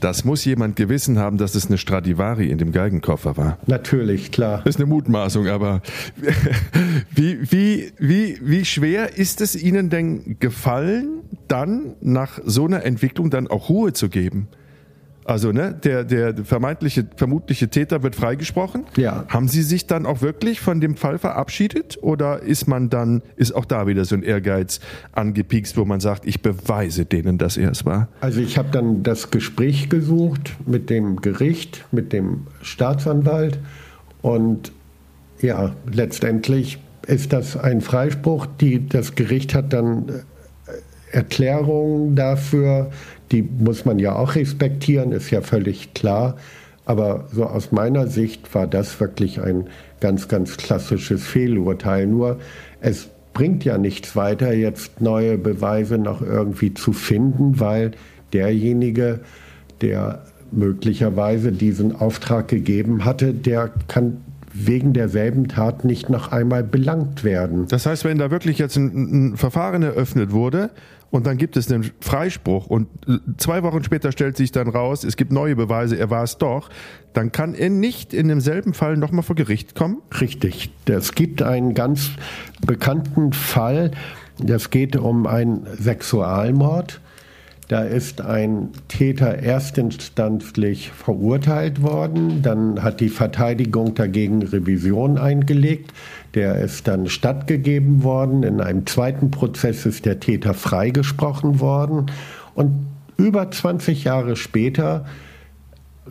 das 0.00 0.24
muss 0.24 0.44
jemand 0.44 0.76
gewissen 0.76 1.18
haben, 1.18 1.36
dass 1.36 1.54
es 1.54 1.66
eine 1.66 1.78
Stradivari 1.78 2.50
in 2.50 2.58
dem 2.58 2.72
Geigenkoffer 2.72 3.36
war. 3.36 3.58
Natürlich, 3.66 4.32
klar. 4.32 4.62
Das 4.64 4.76
ist 4.76 4.80
eine 4.80 4.86
Mutmaßung, 4.86 5.48
aber 5.48 5.82
wie, 7.14 7.38
wie, 7.50 7.92
wie, 7.98 8.38
wie 8.42 8.64
schwer 8.64 9.18
ist 9.18 9.40
es 9.40 9.54
Ihnen 9.54 9.90
denn 9.90 10.36
gefallen, 10.40 11.20
dann 11.50 11.94
nach 12.00 12.38
so 12.44 12.66
einer 12.66 12.84
Entwicklung 12.84 13.30
dann 13.30 13.48
auch 13.48 13.68
Ruhe 13.68 13.92
zu 13.92 14.08
geben? 14.08 14.48
Also, 15.24 15.52
ne, 15.52 15.78
der, 15.84 16.02
der 16.02 16.34
vermeintliche, 16.44 17.06
vermutliche 17.14 17.68
Täter 17.68 18.02
wird 18.02 18.16
freigesprochen. 18.16 18.84
Ja. 18.96 19.26
Haben 19.28 19.48
Sie 19.48 19.62
sich 19.62 19.86
dann 19.86 20.06
auch 20.06 20.22
wirklich 20.22 20.60
von 20.60 20.80
dem 20.80 20.96
Fall 20.96 21.18
verabschiedet? 21.18 21.98
Oder 22.02 22.42
ist 22.42 22.66
man 22.66 22.88
dann, 22.88 23.22
ist 23.36 23.52
auch 23.52 23.64
da 23.64 23.86
wieder 23.86 24.04
so 24.04 24.16
ein 24.16 24.22
Ehrgeiz 24.22 24.80
angepiekst, 25.12 25.76
wo 25.76 25.84
man 25.84 26.00
sagt, 26.00 26.26
ich 26.26 26.42
beweise 26.42 27.04
denen, 27.04 27.38
dass 27.38 27.56
er 27.58 27.70
es 27.70 27.84
war? 27.84 28.08
Also, 28.20 28.40
ich 28.40 28.56
habe 28.58 28.70
dann 28.72 29.02
das 29.02 29.30
Gespräch 29.30 29.88
gesucht 29.88 30.56
mit 30.66 30.90
dem 30.90 31.16
Gericht, 31.16 31.86
mit 31.92 32.12
dem 32.12 32.46
Staatsanwalt. 32.62 33.58
Und 34.22 34.72
ja, 35.40 35.76
letztendlich 35.92 36.80
ist 37.06 37.32
das 37.32 37.56
ein 37.56 37.82
Freispruch. 37.82 38.46
Die, 38.60 38.88
das 38.88 39.14
Gericht 39.14 39.54
hat 39.54 39.72
dann 39.72 40.22
Erklärungen 41.12 42.16
dafür 42.16 42.90
die 43.32 43.42
muss 43.42 43.84
man 43.84 43.98
ja 43.98 44.16
auch 44.16 44.34
respektieren, 44.34 45.12
ist 45.12 45.30
ja 45.30 45.40
völlig 45.40 45.94
klar. 45.94 46.36
Aber 46.84 47.26
so 47.32 47.44
aus 47.44 47.70
meiner 47.70 48.08
Sicht 48.08 48.54
war 48.54 48.66
das 48.66 48.98
wirklich 48.98 49.40
ein 49.40 49.66
ganz, 50.00 50.28
ganz 50.28 50.56
klassisches 50.56 51.24
Fehlurteil. 51.24 52.06
Nur 52.06 52.38
es 52.80 53.08
bringt 53.32 53.64
ja 53.64 53.78
nichts 53.78 54.16
weiter, 54.16 54.52
jetzt 54.52 55.00
neue 55.00 55.38
Beweise 55.38 55.98
noch 55.98 56.20
irgendwie 56.20 56.74
zu 56.74 56.92
finden, 56.92 57.60
weil 57.60 57.92
derjenige, 58.32 59.20
der 59.80 60.24
möglicherweise 60.50 61.52
diesen 61.52 61.94
Auftrag 61.94 62.48
gegeben 62.48 63.04
hatte, 63.04 63.32
der 63.32 63.70
kann 63.86 64.22
wegen 64.52 64.92
derselben 64.92 65.48
Tat 65.48 65.84
nicht 65.84 66.10
noch 66.10 66.32
einmal 66.32 66.64
belangt 66.64 67.24
werden. 67.24 67.66
Das 67.68 67.86
heißt, 67.86 68.04
wenn 68.04 68.18
da 68.18 68.30
wirklich 68.30 68.58
jetzt 68.58 68.76
ein, 68.76 69.32
ein 69.32 69.36
Verfahren 69.36 69.82
eröffnet 69.82 70.32
wurde, 70.32 70.70
und 71.10 71.26
dann 71.26 71.38
gibt 71.38 71.56
es 71.56 71.70
einen 71.70 71.90
Freispruch 72.00 72.66
und 72.66 72.86
zwei 73.36 73.62
Wochen 73.62 73.82
später 73.82 74.12
stellt 74.12 74.36
sich 74.36 74.52
dann 74.52 74.68
raus, 74.68 75.02
es 75.02 75.16
gibt 75.16 75.32
neue 75.32 75.56
Beweise, 75.56 75.98
er 75.98 76.08
war 76.08 76.22
es 76.22 76.38
doch, 76.38 76.70
dann 77.12 77.32
kann 77.32 77.54
er 77.54 77.68
nicht 77.68 78.14
in 78.14 78.28
demselben 78.28 78.74
Fall 78.74 78.96
nochmal 78.96 79.24
vor 79.24 79.34
Gericht 79.34 79.74
kommen? 79.74 79.98
Richtig. 80.20 80.70
Es 80.86 81.14
gibt 81.14 81.42
einen 81.42 81.74
ganz 81.74 82.10
bekannten 82.64 83.32
Fall, 83.32 83.90
das 84.38 84.70
geht 84.70 84.96
um 84.96 85.26
einen 85.26 85.66
Sexualmord. 85.78 87.00
Da 87.70 87.82
ist 87.82 88.20
ein 88.20 88.70
Täter 88.88 89.28
erstinstanzlich 89.28 90.90
verurteilt 90.90 91.82
worden. 91.82 92.42
Dann 92.42 92.82
hat 92.82 92.98
die 92.98 93.08
Verteidigung 93.08 93.94
dagegen 93.94 94.42
Revision 94.42 95.18
eingelegt. 95.18 95.92
Der 96.34 96.56
ist 96.56 96.88
dann 96.88 97.08
stattgegeben 97.08 98.02
worden. 98.02 98.42
In 98.42 98.60
einem 98.60 98.86
zweiten 98.86 99.30
Prozess 99.30 99.86
ist 99.86 100.04
der 100.04 100.18
Täter 100.18 100.52
freigesprochen 100.52 101.60
worden. 101.60 102.06
Und 102.56 102.88
über 103.16 103.48
20 103.48 104.02
Jahre 104.02 104.34
später 104.34 105.04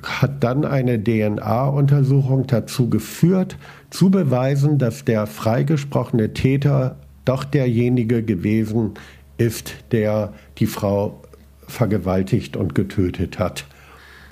hat 0.02 0.42
dann 0.42 0.64
eine 0.64 1.04
DNA-Untersuchung 1.04 2.48
dazu 2.48 2.90
geführt, 2.90 3.58
zu 3.90 4.10
beweisen, 4.10 4.78
dass 4.78 5.04
der 5.04 5.28
freigesprochene 5.28 6.32
Täter 6.32 6.96
doch 7.26 7.44
derjenige 7.44 8.24
gewesen 8.24 8.94
ist, 9.38 9.74
der 9.92 10.32
die 10.58 10.66
Frau 10.66 11.22
vergewaltigt 11.70 12.58
und 12.58 12.76
getötet 12.76 13.40
hat. 13.40 13.66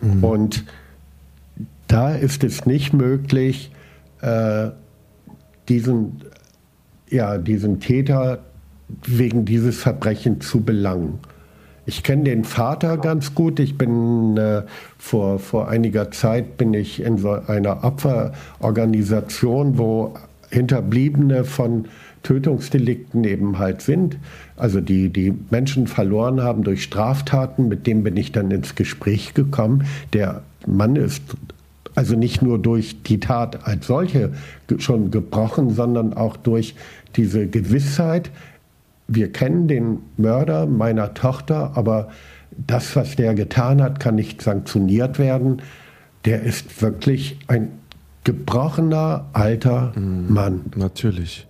Mhm. 0.02 0.24
Und 0.24 0.66
da 1.88 2.14
ist 2.14 2.44
es 2.44 2.66
nicht 2.66 2.94
möglich, 2.94 3.72
äh, 4.22 4.70
diesen, 5.70 6.24
ja, 7.10 7.38
diesen 7.38 7.80
Täter 7.80 8.40
wegen 9.06 9.46
dieses 9.46 9.80
Verbrechens 9.80 10.48
zu 10.48 10.62
belangen. 10.62 11.20
Ich 11.86 12.04
kenne 12.04 12.26
den 12.26 12.44
Vater 12.44 12.98
ganz 12.98 13.34
gut. 13.34 13.62
Ich 13.62 13.78
bin 13.78 14.36
äh, 14.36 14.64
vor, 14.98 15.40
vor 15.40 15.70
einiger 15.70 16.12
Zeit 16.12 16.58
bin 16.58 16.74
ich 16.74 17.02
in 17.02 17.18
so 17.18 17.32
einer 17.32 17.86
Opferorganisation, 17.86 19.78
wo 19.78 20.14
Hinterbliebene 20.50 21.43
von 21.43 21.86
Tötungsdelikten 22.24 23.24
eben 23.24 23.58
halt 23.58 23.82
sind. 23.82 24.18
Also 24.56 24.82
die, 24.82 25.10
die 25.10 25.34
Menschen 25.50 25.88
verloren 25.88 26.41
haben 26.41 26.64
durch 26.64 26.84
Straftaten, 26.84 27.68
mit 27.68 27.88
dem 27.88 28.04
bin 28.04 28.18
ich 28.18 28.32
dann 28.32 28.52
ins 28.52 28.76
Gespräch 28.76 29.34
gekommen. 29.34 29.86
Der 30.14 30.43
Mann 30.66 30.95
ist 30.95 31.22
also 31.95 32.16
nicht 32.16 32.41
nur 32.41 32.60
durch 32.60 33.02
die 33.04 33.20
Tat 33.20 33.66
als 33.66 33.88
solche 33.88 34.32
schon 34.78 35.10
gebrochen, 35.10 35.72
sondern 35.72 36.14
auch 36.14 36.38
durch 36.38 36.76
diese 37.16 37.48
Gewissheit, 37.48 38.30
wir 39.08 39.32
kennen 39.32 39.68
den 39.68 40.00
Mörder 40.18 40.68
meiner 40.68 41.14
Tochter, 41.14 41.72
aber 41.76 42.10
das, 42.52 42.95
was 42.95 43.16
der 43.16 43.34
getan 43.34 43.82
hat, 43.82 44.00
kann 44.00 44.16
nicht 44.16 44.41
sanktioniert 44.41 45.18
werden. 45.18 45.62
Der 46.26 46.43
ist 46.43 46.82
wirklich 46.82 47.39
ein 47.48 47.70
gebrochener 48.28 49.30
alter 49.32 49.93
mhm, 49.95 50.34
Mann. 50.34 50.65
Natürlich. 50.75 51.47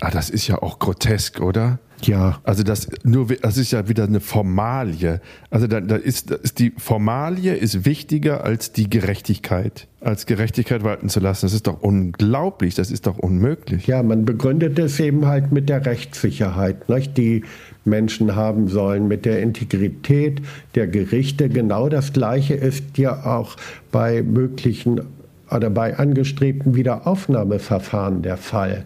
Ah, 0.00 0.10
das 0.10 0.30
ist 0.30 0.48
ja 0.48 0.62
auch 0.62 0.78
grotesk, 0.78 1.40
oder? 1.40 1.78
Ja. 2.02 2.40
Also 2.42 2.62
das 2.62 2.88
nur, 3.04 3.26
das 3.26 3.58
ist 3.58 3.70
ja 3.72 3.86
wieder 3.86 4.04
eine 4.04 4.20
Formalie. 4.20 5.20
Also 5.50 5.66
da, 5.66 5.80
da, 5.82 5.96
ist, 5.96 6.30
da 6.30 6.36
ist 6.36 6.58
die 6.58 6.72
Formalie 6.76 7.54
ist 7.54 7.84
wichtiger 7.84 8.44
als 8.44 8.72
die 8.72 8.88
Gerechtigkeit, 8.88 9.88
als 10.00 10.24
Gerechtigkeit 10.24 10.84
walten 10.84 11.10
zu 11.10 11.20
lassen. 11.20 11.44
Das 11.44 11.52
ist 11.52 11.66
doch 11.66 11.82
unglaublich. 11.82 12.74
Das 12.74 12.90
ist 12.90 13.06
doch 13.06 13.18
unmöglich. 13.18 13.86
Ja, 13.86 14.02
man 14.02 14.24
begründet 14.24 14.78
es 14.78 14.98
eben 15.00 15.26
halt 15.26 15.52
mit 15.52 15.68
der 15.68 15.84
Rechtssicherheit, 15.84 16.88
nicht? 16.88 17.16
die 17.18 17.44
Menschen 17.84 18.34
haben 18.34 18.68
sollen, 18.68 19.06
mit 19.06 19.26
der 19.26 19.40
Integrität 19.40 20.40
der 20.74 20.86
Gerichte. 20.86 21.50
Genau 21.50 21.90
das 21.90 22.14
Gleiche 22.14 22.54
ist 22.54 22.96
ja 22.96 23.24
auch 23.26 23.56
bei 23.92 24.22
möglichen 24.22 25.02
oder 25.50 25.70
bei 25.70 25.96
angestrebten 25.98 26.74
Wiederaufnahmeverfahren 26.74 28.22
der 28.22 28.36
Fall 28.36 28.84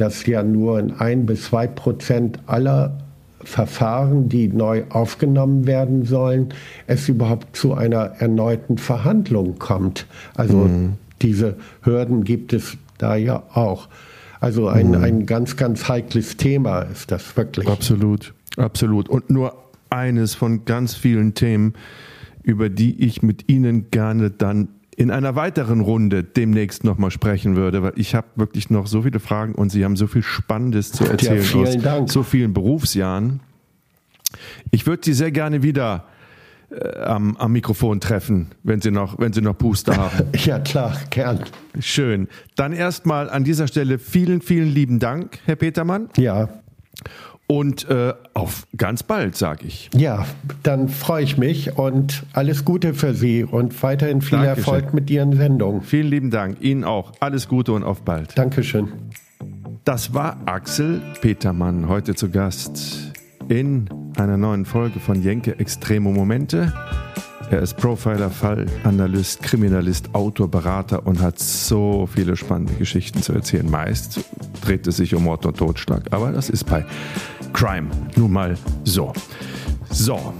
dass 0.00 0.24
ja 0.24 0.42
nur 0.42 0.78
in 0.78 0.92
ein 0.92 1.26
bis 1.26 1.44
zwei 1.44 1.66
Prozent 1.66 2.38
aller 2.46 2.98
Verfahren, 3.42 4.28
die 4.30 4.48
neu 4.48 4.84
aufgenommen 4.88 5.66
werden 5.66 6.04
sollen, 6.04 6.54
es 6.86 7.08
überhaupt 7.08 7.54
zu 7.54 7.74
einer 7.74 8.12
erneuten 8.18 8.78
Verhandlung 8.78 9.58
kommt. 9.58 10.06
Also 10.34 10.56
mhm. 10.56 10.94
diese 11.20 11.56
Hürden 11.82 12.24
gibt 12.24 12.54
es 12.54 12.78
da 12.96 13.16
ja 13.16 13.42
auch. 13.52 13.88
Also 14.40 14.68
ein, 14.68 14.88
mhm. 14.88 15.04
ein 15.04 15.26
ganz, 15.26 15.56
ganz 15.56 15.88
heikles 15.88 16.38
Thema 16.38 16.80
ist 16.80 17.10
das 17.10 17.36
wirklich. 17.36 17.68
Absolut, 17.68 18.32
absolut. 18.56 19.08
Und 19.08 19.28
nur 19.28 19.54
eines 19.90 20.34
von 20.34 20.64
ganz 20.64 20.94
vielen 20.94 21.34
Themen, 21.34 21.74
über 22.42 22.70
die 22.70 23.04
ich 23.04 23.22
mit 23.22 23.50
Ihnen 23.50 23.90
gerne 23.90 24.30
dann 24.30 24.68
in 24.96 25.10
einer 25.10 25.34
weiteren 25.36 25.80
Runde 25.80 26.24
demnächst 26.24 26.84
nochmal 26.84 27.10
sprechen 27.10 27.56
würde, 27.56 27.82
weil 27.82 27.92
ich 27.96 28.14
habe 28.14 28.26
wirklich 28.36 28.70
noch 28.70 28.86
so 28.86 29.02
viele 29.02 29.20
Fragen 29.20 29.54
und 29.54 29.70
Sie 29.70 29.84
haben 29.84 29.96
so 29.96 30.06
viel 30.06 30.22
Spannendes 30.22 30.92
zu 30.92 31.04
erzählen 31.04 31.36
ja, 31.36 31.42
vielen 31.42 31.66
aus 31.66 31.82
Dank. 31.82 32.10
so 32.10 32.22
vielen 32.22 32.52
Berufsjahren. 32.52 33.40
Ich 34.70 34.86
würde 34.86 35.02
Sie 35.04 35.12
sehr 35.12 35.30
gerne 35.30 35.62
wieder 35.62 36.04
äh, 36.70 37.00
am, 37.00 37.36
am 37.36 37.52
Mikrofon 37.52 38.00
treffen, 38.00 38.48
wenn 38.62 38.80
Sie 38.80 38.90
noch, 38.90 39.18
wenn 39.18 39.32
Sie 39.32 39.40
noch 39.40 39.56
Puste 39.56 39.96
haben. 39.96 40.26
ja, 40.36 40.58
klar, 40.58 40.96
gern. 41.10 41.44
Schön. 41.80 42.28
Dann 42.56 42.72
erstmal 42.72 43.30
an 43.30 43.44
dieser 43.44 43.66
Stelle 43.68 43.98
vielen, 43.98 44.40
vielen 44.40 44.68
lieben 44.68 44.98
Dank, 44.98 45.38
Herr 45.46 45.56
Petermann. 45.56 46.10
Ja. 46.16 46.48
Und 47.50 47.90
äh, 47.90 48.14
auf 48.32 48.68
ganz 48.76 49.02
bald, 49.02 49.34
sage 49.34 49.66
ich. 49.66 49.90
Ja, 49.96 50.24
dann 50.62 50.88
freue 50.88 51.24
ich 51.24 51.36
mich 51.36 51.76
und 51.76 52.22
alles 52.32 52.64
Gute 52.64 52.94
für 52.94 53.12
Sie 53.12 53.42
und 53.42 53.82
weiterhin 53.82 54.22
viel 54.22 54.38
Dankeschön. 54.38 54.58
Erfolg 54.58 54.94
mit 54.94 55.10
Ihren 55.10 55.36
Sendungen. 55.36 55.82
Vielen 55.82 56.06
lieben 56.06 56.30
Dank. 56.30 56.58
Ihnen 56.60 56.84
auch. 56.84 57.10
Alles 57.18 57.48
Gute 57.48 57.72
und 57.72 57.82
auf 57.82 58.02
bald. 58.02 58.38
Dankeschön. 58.38 58.92
Das 59.84 60.14
war 60.14 60.36
Axel 60.46 61.02
Petermann 61.22 61.88
heute 61.88 62.14
zu 62.14 62.30
Gast 62.30 63.12
in 63.48 63.88
einer 64.16 64.36
neuen 64.36 64.64
Folge 64.64 65.00
von 65.00 65.20
Jenke 65.20 65.58
Extremo 65.58 66.12
Momente. 66.12 66.72
Er 67.50 67.62
ist 67.62 67.78
Profiler, 67.78 68.30
Fallanalyst, 68.30 69.42
Kriminalist, 69.42 70.14
Autor, 70.14 70.48
Berater 70.48 71.04
und 71.04 71.20
hat 71.20 71.40
so 71.40 72.06
viele 72.06 72.36
spannende 72.36 72.74
Geschichten 72.74 73.22
zu 73.22 73.32
erzählen. 73.32 73.68
Meist 73.68 74.20
dreht 74.62 74.86
es 74.86 74.98
sich 74.98 75.16
um 75.16 75.24
Mord 75.24 75.44
und 75.46 75.56
Totschlag, 75.56 76.04
aber 76.12 76.30
das 76.30 76.48
ist 76.48 76.62
bei 76.64 76.84
Crime 77.52 77.88
nun 78.16 78.32
mal 78.32 78.56
so. 78.84 79.12
So. 79.90 80.32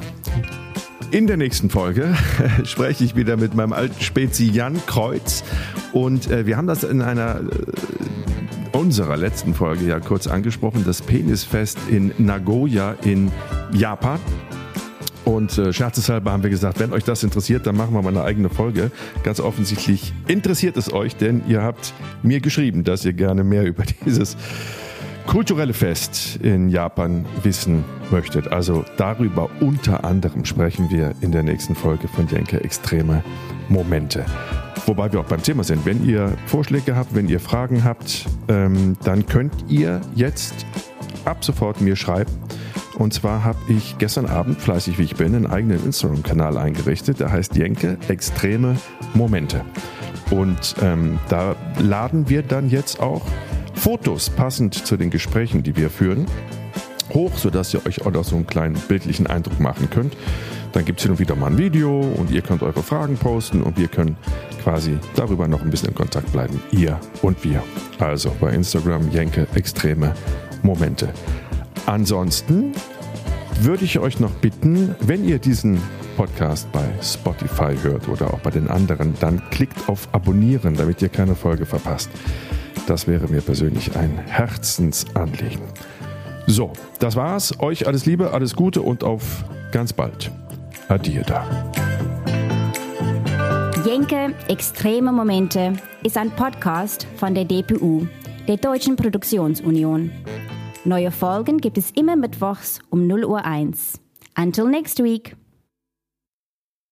In 1.11 1.27
der 1.27 1.37
nächsten 1.37 1.71
Folge 1.71 2.15
spreche 2.65 3.05
ich 3.05 3.17
wieder 3.17 3.37
mit 3.37 3.55
meinem 3.55 3.73
alten 3.73 4.01
Spezi 4.01 4.45
Jan 4.45 4.81
Kreuz 4.87 5.43
und 5.93 6.31
äh, 6.31 6.47
wir 6.47 6.57
haben 6.57 6.69
das 6.69 6.85
in 6.85 7.03
einer 7.03 7.41
äh, 7.41 8.77
unserer 8.77 9.17
letzten 9.17 9.55
Folge 9.55 9.87
ja 9.87 9.99
kurz 9.99 10.27
angesprochen, 10.27 10.85
das 10.87 11.03
Penisfest 11.03 11.79
in 11.89 12.13
Nagoya 12.19 12.95
in 13.03 13.33
Japan. 13.73 14.21
Und 15.25 15.59
äh, 15.59 15.73
scherzeshalber 15.73 16.33
haben 16.33 16.43
wir 16.43 16.51
gesagt, 16.51 16.81
wenn 16.81 16.93
euch 16.93 17.05
das 17.05 17.23
interessiert, 17.23 17.67
dann 17.67 17.77
machen 17.77 17.95
wir 17.95 18.03
mal 18.03 18.09
eine 18.09 18.23
eigene 18.23 18.49
Folge. 18.49 18.91
Ganz 19.23 19.39
offensichtlich 19.39 20.13
interessiert 20.27 20.77
es 20.77 20.93
euch, 20.93 21.17
denn 21.17 21.43
ihr 21.47 21.63
habt 21.63 21.93
mir 22.23 22.41
geschrieben, 22.41 22.85
dass 22.85 23.05
ihr 23.05 23.13
gerne 23.13 23.45
mehr 23.45 23.65
über 23.67 23.85
dieses 24.05 24.37
kulturelle 25.31 25.75
Fest 25.75 26.41
in 26.43 26.71
Japan 26.71 27.25
wissen 27.45 27.85
möchtet. 28.11 28.53
Also 28.53 28.85
darüber 28.97 29.49
unter 29.61 30.03
anderem 30.05 30.45
sprechen 30.45 30.91
wir 30.91 31.15
in 31.21 31.31
der 31.31 31.45
nächsten 31.45 31.77
Folge 31.77 32.09
von 32.09 32.27
Jenke 32.27 32.65
Extreme 32.65 33.23
Momente. 33.69 34.27
Wobei 34.87 35.13
wir 35.13 35.21
auch 35.21 35.27
beim 35.27 35.41
Thema 35.41 35.63
sind. 35.63 35.87
Wenn 35.87 36.05
ihr 36.05 36.37
Vorschläge 36.47 36.97
habt, 36.97 37.15
wenn 37.15 37.29
ihr 37.29 37.39
Fragen 37.39 37.85
habt, 37.85 38.27
ähm, 38.49 38.97
dann 39.05 39.25
könnt 39.25 39.53
ihr 39.69 40.01
jetzt 40.17 40.67
ab 41.25 41.45
sofort 41.45 41.81
mir 41.81 41.95
schreiben 41.95 42.33
und 42.99 43.15
zwar 43.15 43.45
habe 43.45 43.59
ich 43.69 43.99
gestern 43.99 44.27
Abend, 44.27 44.61
fleißig 44.61 44.99
wie 44.99 45.05
ich 45.05 45.15
bin, 45.15 45.37
einen 45.37 45.47
eigenen 45.47 45.83
Instagram-Kanal 45.85 46.59
eingerichtet. 46.59 47.21
Der 47.21 47.31
heißt 47.31 47.55
Jenke 47.55 47.97
Extreme 48.09 48.77
Momente. 49.15 49.65
Und 50.31 50.75
ähm, 50.83 51.19
da 51.29 51.55
laden 51.79 52.29
wir 52.29 52.43
dann 52.43 52.69
jetzt 52.69 53.01
auch 53.01 53.23
Fotos 53.81 54.29
passend 54.29 54.75
zu 54.75 54.99
den 54.99 55.09
Gesprächen, 55.09 55.63
die 55.63 55.75
wir 55.75 55.89
führen, 55.89 56.27
hoch, 57.15 57.39
sodass 57.39 57.73
ihr 57.73 57.87
euch 57.87 58.05
auch 58.05 58.11
noch 58.11 58.25
so 58.25 58.37
einen 58.37 58.47
kleinen 58.47 58.75
bildlichen 58.75 59.27
Eindruck 59.27 59.59
machen 59.59 59.89
könnt. 59.89 60.15
Dann 60.73 60.85
gibt 60.85 60.99
es 60.99 61.05
hin 61.05 61.13
und 61.13 61.19
wieder 61.19 61.35
mal 61.35 61.47
ein 61.47 61.57
Video 61.57 61.99
und 61.99 62.31
ihr 62.31 62.43
könnt 62.43 62.63
eure 62.63 62.83
Fragen 62.83 63.17
posten 63.17 63.63
und 63.63 63.79
wir 63.79 63.89
können 63.89 64.19
quasi 64.63 64.99
darüber 65.17 65.49
noch 65.49 65.63
ein 65.63 65.71
bisschen 65.71 65.89
in 65.89 65.95
Kontakt 65.95 66.31
bleiben. 66.31 66.61
Ihr 66.73 67.01
und 67.23 67.43
wir. 67.43 67.63
Also 67.99 68.31
bei 68.39 68.53
Instagram 68.53 69.11
Jenke 69.13 69.47
Extreme 69.55 70.13
Momente. 70.63 71.09
Ansonsten 71.87 72.73
würde 73.63 73.87
ich 73.87 73.99
euch 73.99 74.21
noch 74.21 74.33
bitten, 74.33 74.95
wenn 75.01 75.27
ihr 75.27 75.39
diesen 75.39 75.81
Podcast 76.19 76.71
bei 76.71 76.85
Spotify 77.03 77.75
hört 77.81 78.09
oder 78.09 78.35
auch 78.35 78.41
bei 78.41 78.51
den 78.51 78.69
anderen, 78.69 79.15
dann 79.21 79.41
klickt 79.49 79.89
auf 79.89 80.07
Abonnieren, 80.13 80.75
damit 80.75 81.01
ihr 81.01 81.09
keine 81.09 81.35
Folge 81.35 81.65
verpasst. 81.65 82.11
Das 82.91 83.07
wäre 83.07 83.29
mir 83.29 83.41
persönlich 83.41 83.95
ein 83.95 84.19
Herzensanliegen. 84.27 85.63
So, 86.49 86.73
das 86.99 87.15
war's. 87.15 87.61
Euch 87.61 87.87
alles 87.87 88.05
Liebe, 88.05 88.33
alles 88.33 88.57
Gute 88.57 88.83
und 88.83 89.05
auf 89.05 89.45
ganz 89.71 89.93
bald. 89.93 90.33
Adieu 90.89 91.23
da. 91.25 91.71
Jenke 93.87 94.35
Extreme 94.49 95.13
Momente 95.13 95.75
ist 96.03 96.19
ein 96.19 96.33
Podcast 96.33 97.07
von 97.15 97.33
der 97.33 97.45
DPU, 97.45 98.09
der 98.49 98.57
Deutschen 98.57 98.97
Produktionsunion. 98.97 100.11
Neue 100.85 101.13
Folgen 101.13 101.59
gibt 101.59 101.79
es 101.79 101.93
immer 101.93 102.17
mittwochs 102.17 102.81
um 102.91 103.07
0 103.07 103.25
Uhr 103.25 103.45
1. 103.45 104.01
Until 104.37 104.65
next 104.65 105.01
week. 105.01 105.37